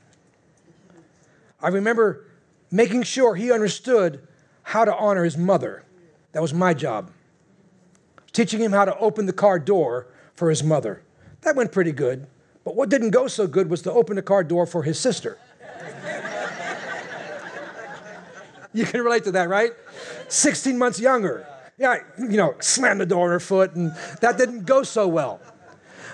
I 1.64 1.70
remember 1.70 2.26
making 2.70 3.04
sure 3.04 3.36
he 3.36 3.52
understood 3.52 4.28
how 4.64 4.84
to 4.84 4.94
honor 4.94 5.24
his 5.24 5.38
mother. 5.38 5.86
That 6.34 6.42
was 6.42 6.54
my 6.54 6.74
job. 6.74 7.12
Teaching 8.34 8.60
him 8.60 8.74
how 8.74 8.84
to 8.84 8.98
open 8.98 9.28
the 9.28 9.34
car 9.34 9.60
door 9.60 10.08
for 10.36 10.50
his 10.50 10.62
mother. 10.62 11.04
That 11.42 11.56
went 11.56 11.72
pretty 11.72 11.94
good. 11.94 12.28
But 12.66 12.76
what 12.76 12.90
didn't 12.90 13.12
go 13.12 13.28
so 13.28 13.48
good 13.48 13.70
was 13.70 13.82
to 13.84 13.92
open 13.92 14.18
the 14.18 14.22
car 14.22 14.44
door 14.44 14.66
for 14.66 14.84
his 14.84 15.00
sister. 15.00 15.38
you 18.74 18.86
can 18.86 19.02
relate 19.02 19.24
to 19.26 19.32
that, 19.32 19.48
right? 19.48 19.72
16 20.28 20.78
months 20.78 21.00
younger. 21.00 21.48
Yeah, 21.78 21.98
you 22.18 22.38
know, 22.38 22.56
slammed 22.60 23.02
the 23.02 23.06
door 23.06 23.26
on 23.26 23.32
her 23.32 23.40
foot, 23.40 23.76
and 23.76 23.94
that 24.22 24.38
didn't 24.38 24.66
go 24.66 24.84
so 24.84 25.08
well. 25.08 25.42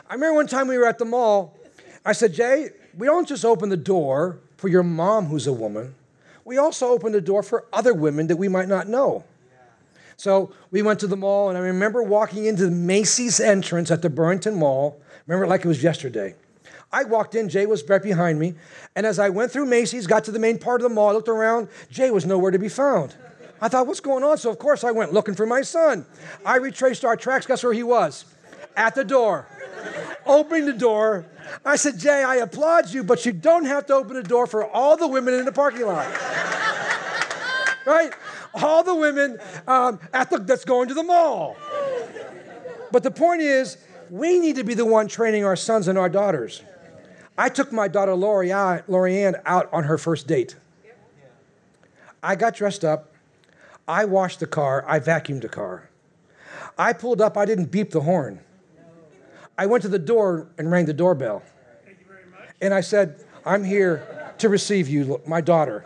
I 0.09 0.13
remember 0.13 0.35
one 0.35 0.47
time 0.47 0.67
we 0.67 0.77
were 0.77 0.87
at 0.87 0.97
the 0.97 1.05
mall. 1.05 1.57
I 2.05 2.13
said, 2.13 2.33
Jay, 2.33 2.69
we 2.97 3.07
don't 3.07 3.27
just 3.27 3.45
open 3.45 3.69
the 3.69 3.77
door 3.77 4.39
for 4.59 4.67
your 4.67 4.83
mom 4.83 5.27
who's 5.27 5.47
a 5.47 5.53
woman, 5.53 5.95
we 6.43 6.57
also 6.57 6.87
opened 6.89 7.15
the 7.15 7.21
door 7.21 7.41
for 7.41 7.65
other 7.71 7.93
women 7.93 8.27
that 8.27 8.35
we 8.35 8.49
might 8.49 8.67
not 8.67 8.89
know. 8.89 9.23
So 10.17 10.51
we 10.69 10.81
went 10.81 10.99
to 10.99 11.07
the 11.07 11.15
mall, 11.15 11.47
and 11.47 11.57
I 11.57 11.61
remember 11.61 12.03
walking 12.03 12.43
into 12.43 12.65
the 12.65 12.71
Macy's 12.71 13.39
entrance 13.39 13.89
at 13.89 14.01
the 14.01 14.09
Burlington 14.09 14.55
Mall. 14.55 14.99
Remember 15.27 15.47
like 15.47 15.63
it 15.63 15.67
was 15.69 15.81
yesterday. 15.81 16.35
I 16.91 17.05
walked 17.05 17.35
in, 17.35 17.47
Jay 17.47 17.67
was 17.67 17.87
right 17.87 18.03
behind 18.03 18.37
me. 18.37 18.55
And 18.97 19.05
as 19.05 19.17
I 19.17 19.29
went 19.29 19.49
through 19.49 19.67
Macy's, 19.67 20.07
got 20.07 20.25
to 20.25 20.31
the 20.31 20.39
main 20.39 20.57
part 20.57 20.81
of 20.81 20.89
the 20.89 20.93
mall, 20.93 21.07
I 21.07 21.13
looked 21.13 21.29
around, 21.29 21.69
Jay 21.89 22.11
was 22.11 22.25
nowhere 22.25 22.51
to 22.51 22.59
be 22.59 22.67
found. 22.67 23.15
I 23.61 23.69
thought, 23.69 23.87
what's 23.87 24.01
going 24.01 24.25
on? 24.25 24.37
So, 24.37 24.49
of 24.49 24.59
course, 24.59 24.83
I 24.83 24.91
went 24.91 25.13
looking 25.13 25.35
for 25.35 25.45
my 25.45 25.61
son. 25.61 26.05
I 26.45 26.57
retraced 26.57 27.05
our 27.05 27.15
tracks. 27.15 27.45
Guess 27.45 27.63
where 27.63 27.73
he 27.73 27.83
was? 27.83 28.25
At 28.75 28.95
the 28.95 29.03
door. 29.03 29.47
Opening 30.25 30.65
the 30.65 30.73
door. 30.73 31.25
I 31.65 31.75
said, 31.75 31.97
Jay, 31.97 32.23
I 32.23 32.35
applaud 32.37 32.89
you, 32.91 33.03
but 33.03 33.25
you 33.25 33.31
don't 33.31 33.65
have 33.65 33.85
to 33.87 33.95
open 33.95 34.15
the 34.15 34.23
door 34.23 34.47
for 34.47 34.65
all 34.65 34.95
the 34.97 35.07
women 35.07 35.33
in 35.33 35.45
the 35.45 35.51
parking 35.51 35.85
lot. 35.85 36.07
right? 37.85 38.13
All 38.53 38.83
the 38.83 38.95
women 38.95 39.39
um, 39.67 39.99
at 40.13 40.29
the, 40.29 40.39
that's 40.39 40.65
going 40.65 40.87
to 40.89 40.93
the 40.93 41.03
mall. 41.03 41.57
But 42.91 43.03
the 43.03 43.11
point 43.11 43.41
is, 43.41 43.77
we 44.09 44.39
need 44.39 44.55
to 44.55 44.63
be 44.63 44.73
the 44.73 44.85
one 44.85 45.07
training 45.07 45.45
our 45.45 45.55
sons 45.55 45.87
and 45.87 45.97
our 45.97 46.09
daughters. 46.09 46.63
I 47.37 47.49
took 47.49 47.71
my 47.71 47.87
daughter 47.87 48.11
Lorianne 48.13 49.41
out 49.45 49.69
on 49.71 49.85
her 49.85 49.97
first 49.97 50.27
date. 50.27 50.55
I 52.21 52.35
got 52.35 52.55
dressed 52.55 52.83
up. 52.83 53.13
I 53.87 54.05
washed 54.05 54.39
the 54.39 54.47
car. 54.47 54.83
I 54.87 54.99
vacuumed 54.99 55.41
the 55.41 55.49
car. 55.49 55.89
I 56.77 56.93
pulled 56.93 57.21
up. 57.21 57.37
I 57.37 57.45
didn't 57.45 57.71
beep 57.71 57.91
the 57.91 58.01
horn. 58.01 58.41
I 59.59 59.65
went 59.65 59.81
to 59.81 59.89
the 59.89 59.99
door 59.99 60.47
and 60.57 60.71
rang 60.71 60.85
the 60.85 60.93
doorbell. 60.93 61.43
And 62.61 62.73
I 62.73 62.79
said, 62.79 63.25
I'm 63.45 63.65
here 63.65 64.33
to 64.37 64.47
receive 64.47 64.87
you, 64.87 65.21
my 65.27 65.41
daughter. 65.41 65.85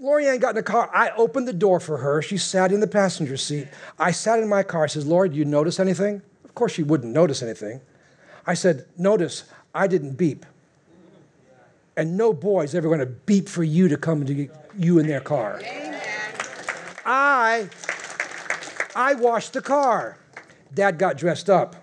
Lorianne 0.00 0.40
got 0.40 0.50
in 0.50 0.54
the 0.54 0.62
car. 0.62 0.88
I 0.94 1.10
opened 1.16 1.48
the 1.48 1.52
door 1.52 1.80
for 1.80 1.96
her. 1.96 2.22
She 2.22 2.38
sat 2.38 2.70
in 2.70 2.78
the 2.78 2.86
passenger 2.86 3.36
seat. 3.36 3.66
I 3.98 4.12
sat 4.12 4.38
in 4.38 4.48
my 4.48 4.62
car. 4.62 4.84
I 4.84 4.86
says, 4.86 5.04
Lord, 5.04 5.34
you 5.34 5.44
notice 5.44 5.80
anything? 5.80 6.22
Of 6.44 6.54
course, 6.54 6.70
she 6.70 6.84
wouldn't 6.84 7.12
notice 7.12 7.42
anything. 7.42 7.80
I 8.46 8.54
said, 8.54 8.86
Notice, 8.96 9.42
I 9.74 9.88
didn't 9.88 10.12
beep. 10.12 10.46
And 11.96 12.16
no 12.16 12.32
boy's 12.32 12.76
ever 12.76 12.86
going 12.86 13.00
to 13.00 13.06
beep 13.06 13.48
for 13.48 13.64
you 13.64 13.88
to 13.88 13.96
come 13.96 14.24
to 14.24 14.48
you 14.78 14.98
in 15.00 15.08
their 15.08 15.20
car. 15.20 15.60
Amen. 15.64 16.00
I, 17.04 17.68
I 18.94 19.14
washed 19.14 19.52
the 19.52 19.62
car. 19.62 20.16
Dad 20.72 20.96
got 21.00 21.16
dressed 21.16 21.50
up. 21.50 21.81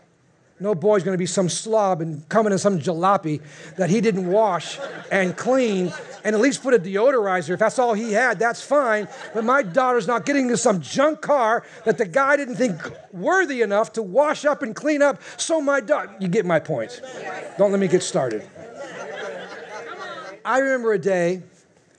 No 0.61 0.75
boy's 0.75 1.03
going 1.03 1.13
to 1.13 1.17
be 1.19 1.25
some 1.25 1.47
slob 1.47 2.01
and 2.01 2.27
coming 2.27 2.51
in 2.51 2.59
some 2.59 2.79
jalopy 2.79 3.41
that 3.77 3.89
he 3.89 4.01
didn't 4.01 4.27
wash 4.27 4.77
and 5.09 5.35
clean 5.37 5.93
and 6.23 6.35
at 6.35 6.41
least 6.41 6.61
put 6.61 6.73
a 6.73 6.79
deodorizer. 6.79 7.51
If 7.51 7.59
that's 7.59 7.79
all 7.79 7.93
he 7.93 8.11
had, 8.11 8.39
that's 8.39 8.61
fine. 8.61 9.07
But 9.33 9.45
my 9.45 9.63
daughter's 9.63 10.05
not 10.05 10.25
getting 10.25 10.43
into 10.43 10.57
some 10.57 10.81
junk 10.81 11.21
car 11.21 11.65
that 11.85 11.97
the 11.97 12.05
guy 12.05 12.35
didn't 12.35 12.55
think 12.55 12.75
worthy 13.13 13.61
enough 13.61 13.93
to 13.93 14.03
wash 14.03 14.43
up 14.43 14.61
and 14.61 14.75
clean 14.75 15.01
up. 15.01 15.21
So 15.37 15.61
my 15.61 15.79
daughter, 15.79 16.13
you 16.19 16.27
get 16.27 16.45
my 16.45 16.59
point. 16.59 17.01
Don't 17.57 17.71
let 17.71 17.79
me 17.79 17.87
get 17.87 18.03
started. 18.03 18.47
I 20.43 20.59
remember 20.59 20.93
a 20.93 20.99
day 20.99 21.43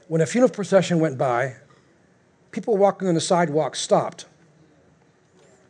when 0.08 0.20
a 0.20 0.26
funeral 0.26 0.50
procession 0.50 0.98
went 1.00 1.16
by, 1.16 1.56
people 2.50 2.76
walking 2.76 3.08
on 3.08 3.14
the 3.14 3.20
sidewalk 3.20 3.76
stopped 3.76 4.26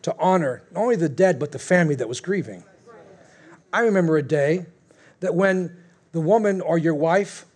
to 0.02 0.16
honor 0.18 0.62
not 0.72 0.80
only 0.80 0.96
the 0.96 1.08
dead, 1.08 1.38
but 1.38 1.52
the 1.52 1.58
family 1.58 1.94
that 1.94 2.08
was 2.08 2.20
grieving. 2.20 2.64
I 3.72 3.80
remember 3.80 4.16
a 4.16 4.22
day 4.22 4.66
that 5.20 5.34
when 5.34 5.76
the 6.12 6.20
woman 6.20 6.60
or 6.60 6.78
your 6.78 6.94
wife 6.94 7.46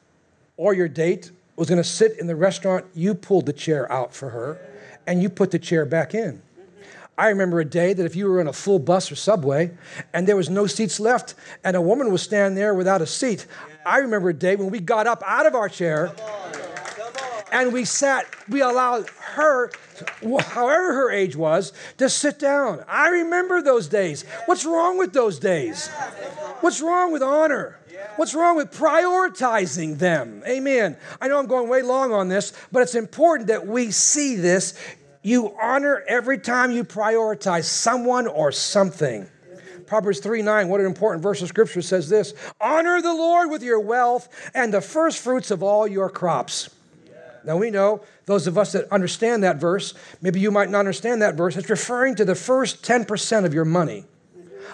or 0.57 0.75
your 0.75 0.89
date 0.89 1.33
was 1.57 1.69
going 1.69 1.83
to 1.83 1.89
sit 1.89 2.19
in 2.19 2.27
the 2.27 2.37
restaurant, 2.37 2.85
you 2.95 3.15
pulled 3.15 3.47
the 3.47 3.53
chair 3.53 3.91
out 3.91 4.15
for 4.15 4.31
her 4.31 4.59
and 5.07 5.23
you 5.23 5.29
put 5.29 5.51
the 5.51 5.59
chair 5.59 5.85
back 5.85 6.15
in. 6.15 6.43
I 7.17 7.29
remember 7.29 7.61
a 7.61 7.65
day 7.65 7.93
that 7.93 8.05
if 8.05 8.17
you 8.17 8.29
were 8.29 8.41
in 8.41 8.49
a 8.49 8.53
full 8.53 8.81
bus 8.81 9.11
or 9.11 9.15
subway 9.15 9.71
and 10.12 10.27
there 10.27 10.37
was 10.37 10.51
no 10.51 10.67
seats 10.67 10.99
left 10.99 11.35
and 11.62 11.77
a 11.77 11.81
woman 11.81 12.11
was 12.11 12.23
standing 12.23 12.57
there 12.57 12.75
without 12.75 13.01
a 13.03 13.07
seat, 13.07 13.47
I 13.87 13.99
remember 13.99 14.31
a 14.31 14.35
day 14.35 14.57
when 14.57 14.71
we 14.71 14.81
got 14.81 15.07
up 15.07 15.23
out 15.25 15.47
of 15.47 15.55
our 15.55 15.69
chair 15.69 16.12
and 17.55 17.72
we 17.72 17.84
sat, 17.84 18.26
we 18.48 18.62
allowed 18.62 19.09
her, 19.09 19.70
however 20.22 20.92
her 20.92 21.11
age 21.12 21.36
was, 21.36 21.72
to 21.98 22.11
sit 22.11 22.40
down. 22.40 22.84
I 22.88 23.11
remember 23.11 23.62
those 23.62 23.86
days. 23.86 24.24
What's 24.46 24.64
wrong 24.64 24.98
with 24.98 25.12
those 25.12 25.38
days? 25.38 25.86
What's 26.61 26.80
wrong 26.80 27.12
with 27.12 27.22
honor? 27.22 27.78
What's 28.16 28.34
wrong 28.34 28.57
with 28.57 28.72
prioritizing 28.72 29.98
them? 29.98 30.42
Amen. 30.48 30.96
I 31.20 31.28
know 31.28 31.38
I'm 31.38 31.46
going 31.46 31.68
way 31.68 31.82
long 31.82 32.12
on 32.12 32.28
this, 32.28 32.52
but 32.72 32.82
it's 32.82 32.96
important 32.96 33.46
that 33.46 33.68
we 33.68 33.92
see 33.92 34.34
this. 34.34 34.74
You 35.22 35.55
honor 35.62 36.02
every 36.09 36.38
time 36.38 36.72
you 36.72 36.82
prioritize 36.82 37.64
someone 37.64 38.26
or 38.26 38.50
something. 38.50 39.28
Proverbs 39.86 40.18
3 40.18 40.42
9, 40.42 40.68
what 40.68 40.80
an 40.80 40.86
important 40.86 41.22
verse 41.22 41.40
of 41.40 41.46
scripture 41.46 41.82
says 41.82 42.09
this 42.09 42.34
Honor 42.61 43.00
the 43.00 43.14
Lord 43.14 43.48
with 43.48 43.62
your 43.62 43.78
wealth 43.78 44.28
and 44.55 44.74
the 44.74 44.80
first 44.80 45.22
fruits 45.22 45.52
of 45.52 45.62
all 45.62 45.86
your 45.86 46.11
crops. 46.11 46.74
Now 47.45 47.57
we 47.57 47.70
know, 47.70 48.03
those 48.26 48.47
of 48.47 48.57
us 48.57 48.72
that 48.72 48.90
understand 48.90 49.42
that 49.42 49.57
verse, 49.57 49.95
maybe 50.22 50.40
you 50.40 50.51
might 50.51 50.70
not 50.70 50.80
understand 50.80 51.22
that 51.22 51.34
verse, 51.34 51.57
it's 51.57 51.70
referring 51.70 52.14
to 52.16 52.24
the 52.24 52.34
first 52.34 52.82
10% 52.82 53.45
of 53.45 53.53
your 53.53 53.64
money. 53.64 54.05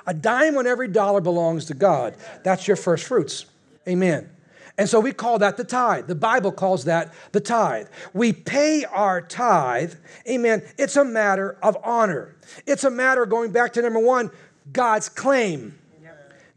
A 0.06 0.14
dime 0.14 0.56
on 0.56 0.66
every 0.66 0.88
dollar 0.88 1.20
belongs 1.20 1.66
to 1.66 1.74
God. 1.74 2.14
That's 2.42 2.66
your 2.66 2.76
first 2.76 3.06
fruits. 3.06 3.46
Amen. 3.88 4.30
And 4.78 4.88
so 4.88 4.98
we 4.98 5.12
call 5.12 5.38
that 5.40 5.56
the 5.56 5.64
tithe. 5.64 6.06
The 6.06 6.14
Bible 6.14 6.52
calls 6.52 6.84
that 6.84 7.12
the 7.32 7.40
tithe. 7.40 7.88
We 8.14 8.32
pay 8.32 8.84
our 8.84 9.20
tithe. 9.20 9.94
Amen. 10.26 10.62
It's 10.78 10.96
a 10.96 11.04
matter 11.04 11.58
of 11.62 11.76
honor. 11.84 12.34
It's 12.66 12.84
a 12.84 12.90
matter, 12.90 13.26
going 13.26 13.52
back 13.52 13.74
to 13.74 13.82
number 13.82 13.98
one, 13.98 14.30
God's 14.72 15.08
claim. 15.08 15.78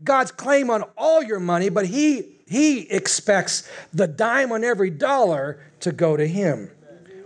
God's 0.03 0.32
claim 0.32 0.70
on 0.70 0.84
all 0.97 1.24
your 1.24 1.39
money, 1.39 1.70
but 1.70 1.86
He 1.86 2.30
he 2.54 2.82
expects 2.82 3.68
the 3.95 4.06
dime 4.06 4.51
on 4.51 4.64
every 4.64 4.91
dollar 4.91 5.60
to 5.80 5.91
go 5.91 6.16
to 6.16 6.28
Him. 6.28 6.70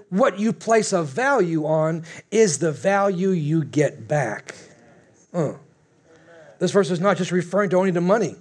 What 0.09 0.39
you 0.39 0.53
place 0.53 0.93
a 0.93 1.03
value 1.03 1.65
on 1.65 2.05
is 2.31 2.59
the 2.59 2.71
value 2.71 3.31
you 3.31 3.65
get 3.65 4.07
back. 4.07 4.55
Uh. 5.33 5.55
This 6.59 6.71
verse 6.71 6.89
is 6.89 7.01
not 7.01 7.17
just 7.17 7.33
referring 7.33 7.71
to 7.71 7.75
only 7.75 7.91
the 7.91 7.99
money. 7.99 8.37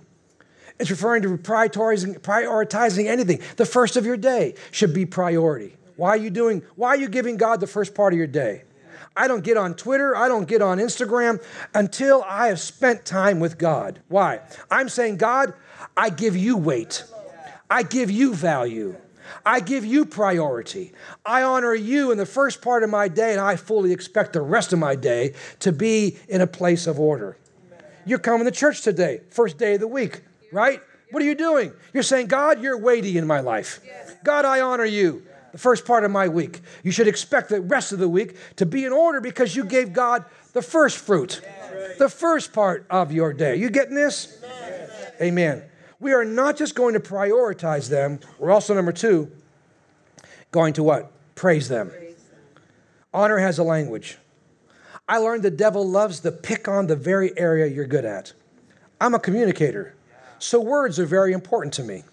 It's 0.79 0.89
referring 0.89 1.23
to 1.23 1.37
prioritizing, 1.37 2.21
prioritizing 2.21 3.09
anything. 3.09 3.41
The 3.57 3.67
first 3.67 3.97
of 3.97 4.07
your 4.07 4.17
day 4.17 4.55
should 4.71 4.95
be 4.95 5.07
priority. 5.07 5.75
Why 5.97 6.11
are 6.11 6.17
you 6.17 6.31
doing, 6.31 6.63
why 6.77 6.91
are 6.91 6.99
you 6.99 7.09
giving 7.09 7.37
God 7.37 7.59
the 7.59 7.67
first 7.67 7.97
part 7.97 8.13
of 8.13 8.17
your 8.17 8.29
day? 8.29 8.63
I 9.17 9.27
don't 9.27 9.43
get 9.43 9.57
on 9.57 9.75
Twitter, 9.75 10.15
I 10.15 10.29
don't 10.29 10.47
get 10.47 10.63
on 10.63 10.79
Instagram 10.79 11.43
until 11.75 12.23
I 12.29 12.47
have 12.47 12.61
spent 12.61 13.05
time 13.05 13.41
with 13.41 13.59
God. 13.59 13.99
Why? 14.07 14.41
I'm 14.71 14.89
saying, 14.89 15.17
God, 15.17 15.53
I 15.97 16.11
give 16.11 16.37
you 16.37 16.57
weight. 16.57 17.05
I 17.69 17.83
give 17.83 18.11
you 18.11 18.35
value. 18.35 18.97
I 19.45 19.61
give 19.61 19.85
you 19.85 20.05
priority. 20.05 20.93
I 21.25 21.43
honor 21.43 21.75
you 21.75 22.13
in 22.13 22.19
the 22.19 22.27
first 22.27 22.63
part 22.63 22.83
of 22.83 22.91
my 22.91 23.09
day, 23.09 23.33
and 23.33 23.41
I 23.41 23.57
fully 23.57 23.93
expect 23.93 24.33
the 24.33 24.41
rest 24.41 24.73
of 24.73 24.79
my 24.79 24.95
day 24.95 25.35
to 25.61 25.73
be 25.73 26.17
in 26.29 26.41
a 26.41 26.47
place 26.47 26.87
of 26.87 26.99
order. 27.01 27.37
You're 28.05 28.21
coming 28.21 28.45
to 28.45 28.53
church 28.53 28.83
today, 28.83 29.21
first 29.31 29.59
day 29.59 29.75
of 29.75 29.81
the 29.81 29.89
week, 29.89 30.23
right? 30.53 30.81
What 31.11 31.23
are 31.23 31.27
you 31.27 31.35
doing? 31.35 31.73
You're 31.93 32.03
saying, 32.03 32.27
God, 32.27 32.63
you're 32.63 32.79
weighty 32.79 33.19
in 33.19 33.27
my 33.27 33.41
life. 33.41 33.81
God, 34.25 34.45
I 34.45 34.61
honor 34.61 34.85
you 34.85 35.23
the 35.53 35.59
first 35.59 35.87
part 35.87 36.05
of 36.05 36.11
my 36.11 36.29
week. 36.29 36.61
You 36.83 36.91
should 36.91 37.09
expect 37.09 37.49
the 37.49 37.61
rest 37.61 37.93
of 37.93 37.99
the 37.99 38.09
week 38.09 38.37
to 38.57 38.67
be 38.67 38.85
in 38.85 38.93
order 38.93 39.21
because 39.21 39.57
you 39.57 39.65
gave 39.65 39.93
God 39.93 40.25
the 40.53 40.63
first 40.63 40.99
fruit, 40.99 41.41
the 41.99 42.09
first 42.09 42.53
part 42.53 42.87
of 42.91 43.13
your 43.13 43.33
day. 43.33 43.57
You 43.57 43.71
getting 43.71 43.95
this? 43.95 44.43
Amen. 45.21 45.63
We 45.99 46.13
are 46.13 46.25
not 46.25 46.57
just 46.57 46.75
going 46.75 46.95
to 46.95 47.01
prioritize 47.01 47.89
them, 47.89 48.21
we're 48.39 48.51
also, 48.51 48.75
number 48.75 48.93
two, 48.93 49.31
going 50.51 50.75
to 50.75 50.83
what? 50.83 51.13
Praise 51.35 51.69
them. 51.69 51.91
Honor 53.15 53.39
has 53.39 53.59
a 53.59 53.63
language. 53.63 54.19
I 55.09 55.19
learned 55.19 55.43
the 55.43 55.51
devil 55.51 55.89
loves 55.89 56.21
to 56.21 56.33
pick 56.33 56.69
on 56.69 56.87
the 56.87 56.97
very 56.97 57.37
area 57.39 57.67
you're 57.67 57.87
good 57.87 58.05
at. 58.05 58.33
I'm 59.01 59.15
a 59.15 59.19
communicator, 59.19 59.95
so 60.39 60.61
words 60.61 60.99
are 60.99 61.07
very 61.07 61.33
important 61.33 61.73
to 61.75 61.83
me. 61.83 62.05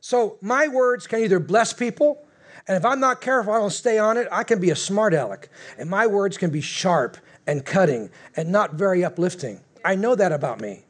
So 0.00 0.38
my 0.40 0.68
words 0.68 1.06
can 1.06 1.20
either 1.20 1.38
bless 1.38 1.72
people, 1.72 2.26
and 2.66 2.76
if 2.76 2.84
I'm 2.84 3.00
not 3.00 3.20
careful, 3.20 3.52
I 3.52 3.58
don't 3.58 3.70
stay 3.70 3.98
on 3.98 4.16
it, 4.16 4.26
I 4.32 4.42
can 4.42 4.60
be 4.60 4.70
a 4.70 4.76
smart 4.76 5.12
aleck. 5.14 5.48
And 5.78 5.90
my 5.90 6.06
words 6.06 6.38
can 6.38 6.50
be 6.50 6.60
sharp 6.60 7.16
and 7.46 7.64
cutting 7.64 8.10
and 8.36 8.50
not 8.50 8.74
very 8.74 9.04
uplifting. 9.04 9.60
I 9.84 9.96
know 9.96 10.14
that 10.14 10.32
about 10.32 10.60
me. 10.60 10.83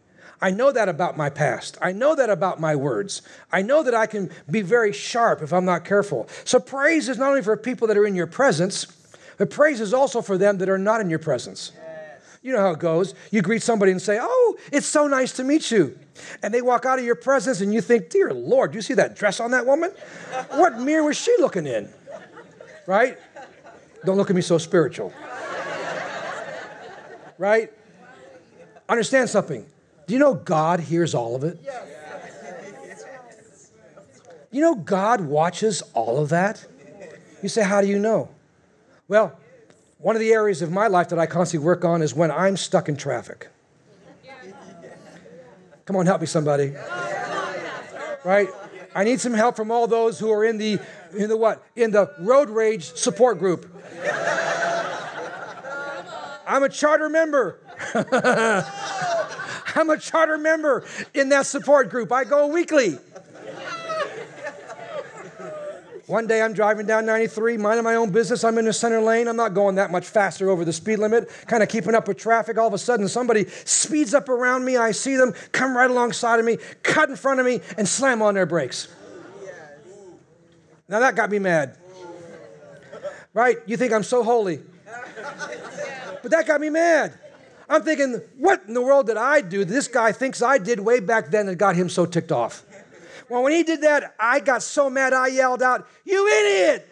I 0.44 0.50
know 0.50 0.70
that 0.72 0.90
about 0.90 1.16
my 1.16 1.30
past. 1.30 1.78
I 1.80 1.92
know 1.92 2.14
that 2.14 2.28
about 2.28 2.60
my 2.60 2.76
words. 2.76 3.22
I 3.50 3.62
know 3.62 3.82
that 3.82 3.94
I 3.94 4.04
can 4.04 4.30
be 4.50 4.60
very 4.60 4.92
sharp 4.92 5.40
if 5.40 5.54
I'm 5.54 5.64
not 5.64 5.86
careful. 5.86 6.28
So 6.44 6.60
praise 6.60 7.08
is 7.08 7.16
not 7.16 7.30
only 7.30 7.40
for 7.40 7.56
people 7.56 7.88
that 7.88 7.96
are 7.96 8.04
in 8.04 8.14
your 8.14 8.26
presence, 8.26 8.84
but 9.38 9.48
praise 9.48 9.80
is 9.80 9.94
also 9.94 10.20
for 10.20 10.36
them 10.36 10.58
that 10.58 10.68
are 10.68 10.76
not 10.76 11.00
in 11.00 11.08
your 11.08 11.18
presence. 11.18 11.72
You 12.42 12.52
know 12.52 12.60
how 12.60 12.72
it 12.72 12.78
goes. 12.78 13.14
You 13.30 13.40
greet 13.40 13.62
somebody 13.62 13.90
and 13.90 14.02
say, 14.02 14.18
Oh, 14.20 14.58
it's 14.70 14.84
so 14.84 15.06
nice 15.06 15.32
to 15.32 15.44
meet 15.44 15.70
you. 15.70 15.98
And 16.42 16.52
they 16.52 16.60
walk 16.60 16.84
out 16.84 16.98
of 16.98 17.06
your 17.06 17.14
presence 17.14 17.62
and 17.62 17.72
you 17.72 17.80
think, 17.80 18.10
Dear 18.10 18.34
Lord, 18.34 18.72
do 18.72 18.76
you 18.76 18.82
see 18.82 18.92
that 18.92 19.16
dress 19.16 19.40
on 19.40 19.52
that 19.52 19.64
woman? 19.64 19.92
What 20.50 20.78
mirror 20.78 21.04
was 21.04 21.16
she 21.16 21.34
looking 21.38 21.66
in? 21.66 21.88
Right? 22.86 23.16
Don't 24.04 24.18
look 24.18 24.28
at 24.28 24.36
me 24.36 24.42
so 24.42 24.58
spiritual. 24.58 25.10
Right? 27.38 27.72
Understand 28.90 29.30
something. 29.30 29.64
Do 30.06 30.12
you 30.12 30.18
know 30.18 30.34
God 30.34 30.80
hears 30.80 31.14
all 31.14 31.34
of 31.34 31.44
it? 31.44 31.58
You 34.50 34.60
know, 34.60 34.74
God 34.74 35.22
watches 35.22 35.82
all 35.94 36.22
of 36.22 36.28
that. 36.28 36.64
You 37.42 37.48
say, 37.48 37.62
How 37.62 37.80
do 37.80 37.88
you 37.88 37.98
know? 37.98 38.28
Well, 39.08 39.38
one 39.98 40.16
of 40.16 40.20
the 40.20 40.32
areas 40.32 40.62
of 40.62 40.70
my 40.70 40.86
life 40.86 41.08
that 41.08 41.18
I 41.18 41.26
constantly 41.26 41.64
work 41.64 41.84
on 41.84 42.02
is 42.02 42.14
when 42.14 42.30
I'm 42.30 42.56
stuck 42.56 42.88
in 42.88 42.96
traffic. 42.96 43.48
Come 45.86 45.96
on, 45.96 46.06
help 46.06 46.20
me, 46.20 46.26
somebody. 46.26 46.74
Right? 48.24 48.48
I 48.94 49.04
need 49.04 49.20
some 49.20 49.34
help 49.34 49.56
from 49.56 49.70
all 49.70 49.86
those 49.86 50.18
who 50.18 50.30
are 50.30 50.44
in 50.44 50.56
the 50.56 50.78
in 51.16 51.28
the 51.28 51.36
what? 51.36 51.64
In 51.76 51.90
the 51.90 52.14
road 52.18 52.48
rage 52.48 52.94
support 52.94 53.38
group. 53.38 53.70
I'm 56.46 56.62
a 56.62 56.68
charter 56.68 57.08
member. 57.08 57.58
I'm 59.74 59.90
a 59.90 59.98
charter 59.98 60.38
member 60.38 60.84
in 61.12 61.30
that 61.30 61.46
support 61.46 61.90
group. 61.90 62.12
I 62.12 62.24
go 62.24 62.46
weekly. 62.46 62.98
One 66.06 66.26
day 66.26 66.42
I'm 66.42 66.52
driving 66.52 66.86
down 66.86 67.06
93, 67.06 67.56
minding 67.56 67.82
my 67.82 67.94
own 67.94 68.10
business. 68.10 68.44
I'm 68.44 68.58
in 68.58 68.66
the 68.66 68.74
center 68.74 69.00
lane. 69.00 69.26
I'm 69.26 69.36
not 69.36 69.54
going 69.54 69.76
that 69.76 69.90
much 69.90 70.06
faster 70.06 70.50
over 70.50 70.62
the 70.62 70.72
speed 70.72 70.98
limit, 70.98 71.30
kind 71.46 71.62
of 71.62 71.70
keeping 71.70 71.94
up 71.94 72.06
with 72.06 72.18
traffic. 72.18 72.58
All 72.58 72.66
of 72.66 72.74
a 72.74 72.78
sudden, 72.78 73.08
somebody 73.08 73.46
speeds 73.46 74.12
up 74.12 74.28
around 74.28 74.66
me. 74.66 74.76
I 74.76 74.90
see 74.90 75.16
them 75.16 75.32
come 75.52 75.74
right 75.74 75.90
alongside 75.90 76.40
of 76.40 76.44
me, 76.44 76.58
cut 76.82 77.08
in 77.08 77.16
front 77.16 77.40
of 77.40 77.46
me, 77.46 77.62
and 77.78 77.88
slam 77.88 78.20
on 78.20 78.34
their 78.34 78.44
brakes. 78.44 78.88
Now 80.88 80.98
that 81.00 81.16
got 81.16 81.30
me 81.30 81.38
mad. 81.38 81.78
Right? 83.32 83.56
You 83.64 83.78
think 83.78 83.92
I'm 83.92 84.02
so 84.02 84.22
holy. 84.22 84.60
But 86.22 86.30
that 86.30 86.46
got 86.46 86.60
me 86.60 86.68
mad. 86.68 87.18
I'm 87.68 87.82
thinking, 87.82 88.20
what 88.38 88.62
in 88.66 88.74
the 88.74 88.82
world 88.82 89.06
did 89.06 89.16
I 89.16 89.40
do? 89.40 89.64
This 89.64 89.88
guy 89.88 90.12
thinks 90.12 90.42
I 90.42 90.58
did 90.58 90.80
way 90.80 91.00
back 91.00 91.30
then 91.30 91.46
that 91.46 91.56
got 91.56 91.76
him 91.76 91.88
so 91.88 92.04
ticked 92.06 92.32
off. 92.32 92.64
Well, 93.28 93.42
when 93.42 93.52
he 93.52 93.62
did 93.62 93.80
that, 93.82 94.14
I 94.20 94.40
got 94.40 94.62
so 94.62 94.90
mad 94.90 95.12
I 95.12 95.28
yelled 95.28 95.62
out, 95.62 95.88
You 96.04 96.28
idiot! 96.28 96.88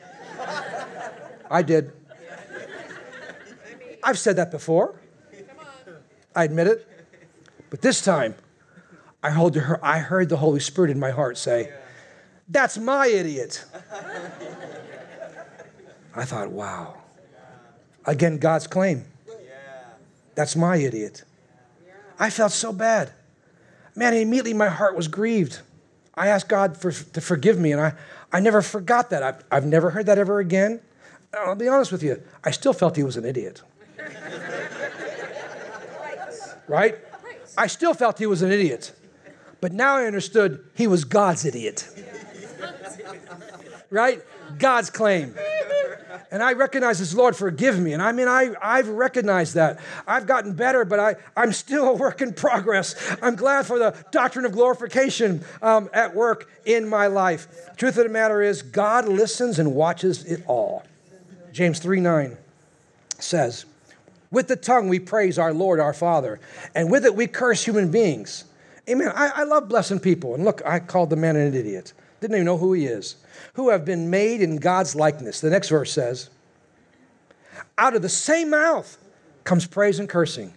I 1.50 1.62
did. 1.62 1.92
I've 4.02 4.18
said 4.18 4.36
that 4.36 4.50
before. 4.50 4.98
I 6.34 6.44
admit 6.44 6.66
it. 6.66 6.88
But 7.68 7.82
this 7.82 8.02
time, 8.02 8.34
I 9.22 9.30
heard, 9.30 9.78
I 9.82 9.98
heard 9.98 10.28
the 10.28 10.38
Holy 10.38 10.60
Spirit 10.60 10.90
in 10.90 10.98
my 10.98 11.10
heart 11.10 11.36
say, 11.36 11.70
That's 12.48 12.78
my 12.78 13.06
idiot. 13.06 13.64
I 16.14 16.24
thought, 16.24 16.50
wow. 16.50 16.96
Again, 18.04 18.38
God's 18.38 18.66
claim. 18.66 19.04
That's 20.34 20.56
my 20.56 20.76
idiot. 20.76 21.24
I 22.18 22.30
felt 22.30 22.52
so 22.52 22.72
bad. 22.72 23.12
Man, 23.94 24.14
immediately 24.14 24.54
my 24.54 24.68
heart 24.68 24.96
was 24.96 25.08
grieved. 25.08 25.60
I 26.14 26.28
asked 26.28 26.48
God 26.48 26.76
for, 26.76 26.92
to 26.92 27.20
forgive 27.20 27.58
me, 27.58 27.72
and 27.72 27.80
I, 27.80 27.94
I 28.32 28.40
never 28.40 28.62
forgot 28.62 29.10
that. 29.10 29.22
I've, 29.22 29.44
I've 29.50 29.66
never 29.66 29.90
heard 29.90 30.06
that 30.06 30.18
ever 30.18 30.38
again. 30.38 30.80
I'll 31.34 31.54
be 31.54 31.68
honest 31.68 31.92
with 31.92 32.02
you, 32.02 32.22
I 32.44 32.50
still 32.50 32.72
felt 32.72 32.96
he 32.96 33.02
was 33.02 33.16
an 33.16 33.24
idiot. 33.24 33.62
right? 36.68 36.96
I 37.56 37.66
still 37.66 37.94
felt 37.94 38.18
he 38.18 38.26
was 38.26 38.42
an 38.42 38.50
idiot. 38.50 38.92
But 39.60 39.72
now 39.72 39.96
I 39.96 40.06
understood 40.06 40.64
he 40.74 40.86
was 40.86 41.04
God's 41.04 41.44
idiot. 41.44 41.88
Right? 43.92 44.20
God's 44.58 44.90
claim. 44.90 45.34
And 46.30 46.42
I 46.42 46.54
recognize 46.54 46.98
this, 46.98 47.14
Lord, 47.14 47.36
forgive 47.36 47.78
me. 47.78 47.92
And 47.92 48.02
I 48.02 48.12
mean, 48.12 48.26
I, 48.26 48.54
I've 48.62 48.88
recognized 48.88 49.54
that. 49.54 49.78
I've 50.06 50.26
gotten 50.26 50.54
better, 50.54 50.84
but 50.84 50.98
I, 50.98 51.16
I'm 51.36 51.52
still 51.52 51.90
a 51.90 51.92
work 51.92 52.22
in 52.22 52.32
progress. 52.32 52.94
I'm 53.20 53.36
glad 53.36 53.66
for 53.66 53.78
the 53.78 53.94
doctrine 54.10 54.46
of 54.46 54.52
glorification 54.52 55.44
um, 55.60 55.90
at 55.92 56.14
work 56.14 56.50
in 56.64 56.88
my 56.88 57.06
life. 57.06 57.48
Truth 57.76 57.98
of 57.98 58.04
the 58.04 58.10
matter 58.10 58.40
is, 58.40 58.62
God 58.62 59.06
listens 59.08 59.58
and 59.58 59.74
watches 59.74 60.24
it 60.24 60.42
all. 60.46 60.84
James 61.52 61.78
3 61.78 62.00
9 62.00 62.36
says, 63.18 63.66
With 64.30 64.48
the 64.48 64.56
tongue 64.56 64.88
we 64.88 64.98
praise 64.98 65.38
our 65.38 65.52
Lord, 65.52 65.80
our 65.80 65.92
Father, 65.92 66.40
and 66.74 66.90
with 66.90 67.04
it 67.04 67.14
we 67.14 67.26
curse 67.26 67.62
human 67.62 67.90
beings. 67.90 68.44
Amen. 68.88 69.12
I, 69.14 69.28
I 69.34 69.42
love 69.44 69.68
blessing 69.68 70.00
people. 70.00 70.34
And 70.34 70.44
look, 70.44 70.62
I 70.64 70.80
called 70.80 71.10
the 71.10 71.16
man 71.16 71.36
an 71.36 71.54
idiot. 71.54 71.92
Didn't 72.22 72.36
even 72.36 72.46
know 72.46 72.56
who 72.56 72.72
he 72.72 72.86
is 72.86 73.16
who 73.54 73.70
have 73.70 73.84
been 73.84 74.08
made 74.10 74.40
in 74.40 74.56
God's 74.56 74.94
likeness. 74.94 75.40
The 75.40 75.50
next 75.50 75.68
verse 75.68 75.92
says, 75.92 76.30
Out 77.76 77.96
of 77.96 78.02
the 78.02 78.08
same 78.08 78.50
mouth 78.50 78.96
comes 79.42 79.66
praise 79.66 79.98
and 79.98 80.08
cursing. 80.08 80.54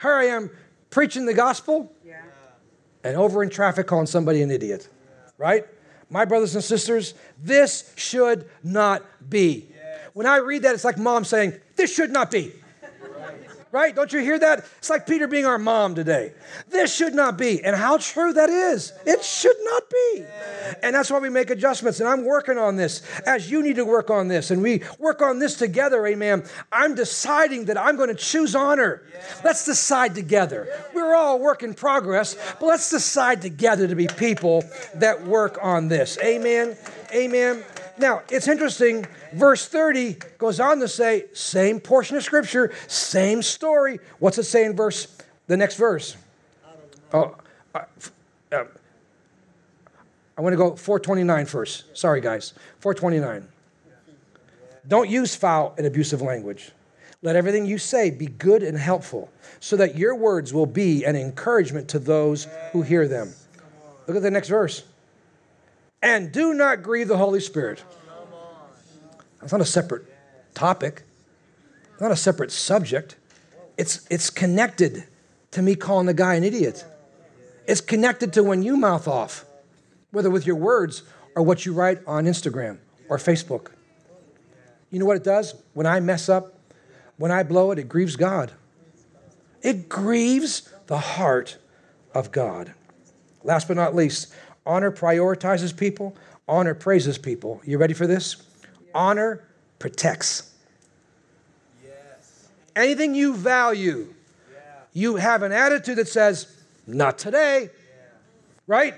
Here 0.00 0.12
I 0.12 0.26
am 0.26 0.48
preaching 0.90 1.26
the 1.26 1.34
gospel, 1.34 1.92
yeah. 2.06 2.22
and 3.02 3.16
over 3.16 3.42
in 3.42 3.50
traffic 3.50 3.88
calling 3.88 4.06
somebody 4.06 4.42
an 4.42 4.52
idiot, 4.52 4.88
right? 5.38 5.66
My 6.08 6.24
brothers 6.24 6.54
and 6.54 6.62
sisters, 6.62 7.14
this 7.42 7.92
should 7.96 8.48
not 8.62 9.02
be. 9.28 9.66
When 10.12 10.26
I 10.26 10.36
read 10.36 10.62
that, 10.62 10.74
it's 10.74 10.84
like 10.84 10.98
mom 10.98 11.24
saying, 11.24 11.54
This 11.74 11.92
should 11.92 12.12
not 12.12 12.30
be 12.30 12.52
right? 13.72 13.94
Don't 13.96 14.12
you 14.12 14.20
hear 14.20 14.38
that? 14.38 14.66
It's 14.78 14.90
like 14.90 15.06
Peter 15.06 15.26
being 15.26 15.46
our 15.46 15.58
mom 15.58 15.94
today. 15.94 16.32
This 16.68 16.94
should 16.94 17.14
not 17.14 17.38
be. 17.38 17.64
And 17.64 17.74
how 17.74 17.96
true 17.96 18.32
that 18.34 18.50
is. 18.50 18.92
It 19.06 19.24
should 19.24 19.56
not 19.64 19.82
be. 19.90 20.24
And 20.82 20.94
that's 20.94 21.10
why 21.10 21.18
we 21.18 21.30
make 21.30 21.50
adjustments. 21.50 21.98
And 21.98 22.08
I'm 22.08 22.24
working 22.24 22.58
on 22.58 22.76
this 22.76 23.02
as 23.26 23.50
you 23.50 23.62
need 23.62 23.76
to 23.76 23.84
work 23.84 24.10
on 24.10 24.28
this. 24.28 24.50
And 24.50 24.62
we 24.62 24.82
work 24.98 25.22
on 25.22 25.38
this 25.38 25.56
together, 25.56 26.06
amen. 26.06 26.44
I'm 26.70 26.94
deciding 26.94 27.64
that 27.64 27.78
I'm 27.78 27.96
going 27.96 28.10
to 28.10 28.14
choose 28.14 28.54
honor. 28.54 29.02
Let's 29.42 29.64
decide 29.64 30.14
together. 30.14 30.68
We're 30.94 31.14
all 31.14 31.38
work 31.38 31.62
in 31.62 31.72
progress, 31.74 32.36
but 32.60 32.66
let's 32.66 32.90
decide 32.90 33.40
together 33.40 33.88
to 33.88 33.94
be 33.94 34.06
people 34.06 34.64
that 34.94 35.26
work 35.26 35.58
on 35.62 35.88
this. 35.88 36.18
Amen. 36.22 36.76
Amen. 37.14 37.64
Now, 37.98 38.22
it's 38.30 38.48
interesting. 38.48 39.06
Verse 39.34 39.66
30 39.68 40.16
goes 40.38 40.60
on 40.60 40.80
to 40.80 40.88
say, 40.88 41.26
same 41.32 41.80
portion 41.80 42.16
of 42.16 42.22
scripture, 42.22 42.72
same 42.88 43.42
story. 43.42 43.98
What's 44.18 44.38
it 44.38 44.44
say 44.44 44.64
in 44.64 44.74
verse, 44.74 45.16
the 45.46 45.56
next 45.56 45.76
verse? 45.76 46.16
Oh, 47.12 47.36
uh, 47.74 47.82
uh, 48.52 48.64
I 50.36 50.40
want 50.40 50.54
to 50.54 50.56
go 50.56 50.76
429 50.76 51.46
first. 51.46 51.96
Sorry, 51.96 52.20
guys. 52.20 52.54
429. 52.80 53.46
Don't 54.88 55.08
use 55.08 55.34
foul 55.34 55.74
and 55.76 55.86
abusive 55.86 56.22
language. 56.22 56.72
Let 57.20 57.36
everything 57.36 57.66
you 57.66 57.78
say 57.78 58.10
be 58.10 58.26
good 58.26 58.64
and 58.64 58.76
helpful, 58.76 59.30
so 59.60 59.76
that 59.76 59.96
your 59.96 60.16
words 60.16 60.52
will 60.52 60.66
be 60.66 61.04
an 61.04 61.14
encouragement 61.14 61.88
to 61.90 62.00
those 62.00 62.48
who 62.72 62.82
hear 62.82 63.06
them. 63.06 63.32
Look 64.08 64.16
at 64.16 64.22
the 64.22 64.30
next 64.30 64.48
verse 64.48 64.82
and 66.02 66.32
do 66.32 66.52
not 66.52 66.82
grieve 66.82 67.08
the 67.08 67.16
Holy 67.16 67.40
Spirit. 67.40 67.82
It's 69.42 69.52
not 69.52 69.60
a 69.60 69.66
separate 69.66 70.04
topic, 70.54 71.02
not 72.00 72.10
a 72.10 72.16
separate 72.16 72.52
subject. 72.52 73.16
It's, 73.76 74.06
it's 74.10 74.30
connected 74.30 75.04
to 75.52 75.62
me 75.62 75.74
calling 75.74 76.06
the 76.06 76.14
guy 76.14 76.34
an 76.34 76.44
idiot. 76.44 76.84
It's 77.66 77.80
connected 77.80 78.32
to 78.34 78.42
when 78.42 78.62
you 78.62 78.76
mouth 78.76 79.06
off, 79.06 79.44
whether 80.10 80.30
with 80.30 80.46
your 80.46 80.56
words 80.56 81.02
or 81.34 81.42
what 81.42 81.64
you 81.64 81.72
write 81.72 82.00
on 82.06 82.24
Instagram 82.24 82.78
or 83.08 83.18
Facebook. 83.18 83.68
You 84.90 84.98
know 84.98 85.06
what 85.06 85.16
it 85.16 85.24
does? 85.24 85.54
When 85.72 85.86
I 85.86 86.00
mess 86.00 86.28
up, 86.28 86.58
when 87.16 87.30
I 87.30 87.42
blow 87.42 87.70
it, 87.70 87.78
it 87.78 87.88
grieves 87.88 88.16
God. 88.16 88.52
It 89.62 89.88
grieves 89.88 90.68
the 90.86 90.98
heart 90.98 91.56
of 92.14 92.32
God. 92.32 92.74
Last 93.44 93.68
but 93.68 93.76
not 93.76 93.94
least, 93.94 94.34
Honor 94.64 94.92
prioritizes 94.92 95.76
people, 95.76 96.16
honor 96.46 96.74
praises 96.74 97.18
people. 97.18 97.60
You 97.64 97.78
ready 97.78 97.94
for 97.94 98.06
this? 98.06 98.36
Honor 98.94 99.42
protects. 99.78 100.52
Yes. 101.84 102.48
Anything 102.76 103.14
you 103.14 103.34
value, 103.34 104.14
yeah. 104.52 104.58
you 104.92 105.16
have 105.16 105.42
an 105.42 105.52
attitude 105.52 105.96
that 105.98 106.08
says, 106.08 106.62
not 106.86 107.18
today. 107.18 107.62
Yeah. 107.62 108.04
Right? 108.66 108.94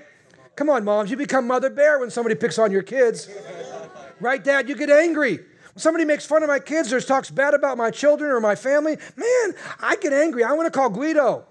Come 0.55 0.69
on, 0.69 0.83
moms, 0.83 1.11
you 1.11 1.17
become 1.17 1.47
mother 1.47 1.69
bear 1.69 1.99
when 1.99 2.09
somebody 2.09 2.35
picks 2.35 2.59
on 2.59 2.71
your 2.71 2.83
kids. 2.83 3.29
right, 4.19 4.43
dad? 4.43 4.69
You 4.69 4.75
get 4.75 4.89
angry. 4.89 5.37
When 5.37 5.81
somebody 5.81 6.05
makes 6.05 6.25
fun 6.25 6.43
of 6.43 6.47
my 6.47 6.59
kids 6.59 6.93
or 6.93 7.01
talks 7.01 7.29
bad 7.29 7.53
about 7.53 7.77
my 7.77 7.91
children 7.91 8.31
or 8.31 8.39
my 8.39 8.55
family, 8.55 8.97
man, 9.17 9.55
I 9.81 9.97
get 9.97 10.13
angry. 10.13 10.43
I 10.43 10.53
want 10.53 10.71
to 10.71 10.77
call 10.77 10.89
Guido. 10.89 11.45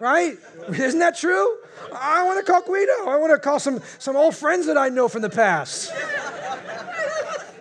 Right? 0.00 0.36
Isn't 0.68 1.00
that 1.00 1.16
true? 1.16 1.58
I 1.92 2.24
want 2.24 2.44
to 2.44 2.50
call 2.50 2.62
Guido. 2.62 3.08
I 3.08 3.16
want 3.16 3.32
to 3.32 3.38
call 3.38 3.58
some, 3.58 3.80
some 3.98 4.16
old 4.16 4.34
friends 4.34 4.66
that 4.66 4.76
I 4.76 4.88
know 4.88 5.08
from 5.08 5.22
the 5.22 5.30
past. 5.30 5.92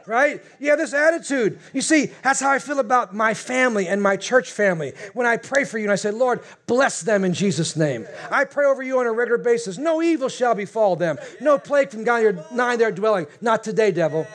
right? 0.07 0.41
You 0.59 0.69
have 0.69 0.79
this 0.79 0.93
attitude. 0.93 1.59
You 1.73 1.81
see, 1.81 2.11
that's 2.23 2.39
how 2.39 2.49
I 2.49 2.59
feel 2.59 2.79
about 2.79 3.13
my 3.13 3.33
family 3.33 3.88
and 3.88 4.01
my 4.01 4.15
church 4.15 4.51
family. 4.51 4.93
When 5.13 5.27
I 5.27 5.38
pray 5.38 5.65
for 5.65 5.77
you 5.77 5.85
and 5.85 5.91
I 5.91 5.95
say, 5.95 6.11
Lord, 6.11 6.41
bless 6.65 7.01
them 7.01 7.23
in 7.23 7.33
Jesus' 7.33 7.75
name. 7.75 8.07
I 8.31 8.45
pray 8.45 8.65
over 8.65 8.81
you 8.81 8.99
on 8.99 9.05
a 9.05 9.11
regular 9.11 9.38
basis. 9.38 9.77
No 9.77 10.01
evil 10.01 10.29
shall 10.29 10.55
befall 10.55 10.95
them. 10.95 11.17
No 11.41 11.57
plague 11.57 11.91
from 11.91 12.03
God 12.03 12.45
nigh 12.51 12.77
their 12.77 12.91
dwelling. 12.91 13.27
Not 13.41 13.63
today, 13.63 13.91
devil. 13.91 14.25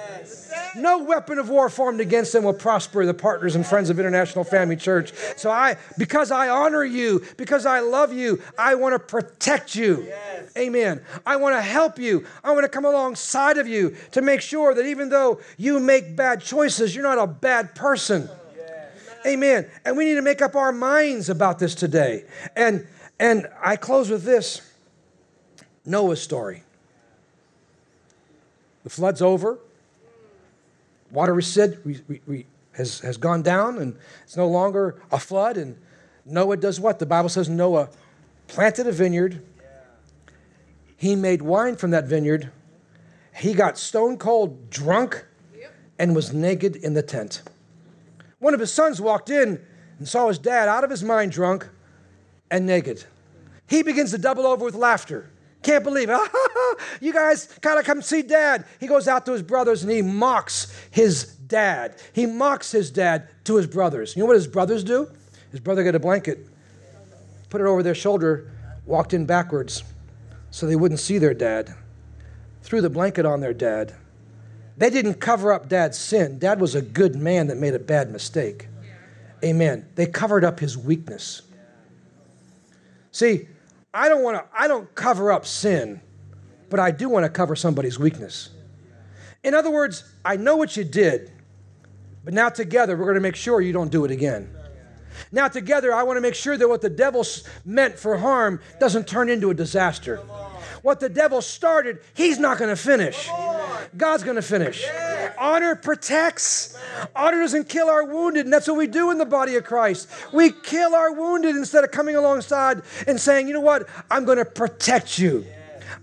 No 0.77 1.05
weapon 1.05 1.39
of 1.39 1.49
war 1.49 1.69
formed 1.69 2.01
against 2.01 2.33
them 2.33 2.45
will 2.45 2.55
prosper, 2.55 3.05
the 3.05 3.15
partners 3.15 3.55
and 3.55 3.67
friends 3.67 3.91
of 3.91 3.99
International 3.99 4.45
Family 4.45 4.77
Church. 4.77 5.13
So 5.37 5.51
I, 5.51 5.77
because 5.99 6.31
I 6.31 6.49
honor 6.49 6.85
you, 6.85 7.25
because 7.37 7.67
I 7.67 7.81
love 7.81 8.13
you, 8.13 8.41
I 8.59 8.75
want 8.75 8.95
to 8.95 8.99
protect 8.99 9.75
you. 9.75 10.05
Yes. 10.07 10.53
Amen. 10.57 11.03
I 11.27 11.37
want 11.37 11.57
to 11.57 11.63
help 11.63 11.99
you. 11.99 12.25
I 12.43 12.53
want 12.53 12.65
to 12.65 12.69
come 12.69 12.85
alongside 12.85 13.59
of 13.59 13.69
you 13.69 13.97
to 14.13 14.23
make 14.23 14.41
sure 14.41 14.75
that 14.75 14.87
even 14.87 15.09
though 15.09 15.41
you 15.59 15.79
make 15.79 16.17
bad 16.17 16.41
choices, 16.41 16.95
you're 16.95 17.05
not 17.05 17.19
a 17.19 17.27
bad 17.27 17.75
person. 17.75 18.29
Amen. 19.27 19.71
And 19.85 19.97
we 19.97 20.05
need 20.05 20.15
to 20.15 20.23
make 20.23 20.43
up 20.43 20.57
our 20.57 20.73
minds 20.73 21.29
about 21.29 21.59
this 21.59 21.75
today. 21.75 22.25
And 22.57 22.87
and 23.21 23.49
I 23.63 23.77
close 23.77 24.11
with 24.11 24.25
this 24.25 24.69
Noah's 25.85 26.21
story. 26.21 26.65
The 28.83 28.91
flood's 28.91 29.23
over. 29.23 29.59
Water 31.13 31.35
recede, 31.35 31.79
re, 31.85 32.01
re, 32.09 32.21
re, 32.27 32.47
has, 32.73 33.01
has 33.01 33.19
gone 33.19 33.43
down, 33.43 33.79
and 33.79 33.97
it's 34.25 34.37
no 34.37 34.49
longer 34.49 35.01
a 35.13 35.19
flood. 35.19 35.59
And 35.59 35.79
Noah 36.25 36.57
does 36.57 36.81
what? 36.81 36.99
The 36.99 37.07
Bible 37.07 37.29
says 37.29 37.49
Noah 37.49 37.91
planted 38.49 38.87
a 38.87 38.93
vineyard. 38.93 39.45
He 40.97 41.15
made 41.15 41.43
wine 41.43 41.77
from 41.77 41.91
that 41.91 42.07
vineyard. 42.07 42.51
He 43.37 43.53
got 43.55 43.79
stone 43.79 44.17
cold 44.17 44.71
drunk 44.71 45.27
and 45.99 46.17
was 46.17 46.33
naked 46.33 46.77
in 46.77 46.95
the 46.95 47.03
tent. 47.03 47.43
One 48.39 48.55
of 48.55 48.61
his 48.61 48.73
sons 48.73 49.01
walked 49.01 49.31
in 49.31 49.61
and 49.99 50.09
saw 50.09 50.29
his 50.29 50.39
dad 50.39 50.69
out 50.69 50.83
of 50.83 50.91
his 50.91 51.03
mind 51.03 51.33
drunk 51.33 51.69
and 52.51 52.67
naked. 52.67 53.05
He 53.69 53.83
begins 53.83 54.11
to 54.13 54.19
double 54.19 54.47
over 54.47 54.65
with 54.65 54.75
laughter. 54.75 55.31
Can't 55.63 55.85
believe 55.85 56.11
it. 56.11 56.31
you 57.01 57.13
guys 57.13 57.47
gotta 57.61 57.83
come 57.83 58.03
see 58.03 58.23
dad. 58.23 58.65
He 58.81 58.87
goes 58.87 59.07
out 59.07 59.25
to 59.27 59.33
his 59.33 59.43
brothers 59.43 59.83
and 59.83 59.93
he 59.93 60.03
mocks 60.03 60.75
his 60.91 61.25
dad. 61.25 61.97
He 62.13 62.27
mocks 62.27 62.73
his 62.73 62.91
dad 62.91 63.29
to 63.45 63.57
his 63.57 63.67
brothers. 63.67 64.17
You 64.17 64.23
know 64.23 64.27
what 64.27 64.37
his 64.37 64.49
brothers 64.49 64.83
do? 64.83 65.09
His 65.51 65.61
brother 65.61 65.85
got 65.85 65.95
a 65.95 66.01
blanket, 66.01 66.47
put 67.51 67.61
it 67.61 67.67
over 67.67 67.83
their 67.83 67.95
shoulder, 67.95 68.51
walked 68.87 69.13
in 69.13 69.27
backwards 69.27 69.85
so 70.51 70.67
they 70.67 70.77
wouldn't 70.77 71.01
see 71.01 71.19
their 71.19 71.35
dad, 71.35 71.75
threw 72.63 72.81
the 72.81 72.91
blanket 72.91 73.25
on 73.25 73.41
their 73.41 73.55
dad, 73.55 73.95
they 74.77 74.91
didn't 74.91 75.15
cover 75.15 75.53
up 75.53 75.69
dad's 75.69 75.99
sin. 75.99 76.39
Dad 76.39 76.61
was 76.61 76.75
a 76.75 76.83
good 76.83 77.15
man 77.15 77.49
that 77.49 77.57
made 77.57 77.75
a 77.75 77.79
bad 77.79 78.11
mistake. 78.11 78.69
Amen. 79.45 79.87
They 79.95 80.07
covered 80.07 80.45
up 80.45 80.61
his 80.61 80.79
weakness. 80.79 81.43
See, 83.11 83.49
I 83.95 84.09
don't 84.09 84.23
want 84.23 84.39
to 84.39 84.45
I 84.59 84.69
don't 84.69 84.93
cover 84.95 85.33
up 85.33 85.47
sin, 85.47 86.01
but 86.71 86.81
I 86.81 86.91
do 86.91 87.09
want 87.09 87.25
to 87.25 87.31
cover 87.31 87.55
somebody's 87.55 87.99
weakness. 87.99 88.51
In 89.45 89.55
other 89.55 89.71
words, 89.71 90.05
I 90.25 90.37
know 90.37 90.57
what 90.57 90.77
you 90.77 90.85
did, 90.85 91.33
but 92.25 92.33
now 92.33 92.49
together 92.49 92.97
we're 92.97 93.05
going 93.05 93.17
to 93.17 93.21
make 93.21 93.37
sure 93.37 93.61
you 93.61 93.73
don't 93.73 93.91
do 93.91 94.05
it 94.05 94.11
again. 94.11 94.55
Now 95.31 95.49
together 95.49 95.93
I 95.93 96.05
want 96.05 96.17
to 96.17 96.21
make 96.21 96.35
sure 96.35 96.57
that 96.57 96.69
what 96.69 96.81
the 96.81 96.91
devil 96.91 97.25
meant 97.65 97.99
for 97.99 98.17
harm 98.17 98.61
doesn't 98.81 99.07
turn 99.07 99.29
into 99.29 99.51
a 99.51 99.55
disaster. 99.55 100.17
What 100.83 101.01
the 101.01 101.09
devil 101.09 101.43
started, 101.43 102.01
he's 102.15 102.39
not 102.39 102.59
going 102.59 102.71
to 102.71 102.77
finish. 102.77 103.29
God's 103.97 104.23
going 104.23 104.37
to 104.37 104.43
finish. 104.43 104.87
Honor 105.39 105.75
protects. 105.75 106.79
Honor 107.15 107.41
doesn't 107.41 107.69
kill 107.69 107.89
our 107.89 108.05
wounded, 108.05 108.47
and 108.47 108.53
that's 108.53 108.67
what 108.69 108.77
we 108.77 108.87
do 108.87 109.11
in 109.11 109.19
the 109.19 109.27
body 109.27 109.57
of 109.57 109.65
Christ. 109.65 110.09
We 110.33 110.51
kill 110.51 110.95
our 110.95 111.13
wounded 111.13 111.57
instead 111.57 111.85
of 111.85 111.91
coming 111.91 112.17
alongside 112.17 112.83
and 113.07 113.21
saying, 113.21 113.49
you 113.49 113.55
know 113.55 113.61
what? 113.61 113.89
I'm 114.11 114.25
going 114.25 114.39
to 114.39 114.45
protect 114.45 115.19
you. 115.19 115.45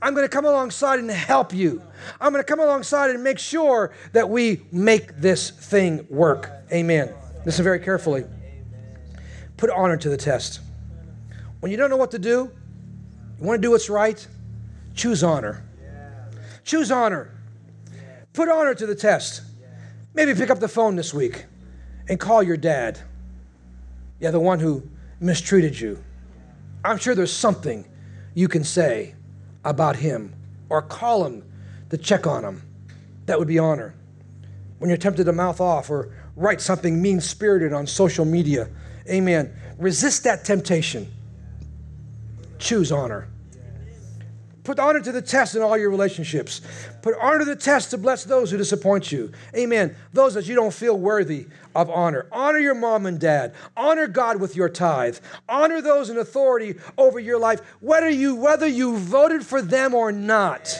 I'm 0.01 0.13
going 0.13 0.25
to 0.25 0.29
come 0.33 0.45
alongside 0.45 0.99
and 0.99 1.09
help 1.09 1.53
you. 1.53 1.81
I'm 2.21 2.31
going 2.31 2.43
to 2.43 2.47
come 2.47 2.59
alongside 2.59 3.09
and 3.09 3.23
make 3.23 3.39
sure 3.39 3.93
that 4.13 4.29
we 4.29 4.61
make 4.71 5.17
this 5.17 5.49
thing 5.49 6.05
work. 6.09 6.51
Amen. 6.71 7.13
Listen 7.45 7.63
very 7.63 7.79
carefully. 7.79 8.23
Put 9.57 9.69
honor 9.69 9.97
to 9.97 10.09
the 10.09 10.17
test. 10.17 10.61
When 11.59 11.71
you 11.71 11.77
don't 11.77 11.89
know 11.89 11.97
what 11.97 12.11
to 12.11 12.19
do, 12.19 12.51
you 13.39 13.45
want 13.45 13.61
to 13.61 13.65
do 13.65 13.71
what's 13.71 13.89
right, 13.89 14.25
choose 14.95 15.23
honor. 15.23 15.65
Choose 16.63 16.91
honor. 16.91 17.31
Put 18.39 18.47
honor 18.47 18.73
to 18.73 18.85
the 18.85 18.95
test. 18.95 19.41
Maybe 20.13 20.33
pick 20.33 20.49
up 20.49 20.61
the 20.61 20.69
phone 20.69 20.95
this 20.95 21.13
week 21.13 21.43
and 22.07 22.17
call 22.17 22.41
your 22.41 22.55
dad. 22.55 22.97
Yeah, 24.21 24.31
the 24.31 24.39
one 24.39 24.61
who 24.61 24.87
mistreated 25.19 25.77
you. 25.77 26.01
I'm 26.85 26.97
sure 26.97 27.15
there's 27.15 27.33
something 27.33 27.85
you 28.35 28.47
can 28.47 28.63
say 28.63 29.15
about 29.65 29.97
him 29.97 30.33
or 30.69 30.81
call 30.81 31.25
him 31.25 31.43
to 31.89 31.97
check 31.97 32.25
on 32.27 32.45
him. 32.45 32.61
That 33.25 33.37
would 33.39 33.49
be 33.49 33.59
honor. 33.59 33.93
When 34.77 34.89
you're 34.89 34.95
tempted 34.95 35.25
to 35.25 35.33
mouth 35.33 35.59
off 35.59 35.89
or 35.89 36.13
write 36.37 36.61
something 36.61 37.01
mean 37.01 37.19
spirited 37.19 37.73
on 37.73 37.85
social 37.85 38.23
media, 38.23 38.69
amen. 39.09 39.53
Resist 39.77 40.23
that 40.23 40.45
temptation. 40.45 41.11
Choose 42.57 42.89
honor. 42.89 43.27
Put 44.69 44.77
honor 44.77 44.99
to 44.99 45.11
the 45.11 45.23
test 45.23 45.55
in 45.55 45.63
all 45.63 45.75
your 45.75 45.89
relationships. 45.89 46.61
Put 47.01 47.15
honor 47.19 47.39
to 47.39 47.45
the 47.45 47.55
test 47.55 47.89
to 47.89 47.97
bless 47.97 48.23
those 48.23 48.51
who 48.51 48.57
disappoint 48.57 49.11
you. 49.11 49.31
Amen. 49.55 49.95
Those 50.13 50.35
that 50.35 50.45
you 50.45 50.53
don't 50.53 50.71
feel 50.71 50.95
worthy 50.95 51.47
of 51.73 51.89
honor. 51.89 52.27
Honor 52.31 52.59
your 52.59 52.75
mom 52.75 53.07
and 53.07 53.19
dad. 53.19 53.55
Honor 53.75 54.05
God 54.05 54.39
with 54.39 54.55
your 54.55 54.69
tithe. 54.69 55.17
Honor 55.49 55.81
those 55.81 56.11
in 56.11 56.19
authority 56.19 56.75
over 56.99 57.19
your 57.19 57.39
life, 57.39 57.61
whether 57.79 58.09
you 58.09 58.35
whether 58.35 58.67
you 58.67 58.95
voted 58.95 59.43
for 59.43 59.59
them 59.59 59.95
or 59.95 60.11
not. 60.11 60.79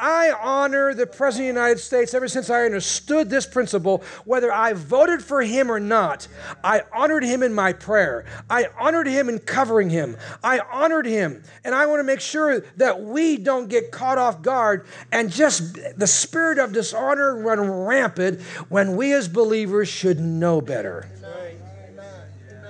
I 0.00 0.32
honor 0.40 0.94
the 0.94 1.06
President 1.06 1.50
of 1.50 1.54
the 1.54 1.60
United 1.60 1.80
States 1.80 2.14
ever 2.14 2.28
since 2.28 2.50
I 2.50 2.64
understood 2.64 3.30
this 3.30 3.46
principle, 3.46 4.02
whether 4.24 4.52
I 4.52 4.72
voted 4.72 5.22
for 5.22 5.42
him 5.42 5.70
or 5.70 5.80
not. 5.80 6.28
I 6.62 6.82
honored 6.92 7.24
him 7.24 7.42
in 7.42 7.54
my 7.54 7.72
prayer. 7.72 8.24
I 8.48 8.68
honored 8.78 9.06
him 9.06 9.28
in 9.28 9.38
covering 9.38 9.90
him. 9.90 10.16
I 10.42 10.60
honored 10.60 11.06
him. 11.06 11.42
And 11.64 11.74
I 11.74 11.86
want 11.86 12.00
to 12.00 12.04
make 12.04 12.20
sure 12.20 12.60
that 12.76 13.02
we 13.02 13.36
don't 13.36 13.68
get 13.68 13.90
caught 13.90 14.18
off 14.18 14.42
guard 14.42 14.86
and 15.12 15.30
just 15.30 15.78
the 15.96 16.06
spirit 16.06 16.58
of 16.58 16.72
dishonor 16.72 17.36
run 17.36 17.60
rampant 17.60 18.40
when 18.68 18.96
we 18.96 19.12
as 19.12 19.28
believers 19.28 19.88
should 19.88 20.20
know 20.20 20.60
better. 20.60 21.08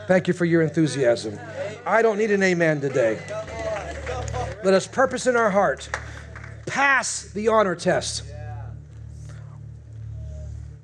Thank 0.06 0.26
you 0.26 0.34
for 0.34 0.46
your 0.46 0.62
enthusiasm. 0.62 1.38
I 1.84 2.00
don't 2.00 2.16
need 2.16 2.30
an 2.30 2.42
amen 2.42 2.80
today. 2.80 3.18
Let 4.64 4.74
us 4.74 4.86
purpose 4.86 5.26
in 5.26 5.36
our 5.36 5.50
heart 5.50 5.88
pass 6.68 7.24
the 7.32 7.48
honor 7.48 7.74
test. 7.74 8.24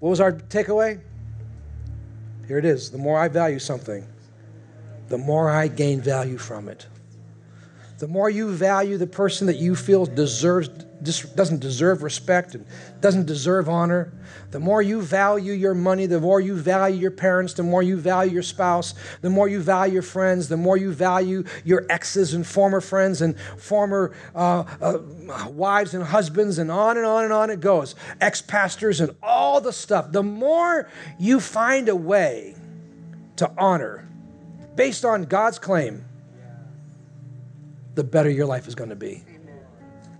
What 0.00 0.10
was 0.10 0.20
our 0.20 0.32
takeaway? 0.32 1.00
Here 2.46 2.58
it 2.58 2.64
is. 2.64 2.90
The 2.90 2.98
more 2.98 3.18
I 3.18 3.28
value 3.28 3.58
something, 3.58 4.06
the 5.08 5.18
more 5.18 5.50
I 5.50 5.68
gain 5.68 6.00
value 6.00 6.36
from 6.36 6.68
it. 6.68 6.86
The 7.98 8.08
more 8.08 8.28
you 8.28 8.50
value 8.52 8.98
the 8.98 9.06
person 9.06 9.46
that 9.46 9.56
you 9.56 9.76
feel 9.76 10.06
deserves 10.06 10.68
doesn't 11.04 11.60
deserve 11.60 12.02
respect 12.02 12.54
and 12.54 12.64
doesn't 13.00 13.26
deserve 13.26 13.68
honor, 13.68 14.12
the 14.52 14.58
more 14.58 14.80
you 14.80 15.02
value 15.02 15.52
your 15.52 15.74
money, 15.74 16.06
the 16.06 16.20
more 16.20 16.40
you 16.40 16.54
value 16.54 16.98
your 16.98 17.10
parents, 17.10 17.54
the 17.54 17.62
more 17.62 17.82
you 17.82 17.96
value 17.98 18.32
your 18.32 18.42
spouse, 18.42 18.94
the 19.20 19.28
more 19.28 19.46
you 19.46 19.60
value 19.60 19.94
your 19.94 20.02
friends, 20.02 20.48
the 20.48 20.56
more 20.56 20.76
you 20.76 20.92
value 20.92 21.44
your 21.64 21.84
exes 21.90 22.32
and 22.32 22.46
former 22.46 22.80
friends 22.80 23.20
and 23.20 23.38
former 23.58 24.14
uh, 24.34 24.64
uh, 24.80 24.98
wives 25.50 25.92
and 25.94 26.02
husbands, 26.04 26.58
and 26.58 26.70
on 26.70 26.96
and 26.96 27.06
on 27.06 27.24
and 27.24 27.32
on 27.32 27.50
it 27.50 27.60
goes. 27.60 27.94
Ex 28.20 28.40
pastors 28.40 29.00
and 29.00 29.14
all 29.22 29.60
the 29.60 29.72
stuff. 29.72 30.10
The 30.10 30.22
more 30.22 30.88
you 31.18 31.38
find 31.38 31.88
a 31.88 31.96
way 31.96 32.54
to 33.36 33.50
honor 33.58 34.08
based 34.74 35.04
on 35.04 35.24
God's 35.24 35.58
claim, 35.58 36.04
the 37.94 38.04
better 38.04 38.30
your 38.30 38.46
life 38.46 38.66
is 38.66 38.74
going 38.74 38.90
to 38.90 38.96
be. 38.96 39.24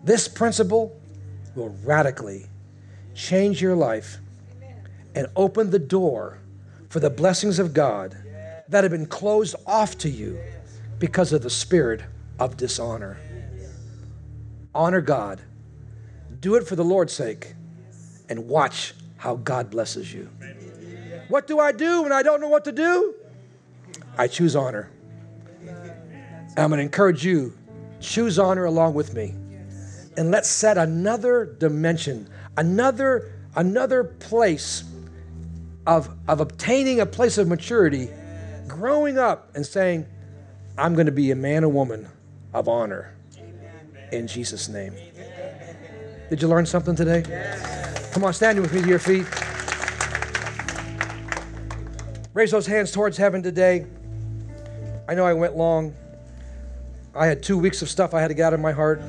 This 0.02 0.28
principle 0.28 0.98
will 1.54 1.70
radically 1.84 2.46
change 3.14 3.62
your 3.62 3.74
life 3.76 4.18
and 5.14 5.26
open 5.36 5.70
the 5.70 5.78
door 5.78 6.38
for 6.88 7.00
the 7.00 7.10
blessings 7.10 7.58
of 7.58 7.72
God 7.72 8.16
that 8.68 8.84
have 8.84 8.90
been 8.90 9.06
closed 9.06 9.54
off 9.66 9.96
to 9.98 10.08
you 10.08 10.38
because 10.98 11.32
of 11.32 11.42
the 11.42 11.50
spirit 11.50 12.02
of 12.38 12.56
dishonor. 12.56 13.18
Honor 14.74 15.00
God, 15.00 15.40
do 16.40 16.56
it 16.56 16.66
for 16.66 16.76
the 16.76 16.84
Lord's 16.84 17.12
sake, 17.12 17.54
and 18.28 18.48
watch 18.48 18.94
how 19.16 19.36
God 19.36 19.70
blesses 19.70 20.12
you. 20.12 20.28
What 21.28 21.46
do 21.46 21.58
I 21.60 21.72
do 21.72 22.02
when 22.02 22.12
I 22.12 22.22
don't 22.22 22.40
know 22.40 22.48
what 22.48 22.64
to 22.64 22.72
do? 22.72 23.14
I 24.18 24.26
choose 24.26 24.56
honor. 24.56 24.90
I'm 26.56 26.70
going 26.70 26.78
to 26.78 26.82
encourage 26.82 27.24
you 27.24 27.52
choose 28.04 28.38
honor 28.38 28.64
along 28.64 28.94
with 28.94 29.14
me 29.14 29.34
and 30.16 30.30
let's 30.30 30.48
set 30.48 30.78
another 30.78 31.44
dimension, 31.44 32.28
another, 32.56 33.32
another 33.56 34.04
place 34.04 34.84
of, 35.86 36.08
of 36.28 36.40
obtaining 36.40 37.00
a 37.00 37.06
place 37.06 37.38
of 37.38 37.48
maturity, 37.48 38.08
growing 38.66 39.18
up 39.18 39.54
and 39.54 39.66
saying, 39.66 40.06
I'm 40.78 40.94
going 40.94 41.06
to 41.06 41.12
be 41.12 41.30
a 41.30 41.36
man 41.36 41.64
or 41.64 41.68
woman 41.68 42.08
of 42.52 42.68
honor 42.68 43.14
in 44.12 44.26
Jesus' 44.26 44.68
name. 44.68 44.94
Did 46.30 46.40
you 46.40 46.48
learn 46.48 46.66
something 46.66 46.96
today? 46.96 47.22
Come 48.12 48.24
on, 48.24 48.32
stand 48.32 48.60
with 48.60 48.72
me 48.72 48.82
to 48.82 48.88
your 48.88 48.98
feet. 48.98 49.26
Raise 52.32 52.50
those 52.50 52.66
hands 52.66 52.90
towards 52.90 53.16
heaven 53.16 53.42
today. 53.42 53.86
I 55.08 55.14
know 55.14 55.24
I 55.24 55.32
went 55.32 55.56
long. 55.56 55.94
I 57.16 57.26
had 57.26 57.42
two 57.42 57.56
weeks 57.56 57.80
of 57.80 57.88
stuff 57.88 58.12
I 58.12 58.20
had 58.20 58.28
to 58.28 58.34
get 58.34 58.46
out 58.46 58.54
of 58.54 58.60
my 58.60 58.72
heart. 58.72 59.00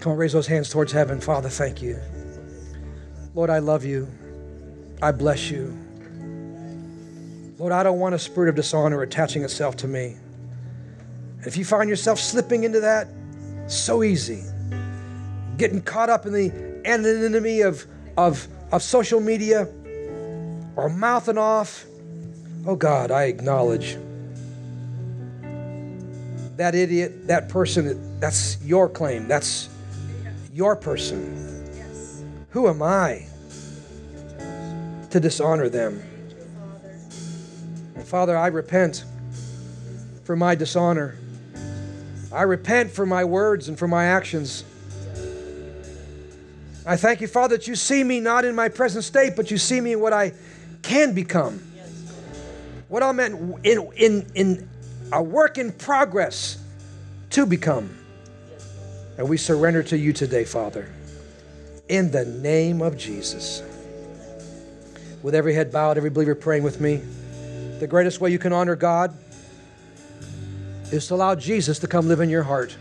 Come 0.00 0.12
on, 0.12 0.18
raise 0.18 0.32
those 0.32 0.48
hands 0.48 0.68
towards 0.68 0.90
heaven. 0.90 1.20
Father, 1.20 1.48
thank 1.48 1.80
you. 1.80 2.00
Lord, 3.34 3.50
I 3.50 3.60
love 3.60 3.84
you. 3.84 4.08
I 5.00 5.12
bless 5.12 5.48
you. 5.50 5.78
Lord, 7.58 7.72
I 7.72 7.84
don't 7.84 8.00
want 8.00 8.14
a 8.16 8.18
spirit 8.18 8.48
of 8.48 8.56
dishonor 8.56 9.00
attaching 9.02 9.44
itself 9.44 9.76
to 9.76 9.88
me. 9.88 10.16
If 11.46 11.56
you 11.56 11.64
find 11.64 11.88
yourself 11.88 12.18
slipping 12.18 12.64
into 12.64 12.80
that, 12.80 13.06
so 13.68 14.02
easy. 14.02 14.42
Getting 15.56 15.80
caught 15.82 16.10
up 16.10 16.26
in 16.26 16.32
the 16.32 16.50
anonymity 16.84 17.60
of, 17.60 17.86
of, 18.16 18.48
of 18.72 18.82
social 18.82 19.20
media 19.20 19.68
or 20.74 20.88
mouthing 20.88 21.38
off. 21.38 21.84
Oh 22.66 22.74
God, 22.74 23.12
I 23.12 23.24
acknowledge 23.24 23.96
that 26.56 26.74
idiot, 26.74 27.26
that 27.28 27.48
person, 27.48 28.20
that's 28.20 28.62
your 28.62 28.88
claim. 28.88 29.28
That's 29.28 29.68
your 30.52 30.76
person. 30.76 31.38
Who 32.50 32.68
am 32.68 32.82
I 32.82 33.26
to 35.10 35.20
dishonor 35.20 35.68
them? 35.68 36.02
And 37.94 38.04
Father, 38.04 38.36
I 38.36 38.48
repent 38.48 39.04
for 40.24 40.36
my 40.36 40.54
dishonor. 40.54 41.16
I 42.32 42.42
repent 42.42 42.90
for 42.90 43.06
my 43.06 43.24
words 43.24 43.68
and 43.68 43.78
for 43.78 43.88
my 43.88 44.04
actions. 44.04 44.64
I 46.84 46.96
thank 46.96 47.20
you, 47.20 47.28
Father, 47.28 47.56
that 47.56 47.68
you 47.68 47.76
see 47.76 48.02
me 48.02 48.20
not 48.20 48.44
in 48.44 48.54
my 48.54 48.68
present 48.68 49.04
state, 49.04 49.36
but 49.36 49.50
you 49.50 49.58
see 49.58 49.80
me 49.80 49.92
in 49.92 50.00
what 50.00 50.12
I 50.12 50.32
can 50.82 51.14
become. 51.14 51.62
What 52.88 53.02
I'm 53.02 53.20
in, 53.20 53.54
in, 53.64 53.92
in, 53.96 54.26
in 54.34 54.68
a 55.12 55.22
work 55.22 55.58
in 55.58 55.70
progress 55.70 56.58
to 57.30 57.44
become. 57.44 57.96
And 59.18 59.28
we 59.28 59.36
surrender 59.36 59.82
to 59.84 59.98
you 59.98 60.12
today, 60.12 60.44
Father, 60.44 60.90
in 61.88 62.10
the 62.10 62.24
name 62.24 62.80
of 62.80 62.96
Jesus. 62.96 63.62
With 65.22 65.34
every 65.34 65.54
head 65.54 65.70
bowed, 65.70 65.98
every 65.98 66.10
believer 66.10 66.34
praying 66.34 66.62
with 66.62 66.80
me, 66.80 67.02
the 67.78 67.86
greatest 67.86 68.20
way 68.20 68.30
you 68.30 68.38
can 68.38 68.52
honor 68.52 68.74
God 68.74 69.14
is 70.90 71.06
to 71.08 71.14
allow 71.14 71.34
Jesus 71.34 71.78
to 71.80 71.86
come 71.86 72.08
live 72.08 72.20
in 72.20 72.30
your 72.30 72.42
heart. 72.42 72.76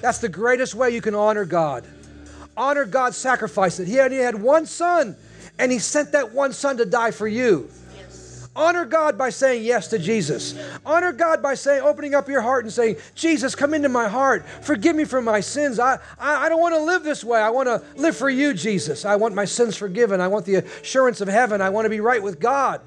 That's 0.00 0.18
the 0.18 0.28
greatest 0.28 0.74
way 0.74 0.90
you 0.90 1.00
can 1.00 1.14
honor 1.14 1.44
God. 1.44 1.84
Honor 2.56 2.86
God's 2.86 3.16
sacrifice 3.16 3.76
that 3.76 3.86
He 3.86 4.00
only 4.00 4.16
had 4.16 4.40
one 4.40 4.64
son, 4.64 5.16
and 5.58 5.70
He 5.70 5.78
sent 5.78 6.12
that 6.12 6.32
one 6.32 6.52
son 6.52 6.78
to 6.78 6.86
die 6.86 7.10
for 7.10 7.28
you. 7.28 7.70
Honor 8.56 8.86
God 8.86 9.18
by 9.18 9.28
saying 9.28 9.64
yes 9.64 9.88
to 9.88 9.98
Jesus. 9.98 10.58
Honor 10.84 11.12
God 11.12 11.42
by 11.42 11.54
saying, 11.54 11.82
opening 11.82 12.14
up 12.14 12.26
your 12.26 12.40
heart 12.40 12.64
and 12.64 12.72
saying, 12.72 12.96
Jesus, 13.14 13.54
come 13.54 13.74
into 13.74 13.90
my 13.90 14.08
heart. 14.08 14.46
Forgive 14.62 14.96
me 14.96 15.04
for 15.04 15.20
my 15.20 15.40
sins. 15.40 15.78
I, 15.78 15.98
I, 16.18 16.46
I 16.46 16.48
don't 16.48 16.60
want 16.60 16.74
to 16.74 16.80
live 16.80 17.04
this 17.04 17.22
way. 17.22 17.38
I 17.38 17.50
want 17.50 17.68
to 17.68 17.82
live 18.00 18.16
for 18.16 18.30
you, 18.30 18.54
Jesus. 18.54 19.04
I 19.04 19.16
want 19.16 19.34
my 19.34 19.44
sins 19.44 19.76
forgiven. 19.76 20.22
I 20.22 20.28
want 20.28 20.46
the 20.46 20.56
assurance 20.56 21.20
of 21.20 21.28
heaven. 21.28 21.60
I 21.60 21.68
want 21.68 21.84
to 21.84 21.90
be 21.90 22.00
right 22.00 22.22
with 22.22 22.40
God. 22.40 22.80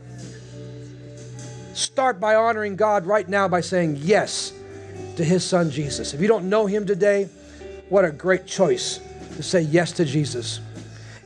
Start 1.75 2.19
by 2.19 2.33
honoring 2.33 2.75
God 2.75 3.05
right 3.05 3.29
now 3.29 3.47
by 3.47 3.61
saying 3.61 3.97
yes 4.01 4.51
to 5.17 5.23
His 5.23 5.43
Son 5.43 5.69
Jesus. 5.69 6.15
If 6.15 6.19
you 6.19 6.27
don't 6.27 6.49
know 6.49 6.65
Him 6.65 6.87
today, 6.87 7.29
what 7.89 8.05
a 8.05 8.11
great 8.11 8.47
choice 8.47 8.99
to 9.35 9.43
say 9.43 9.61
yes 9.61 9.91
to 9.93 10.05
Jesus. 10.05 10.61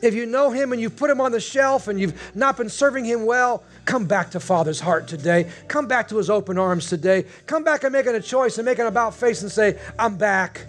If 0.03 0.13
you 0.13 0.25
know 0.25 0.51
Him 0.51 0.73
and 0.73 0.81
you've 0.81 0.97
put 0.97 1.09
Him 1.09 1.21
on 1.21 1.31
the 1.31 1.39
shelf 1.39 1.87
and 1.87 1.97
you've 1.99 2.35
not 2.35 2.57
been 2.57 2.69
serving 2.69 3.05
Him 3.05 3.25
well, 3.25 3.63
come 3.85 4.05
back 4.05 4.31
to 4.31 4.39
Father's 4.39 4.79
heart 4.79 5.07
today. 5.07 5.49
Come 5.67 5.87
back 5.87 6.07
to 6.09 6.17
His 6.17 6.29
open 6.29 6.57
arms 6.57 6.89
today. 6.89 7.25
Come 7.45 7.63
back 7.63 7.83
and 7.83 7.93
making 7.93 8.15
a 8.15 8.21
choice 8.21 8.57
and 8.57 8.65
making 8.65 8.81
an 8.81 8.87
about 8.87 9.15
face 9.15 9.41
and 9.41 9.51
say, 9.51 9.79
I'm 9.97 10.17
back. 10.17 10.65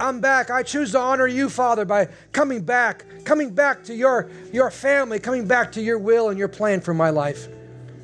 I'm 0.00 0.20
back. 0.20 0.50
I 0.50 0.62
choose 0.62 0.92
to 0.92 0.98
honor 0.98 1.26
you, 1.26 1.50
Father, 1.50 1.84
by 1.84 2.08
coming 2.32 2.62
back, 2.62 3.04
coming 3.24 3.50
back 3.50 3.84
to 3.84 3.94
your, 3.94 4.30
your 4.52 4.70
family, 4.70 5.18
coming 5.18 5.46
back 5.46 5.72
to 5.72 5.82
your 5.82 5.98
will 5.98 6.30
and 6.30 6.38
your 6.38 6.48
plan 6.48 6.80
for 6.80 6.94
my 6.94 7.10
life. 7.10 7.48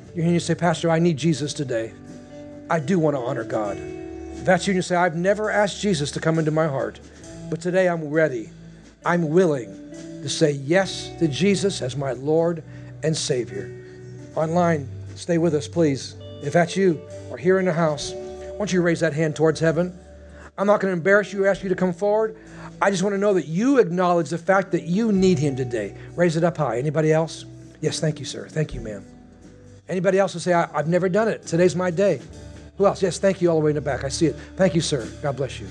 You're 0.09 0.23
hearing 0.23 0.33
you 0.33 0.39
say, 0.39 0.55
Pastor, 0.55 0.91
I 0.91 0.99
need 0.99 1.17
Jesus 1.17 1.53
today. 1.53 1.93
I 2.69 2.79
do 2.79 2.99
want 2.99 3.15
to 3.15 3.19
honor 3.21 3.43
God. 3.43 3.77
That's 4.43 4.67
you 4.67 4.71
and 4.71 4.77
you 4.77 4.81
say, 4.81 4.95
I've 4.95 5.15
never 5.15 5.49
asked 5.49 5.81
Jesus 5.81 6.11
to 6.11 6.19
come 6.19 6.37
into 6.37 6.51
my 6.51 6.67
heart, 6.67 6.99
but 7.49 7.61
today 7.61 7.87
I'm 7.89 8.09
ready. 8.09 8.49
I'm 9.05 9.29
willing 9.29 9.69
to 10.21 10.29
say 10.29 10.51
yes 10.51 11.09
to 11.19 11.27
Jesus 11.27 11.81
as 11.81 11.95
my 11.95 12.11
Lord 12.11 12.63
and 13.03 13.15
Savior. 13.15 13.86
Online, 14.37 14.87
stay 15.15 15.39
with 15.39 15.55
us, 15.55 15.67
please. 15.67 16.15
If 16.43 16.53
that's 16.53 16.77
you 16.77 17.01
or 17.31 17.37
here 17.37 17.57
in 17.57 17.65
the 17.65 17.73
house, 17.73 18.13
why 18.13 18.57
don't 18.59 18.71
you 18.71 18.83
raise 18.83 18.99
that 18.99 19.11
hand 19.11 19.35
towards 19.35 19.59
heaven? 19.59 19.97
I'm 20.59 20.67
not 20.67 20.79
going 20.79 20.91
to 20.91 20.97
embarrass 20.97 21.33
you 21.33 21.43
or 21.43 21.47
ask 21.47 21.63
you 21.63 21.69
to 21.69 21.75
come 21.75 21.91
forward. 21.91 22.37
I 22.79 22.91
just 22.91 23.01
want 23.01 23.13
to 23.15 23.17
know 23.17 23.33
that 23.33 23.47
you 23.47 23.79
acknowledge 23.79 24.29
the 24.29 24.37
fact 24.37 24.71
that 24.73 24.83
you 24.83 25.11
need 25.11 25.39
him 25.39 25.55
today. 25.55 25.97
Raise 26.15 26.37
it 26.37 26.43
up 26.43 26.55
high. 26.55 26.77
Anybody 26.77 27.11
else? 27.11 27.45
Yes, 27.81 27.99
thank 27.99 28.19
you, 28.19 28.25
sir. 28.25 28.47
Thank 28.47 28.75
you, 28.75 28.79
ma'am. 28.79 29.03
Anybody 29.89 30.19
else 30.19 30.35
will 30.35 30.41
say, 30.41 30.53
I, 30.53 30.67
have 30.67 30.87
never 30.87 31.09
done 31.09 31.27
it. 31.29 31.47
Today's 31.47 31.75
my 31.75 31.89
day. 31.89 32.21
Who 32.77 32.85
else? 32.85 33.01
Yes, 33.01 33.17
thank 33.17 33.41
you 33.41 33.49
all 33.49 33.57
the 33.57 33.65
way 33.65 33.71
in 33.71 33.75
the 33.75 33.81
back. 33.81 34.03
I 34.03 34.09
see 34.09 34.27
it. 34.27 34.35
Thank 34.55 34.75
you, 34.75 34.81
sir. 34.81 35.09
God 35.23 35.35
bless 35.35 35.59
you. 35.59 35.65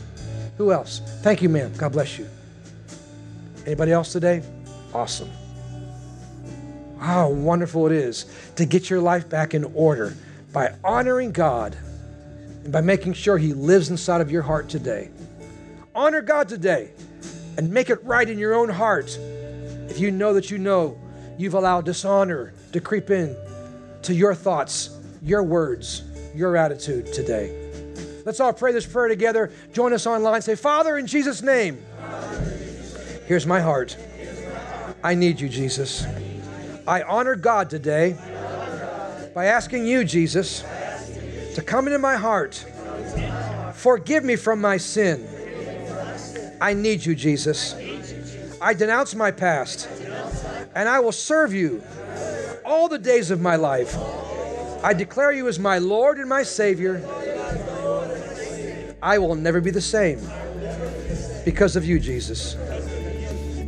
Who 0.58 0.72
else? 0.72 1.02
Thank 1.22 1.40
you, 1.40 1.48
ma'am. 1.48 1.72
God 1.76 1.92
bless 1.92 2.18
you. 2.18 2.28
Anybody 3.64 3.92
else 3.92 4.10
today? 4.10 4.42
Awesome. 4.92 5.30
How 6.98 7.28
wonderful 7.28 7.86
it 7.86 7.92
is 7.92 8.26
to 8.56 8.64
get 8.64 8.88
your 8.88 9.00
life 9.00 9.28
back 9.28 9.54
in 9.54 9.64
order 9.74 10.16
by 10.52 10.74
honoring 10.82 11.32
God 11.32 11.76
and 12.64 12.72
by 12.72 12.80
making 12.80 13.12
sure 13.12 13.38
He 13.38 13.52
lives 13.52 13.90
inside 13.90 14.20
of 14.20 14.30
your 14.30 14.42
heart 14.42 14.68
today. 14.68 15.10
Honor 15.94 16.22
God 16.22 16.48
today 16.48 16.90
and 17.56 17.70
make 17.70 17.90
it 17.90 18.02
right 18.04 18.28
in 18.28 18.38
your 18.38 18.54
own 18.54 18.68
heart 18.68 19.18
if 19.88 19.98
you 19.98 20.10
know 20.10 20.34
that 20.34 20.50
you 20.50 20.58
know 20.58 20.98
you've 21.38 21.54
allowed 21.54 21.84
dishonor 21.84 22.52
to 22.72 22.80
creep 22.80 23.10
in 23.10 23.36
to 24.02 24.14
your 24.14 24.34
thoughts, 24.34 24.90
your 25.22 25.42
words, 25.42 26.02
your 26.34 26.56
attitude 26.56 27.12
today. 27.12 27.66
Let's 28.24 28.40
all 28.40 28.52
pray 28.52 28.72
this 28.72 28.86
prayer 28.86 29.08
together. 29.08 29.52
Join 29.72 29.92
us 29.92 30.06
online. 30.06 30.42
Say, 30.42 30.56
Father, 30.56 30.98
in 30.98 31.06
Jesus' 31.06 31.42
name, 31.42 31.78
here's 33.26 33.46
my 33.46 33.60
heart. 33.60 33.96
I 35.04 35.14
need 35.14 35.40
you, 35.40 35.48
Jesus. 35.48 36.04
I 36.88 37.02
honor 37.02 37.34
God 37.34 37.68
today 37.68 38.16
by 39.34 39.46
asking 39.46 39.86
you, 39.86 40.04
Jesus, 40.04 40.62
to 41.54 41.62
come 41.62 41.86
into 41.86 41.98
my 41.98 42.16
heart. 42.16 42.64
Forgive 43.74 44.24
me 44.24 44.36
from 44.36 44.60
my 44.60 44.76
sin. 44.76 45.26
I 46.60 46.74
need 46.74 47.04
you, 47.04 47.14
Jesus. 47.14 47.74
I 48.60 48.72
denounce 48.72 49.14
my 49.14 49.30
past 49.30 49.88
and 50.74 50.88
I 50.88 51.00
will 51.00 51.12
serve 51.12 51.52
you 51.52 51.82
all 52.64 52.88
the 52.88 52.98
days 52.98 53.30
of 53.30 53.40
my 53.40 53.56
life. 53.56 53.96
I 54.82 54.94
declare 54.94 55.32
you 55.32 55.48
as 55.48 55.58
my 55.58 55.78
Lord 55.78 56.18
and 56.18 56.28
my 56.28 56.42
Savior. 56.42 57.02
I 59.02 59.18
will 59.18 59.34
never 59.34 59.60
be 59.60 59.70
the 59.70 59.80
same 59.80 60.20
because 61.44 61.76
of 61.76 61.84
you, 61.84 61.98
Jesus. 61.98 62.56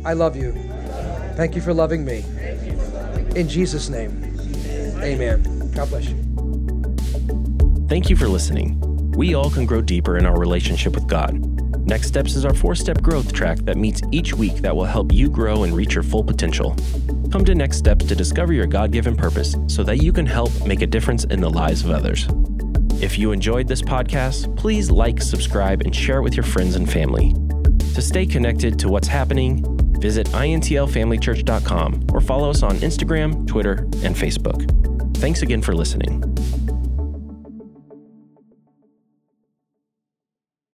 I 0.05 0.13
love 0.13 0.35
you. 0.35 0.53
Thank 1.35 1.55
you 1.55 1.61
for 1.61 1.73
loving 1.73 2.05
me. 2.05 2.23
In 3.35 3.47
Jesus' 3.47 3.89
name, 3.89 4.09
amen. 5.01 5.71
God 5.73 5.89
bless 5.89 6.09
you. 6.09 6.15
Thank 7.87 8.09
you 8.09 8.15
for 8.15 8.27
listening. 8.27 8.79
We 9.11 9.33
all 9.33 9.49
can 9.49 9.65
grow 9.65 9.81
deeper 9.81 10.17
in 10.17 10.25
our 10.25 10.37
relationship 10.37 10.93
with 10.93 11.07
God. 11.07 11.33
Next 11.85 12.07
Steps 12.07 12.35
is 12.35 12.45
our 12.45 12.53
four 12.53 12.75
step 12.75 13.01
growth 13.01 13.33
track 13.33 13.57
that 13.59 13.77
meets 13.77 14.01
each 14.11 14.33
week 14.33 14.57
that 14.57 14.75
will 14.75 14.85
help 14.85 15.11
you 15.11 15.29
grow 15.29 15.63
and 15.63 15.73
reach 15.73 15.95
your 15.95 16.03
full 16.03 16.23
potential. 16.23 16.75
Come 17.31 17.43
to 17.45 17.55
Next 17.55 17.77
Steps 17.77 18.05
to 18.05 18.15
discover 18.15 18.53
your 18.53 18.67
God 18.67 18.91
given 18.91 19.15
purpose 19.15 19.55
so 19.67 19.83
that 19.83 20.03
you 20.03 20.13
can 20.13 20.25
help 20.25 20.51
make 20.65 20.81
a 20.81 20.87
difference 20.87 21.23
in 21.23 21.41
the 21.41 21.49
lives 21.49 21.83
of 21.83 21.91
others. 21.91 22.27
If 23.01 23.17
you 23.17 23.31
enjoyed 23.31 23.67
this 23.67 23.81
podcast, 23.81 24.55
please 24.55 24.91
like, 24.91 25.21
subscribe, 25.21 25.81
and 25.81 25.95
share 25.95 26.19
it 26.19 26.21
with 26.21 26.35
your 26.35 26.43
friends 26.43 26.75
and 26.75 26.91
family. 26.91 27.33
To 27.95 28.01
stay 28.01 28.25
connected 28.25 28.77
to 28.79 28.89
what's 28.89 29.07
happening, 29.07 29.63
visit 29.99 30.27
intlfamilychurch.com 30.27 32.07
or 32.13 32.21
follow 32.21 32.49
us 32.49 32.63
on 32.63 32.77
Instagram, 32.77 33.47
Twitter, 33.47 33.79
and 34.03 34.15
Facebook. 34.15 34.75
Thanks 35.17 35.41
again 35.41 35.61
for 35.61 35.75
listening. 35.75 36.28